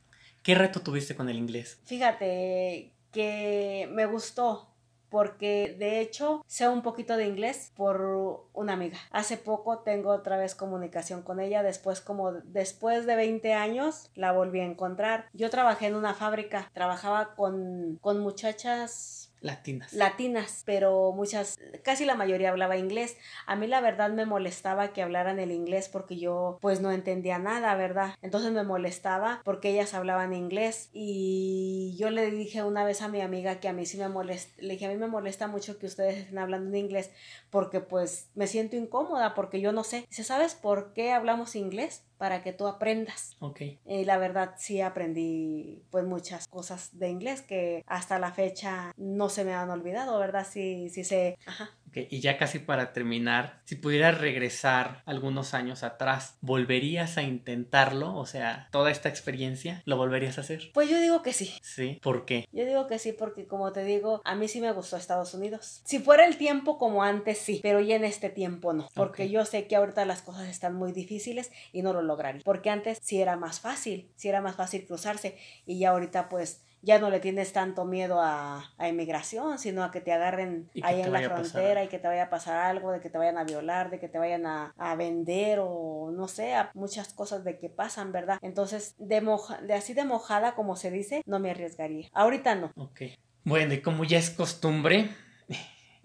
¿Qué 0.43 0.55
reto 0.55 0.81
tuviste 0.81 1.17
con 1.17 1.29
el 1.29 1.39
inglés? 1.39 1.81
Fíjate 1.87 2.93
que 3.17 3.89
me 3.93 4.05
gustó 4.05 4.69
porque 5.09 5.75
de 5.79 6.01
hecho 6.01 6.45
sé 6.47 6.69
un 6.69 6.83
poquito 6.83 7.17
de 7.17 7.27
inglés 7.27 7.73
por 7.75 8.47
una 8.53 8.75
amiga. 8.75 8.99
Hace 9.11 9.39
poco 9.39 9.79
tengo 9.79 10.11
otra 10.11 10.37
vez 10.37 10.55
comunicación 10.55 11.23
con 11.23 11.41
ella, 11.41 11.63
después 11.63 12.03
como 12.03 12.33
después 12.33 13.07
de 13.07 13.17
20 13.17 13.55
años 13.55 14.11
la 14.15 14.33
volví 14.33 14.61
a 14.61 14.65
encontrar. 14.65 15.31
Yo 15.33 15.49
trabajé 15.49 15.87
en 15.87 15.95
una 15.95 16.13
fábrica, 16.13 16.71
trabajaba 16.75 17.35
con, 17.37 17.97
con 18.03 18.21
muchachas 18.21 19.33
Latinas. 19.47 19.93
Latinas, 19.93 20.63
pero 20.67 21.13
muchas, 21.13 21.57
casi 21.85 22.05
la 22.05 22.17
mayoría 22.17 22.51
hablaba 22.51 22.77
inglés. 22.77 23.17
A 23.47 23.55
mí 23.55 23.69
la 23.69 23.81
verdad 23.81 24.11
me 24.11 24.27
molestaba 24.27 24.93
que 24.93 25.03
hablaran 25.03 25.39
el 25.39 25.53
inglés 25.53 25.89
porque 25.89 26.19
yo 26.19 26.59
pues 26.61 26.81
no 26.81 26.91
entendía 26.91 27.39
nada, 27.39 27.75
¿verdad? 27.77 28.15
Entonces 28.23 28.51
me 28.51 28.65
molestaba 28.65 29.41
porque 29.45 29.71
ellas 29.71 29.95
hablaban 29.95 30.35
inglés 30.35 30.91
y 30.93 31.95
yo 31.97 32.11
le 32.11 32.31
dije 32.33 32.65
una 32.65 32.85
vez 32.85 33.03
a 33.03 33.09
mi 33.09 33.21
amiga 33.21 33.61
que 33.61 33.69
a 33.69 33.73
mí 33.73 33.87
sí 33.87 33.99
me 33.99 34.09
molesta, 34.09 34.53
le 34.61 34.73
dije 34.73 34.87
a 34.87 34.89
mí 34.89 34.97
me 34.97 35.07
molesta 35.07 35.47
mucho 35.47 35.79
que 35.79 35.87
ustedes 35.87 36.19
estén 36.19 36.39
hablando 36.39 36.69
en 36.71 36.85
inglés 36.85 37.13
porque 37.51 37.81
pues 37.81 38.31
me 38.35 38.49
siento 38.49 38.75
incómoda 38.75 39.35
porque 39.35 39.61
yo 39.61 39.71
no 39.71 39.85
sé. 39.85 40.07
Dice, 40.09 40.25
¿sabes 40.25 40.57
por 40.57 40.93
qué 40.93 41.13
hablamos 41.13 41.55
inglés? 41.55 42.03
Para 42.19 42.43
que 42.43 42.53
tú 42.53 42.67
aprendas. 42.67 43.37
Ok. 43.41 43.61
Y 43.87 44.05
la 44.05 44.19
verdad 44.19 44.55
sí 44.57 44.81
aprendí 44.81 45.83
pues 45.91 46.05
muchas 46.05 46.47
cosas 46.49 46.99
de 46.99 47.09
inglés 47.09 47.43
que 47.43 47.83
hasta 47.87 48.19
la 48.19 48.33
fecha 48.33 48.93
no 48.97 49.29
se 49.29 49.45
me 49.45 49.55
han 49.55 49.71
olvidado, 49.71 50.19
¿verdad? 50.19 50.47
Sí, 50.49 50.89
sí 50.91 51.05
sé. 51.05 51.39
Ajá. 51.47 51.71
Y 52.11 52.21
ya 52.21 52.39
casi 52.39 52.59
para 52.59 52.93
terminar, 52.93 53.61
si 53.65 53.77
pudieras 53.77 54.21
regresar 54.21 55.03
algunos 55.07 55.55
años 55.55 55.83
atrás, 55.83 56.37
¿volverías 56.41 57.17
a 57.19 57.23
intentarlo? 57.23 58.15
O 58.17 58.27
sea, 58.27 58.69
toda 58.71 58.91
esta 58.91 59.09
experiencia, 59.09 59.83
¿lo 59.85 59.97
volverías 59.97 60.39
a 60.39 60.43
hacer? 60.43 60.71
Pues 60.75 60.91
yo 60.91 61.01
digo 61.01 61.23
que 61.23 61.33
sí. 61.33 61.55
Sí, 61.63 61.99
¿por 62.03 62.25
qué? 62.25 62.47
Yo 62.53 62.65
digo 62.65 62.87
que 62.87 62.99
sí 62.99 63.13
porque 63.13 63.47
como 63.47 63.73
te 63.73 63.85
digo, 63.85 64.21
a 64.25 64.35
mí 64.35 64.49
sí 64.49 64.61
me 64.61 64.73
gustó 64.73 64.97
Estados 64.97 65.35
Unidos. 65.35 65.83
Si 65.85 65.99
fuera 65.99 66.27
el 66.27 66.37
tiempo 66.37 66.79
como 66.79 67.03
antes, 67.03 67.39
sí, 67.39 67.61
pero 67.63 67.81
ya 67.81 67.97
en 67.97 68.05
este 68.05 68.31
tiempo 68.31 68.73
no, 68.73 68.89
porque 68.95 69.29
yo 69.31 69.45
sé 69.45 69.67
que 69.67 69.77
ahorita 69.77 70.05
las 70.05 70.23
cosas 70.23 70.49
están 70.49 70.75
muy 70.75 70.93
difíciles 70.93 71.51
y 71.73 71.83
no 71.83 71.93
lo 71.93 72.03
lograría. 72.03 72.43
Porque 72.45 72.71
antes 72.71 72.99
sí 73.03 73.21
era 73.21 73.37
más 73.37 73.61
fácil, 73.61 74.11
sí 74.17 74.29
era 74.29 74.41
más 74.41 74.57
fácil 74.57 74.87
cruzarse 74.87 75.37
y 75.65 75.79
ya 75.79 75.91
ahorita 75.91 76.29
pues 76.29 76.66
ya 76.87 77.01
no 77.01 77.11
le 77.11 77.19
tienes 77.19 77.53
tanto 77.53 77.85
miedo 77.85 78.21
a, 78.21 78.73
a 78.79 78.89
inmigración, 78.89 79.59
sino 79.59 79.83
a 79.83 79.91
que 79.91 80.01
te 80.01 80.13
agarren 80.13 80.71
ahí 80.85 81.01
en 81.01 81.13
la 81.13 81.21
frontera 81.21 81.83
y 81.83 81.89
que 81.89 81.99
te 81.99 82.07
vaya 82.07 82.25
a 82.25 82.31
pasar 82.31 82.59
algo, 82.59 82.93
de 82.93 83.01
que 83.01 83.11
te 83.11 83.19
vayan 83.19 83.39
a 83.39 83.45
violar, 83.45 83.91
de 83.91 83.99
que 83.99 84.09
te 84.09 84.19
vayan 84.19 84.47
a, 84.47 84.73
a 84.79 84.95
vender 84.95 85.59
o 85.61 86.13
no 86.13 86.29
sé, 86.29 86.55
a 86.55 86.71
muchas 86.75 87.13
cosas 87.13 87.43
de 87.43 87.59
que 87.59 87.69
pasan, 87.69 88.13
¿verdad? 88.13 88.39
Entonces, 88.41 88.95
de, 88.99 89.21
moja, 89.21 89.61
de 89.63 89.75
así 89.75 89.95
de 89.95 90.05
mojada, 90.05 90.55
como 90.55 90.77
se 90.77 90.93
dice, 90.93 91.23
no 91.27 91.41
me 91.41 91.51
arriesgaría. 91.51 92.09
Ahorita 92.13 92.55
no. 92.55 92.71
Ok. 92.77 93.03
Bueno, 93.43 93.75
y 93.75 93.81
como 93.81 94.05
ya 94.05 94.19
es 94.19 94.31
costumbre 94.31 95.11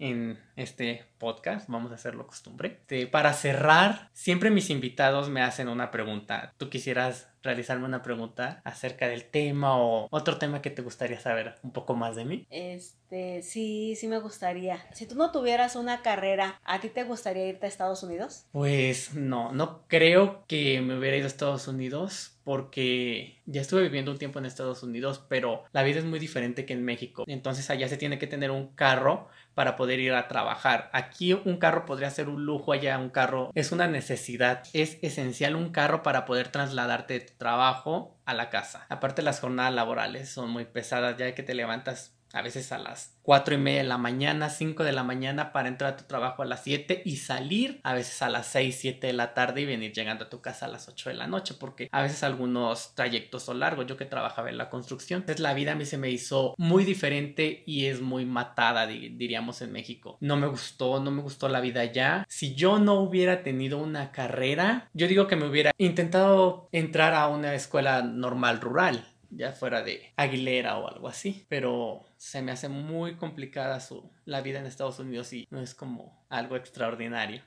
en 0.02 0.36
este 0.56 1.04
podcast, 1.18 1.68
vamos 1.68 1.92
a 1.92 1.94
hacerlo 1.94 2.26
costumbre. 2.26 2.82
para 3.12 3.32
cerrar, 3.32 4.10
siempre 4.12 4.50
mis 4.50 4.68
invitados 4.68 5.30
me 5.30 5.42
hacen 5.42 5.68
una 5.68 5.92
pregunta. 5.92 6.52
¿Tú 6.58 6.68
quisieras 6.68 7.28
realizarme 7.42 7.86
una 7.86 8.02
pregunta 8.02 8.60
acerca 8.64 9.08
del 9.08 9.24
tema 9.24 9.76
o 9.76 10.08
otro 10.10 10.38
tema 10.38 10.62
que 10.62 10.70
te 10.70 10.82
gustaría 10.82 11.20
saber 11.20 11.54
un 11.62 11.72
poco 11.72 11.94
más 11.94 12.16
de 12.16 12.24
mí? 12.24 12.46
Este, 12.50 13.42
sí, 13.42 13.94
sí 13.96 14.08
me 14.08 14.18
gustaría. 14.18 14.84
Si 14.92 15.06
tú 15.06 15.14
no 15.14 15.30
tuvieras 15.30 15.76
una 15.76 16.02
carrera, 16.02 16.60
¿a 16.64 16.80
ti 16.80 16.88
te 16.88 17.04
gustaría 17.04 17.46
irte 17.46 17.66
a 17.66 17.68
Estados 17.68 18.02
Unidos? 18.02 18.46
Pues 18.50 19.14
no, 19.14 19.52
no 19.52 19.86
creo 19.86 20.44
que 20.48 20.80
me 20.80 20.98
hubiera 20.98 21.16
ido 21.16 21.26
a 21.26 21.28
Estados 21.28 21.68
Unidos 21.68 22.38
porque 22.44 23.40
ya 23.46 23.60
estuve 23.60 23.82
viviendo 23.82 24.10
un 24.10 24.18
tiempo 24.18 24.38
en 24.38 24.46
Estados 24.46 24.82
Unidos, 24.82 25.24
pero 25.28 25.64
la 25.72 25.84
vida 25.84 26.00
es 26.00 26.04
muy 26.04 26.18
diferente 26.18 26.66
que 26.66 26.72
en 26.72 26.84
México. 26.84 27.24
Entonces 27.26 27.70
allá 27.70 27.88
se 27.88 27.96
tiene 27.96 28.18
que 28.18 28.26
tener 28.26 28.50
un 28.50 28.68
carro 28.74 29.28
para 29.54 29.76
poder 29.76 30.00
ir 30.00 30.12
a 30.14 30.28
trabajar. 30.28 30.90
Aquí 30.92 31.32
un 31.32 31.58
carro 31.58 31.84
podría 31.84 32.10
ser 32.10 32.28
un 32.28 32.44
lujo, 32.44 32.72
allá 32.72 32.98
un 32.98 33.10
carro 33.10 33.50
es 33.54 33.72
una 33.72 33.88
necesidad. 33.88 34.62
Es 34.72 34.98
esencial 35.02 35.56
un 35.56 35.70
carro 35.70 36.02
para 36.02 36.24
poder 36.24 36.48
trasladarte 36.48 37.14
de 37.14 37.20
tu 37.20 37.34
trabajo 37.34 38.16
a 38.24 38.34
la 38.34 38.50
casa. 38.50 38.86
Aparte 38.88 39.22
las 39.22 39.40
jornadas 39.40 39.74
laborales 39.74 40.28
son 40.28 40.50
muy 40.50 40.64
pesadas 40.64 41.16
ya 41.16 41.34
que 41.34 41.42
te 41.42 41.54
levantas 41.54 42.14
a 42.32 42.42
veces 42.42 42.72
a 42.72 42.78
las 42.78 43.16
4 43.22 43.54
y 43.54 43.58
media 43.58 43.82
de 43.82 43.88
la 43.88 43.98
mañana, 43.98 44.50
5 44.50 44.84
de 44.84 44.92
la 44.92 45.04
mañana 45.04 45.52
para 45.52 45.68
entrar 45.68 45.92
a 45.92 45.96
tu 45.96 46.04
trabajo 46.04 46.42
a 46.42 46.46
las 46.46 46.62
7 46.64 47.02
y 47.04 47.16
salir 47.16 47.80
a 47.84 47.94
veces 47.94 48.22
a 48.22 48.28
las 48.28 48.46
6, 48.48 48.76
7 48.78 49.06
de 49.06 49.12
la 49.12 49.34
tarde 49.34 49.60
y 49.60 49.66
venir 49.66 49.92
llegando 49.92 50.24
a 50.24 50.30
tu 50.30 50.40
casa 50.40 50.66
a 50.66 50.68
las 50.68 50.88
8 50.88 51.10
de 51.10 51.16
la 51.16 51.26
noche 51.26 51.54
porque 51.58 51.88
a 51.92 52.02
veces 52.02 52.22
algunos 52.22 52.94
trayectos 52.94 53.42
son 53.42 53.60
largos, 53.60 53.86
yo 53.86 53.96
que 53.96 54.04
trabajaba 54.04 54.50
en 54.50 54.58
la 54.58 54.70
construcción, 54.70 55.20
entonces 55.20 55.40
la 55.40 55.54
vida 55.54 55.72
a 55.72 55.76
mí 55.76 55.84
se 55.84 55.98
me 55.98 56.10
hizo 56.10 56.54
muy 56.58 56.84
diferente 56.84 57.62
y 57.66 57.86
es 57.86 58.00
muy 58.00 58.24
matada 58.24 58.86
diríamos 58.86 59.62
en 59.62 59.72
México. 59.72 60.16
No 60.20 60.36
me 60.36 60.46
gustó, 60.46 61.00
no 61.00 61.10
me 61.10 61.22
gustó 61.22 61.48
la 61.48 61.60
vida 61.60 61.80
allá. 61.80 62.24
Si 62.28 62.54
yo 62.54 62.78
no 62.78 62.94
hubiera 62.94 63.42
tenido 63.42 63.78
una 63.78 64.12
carrera, 64.12 64.88
yo 64.92 65.06
digo 65.08 65.26
que 65.26 65.36
me 65.36 65.46
hubiera 65.46 65.72
intentado 65.78 66.68
entrar 66.72 67.14
a 67.14 67.28
una 67.28 67.54
escuela 67.54 68.02
normal 68.02 68.60
rural 68.60 69.06
ya 69.34 69.52
fuera 69.52 69.82
de 69.82 70.12
Aguilera 70.16 70.78
o 70.78 70.88
algo 70.88 71.08
así, 71.08 71.44
pero 71.48 72.02
se 72.22 72.40
me 72.40 72.52
hace 72.52 72.68
muy 72.68 73.16
complicada 73.16 73.80
su, 73.80 74.08
la 74.26 74.42
vida 74.42 74.60
en 74.60 74.66
Estados 74.66 75.00
Unidos 75.00 75.32
y 75.32 75.48
no 75.50 75.60
es 75.60 75.74
como 75.74 76.24
algo 76.28 76.54
extraordinario. 76.54 77.42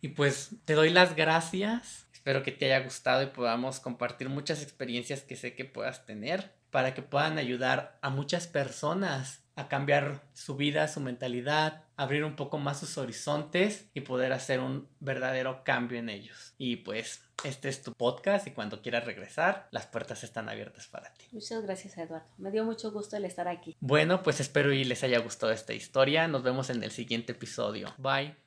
Y 0.00 0.08
pues 0.08 0.56
te 0.64 0.72
doy 0.72 0.88
las 0.88 1.14
gracias, 1.14 2.08
espero 2.10 2.42
que 2.42 2.50
te 2.50 2.64
haya 2.64 2.82
gustado 2.82 3.22
y 3.22 3.26
podamos 3.26 3.80
compartir 3.80 4.30
muchas 4.30 4.62
experiencias 4.62 5.20
que 5.20 5.36
sé 5.36 5.54
que 5.54 5.66
puedas 5.66 6.06
tener 6.06 6.54
para 6.70 6.94
que 6.94 7.02
puedan 7.02 7.36
ayudar 7.36 7.98
a 8.00 8.08
muchas 8.08 8.46
personas 8.46 9.43
a 9.56 9.68
cambiar 9.68 10.22
su 10.32 10.56
vida, 10.56 10.88
su 10.88 11.00
mentalidad, 11.00 11.84
abrir 11.96 12.24
un 12.24 12.36
poco 12.36 12.58
más 12.58 12.80
sus 12.80 12.98
horizontes 12.98 13.88
y 13.94 14.00
poder 14.00 14.32
hacer 14.32 14.60
un 14.60 14.88
verdadero 15.00 15.62
cambio 15.64 15.98
en 15.98 16.08
ellos. 16.08 16.54
Y 16.58 16.76
pues 16.76 17.22
este 17.44 17.68
es 17.68 17.82
tu 17.82 17.92
podcast 17.92 18.46
y 18.46 18.52
cuando 18.52 18.82
quieras 18.82 19.04
regresar, 19.04 19.68
las 19.70 19.86
puertas 19.86 20.24
están 20.24 20.48
abiertas 20.48 20.88
para 20.88 21.12
ti. 21.14 21.26
Muchas 21.32 21.62
gracias, 21.62 21.96
Eduardo. 21.98 22.26
Me 22.38 22.50
dio 22.50 22.64
mucho 22.64 22.90
gusto 22.90 23.16
el 23.16 23.24
estar 23.24 23.48
aquí. 23.48 23.76
Bueno, 23.80 24.22
pues 24.22 24.40
espero 24.40 24.72
y 24.72 24.84
les 24.84 25.04
haya 25.04 25.18
gustado 25.18 25.52
esta 25.52 25.72
historia. 25.72 26.26
Nos 26.28 26.42
vemos 26.42 26.70
en 26.70 26.82
el 26.82 26.90
siguiente 26.90 27.32
episodio. 27.32 27.94
Bye. 27.98 28.43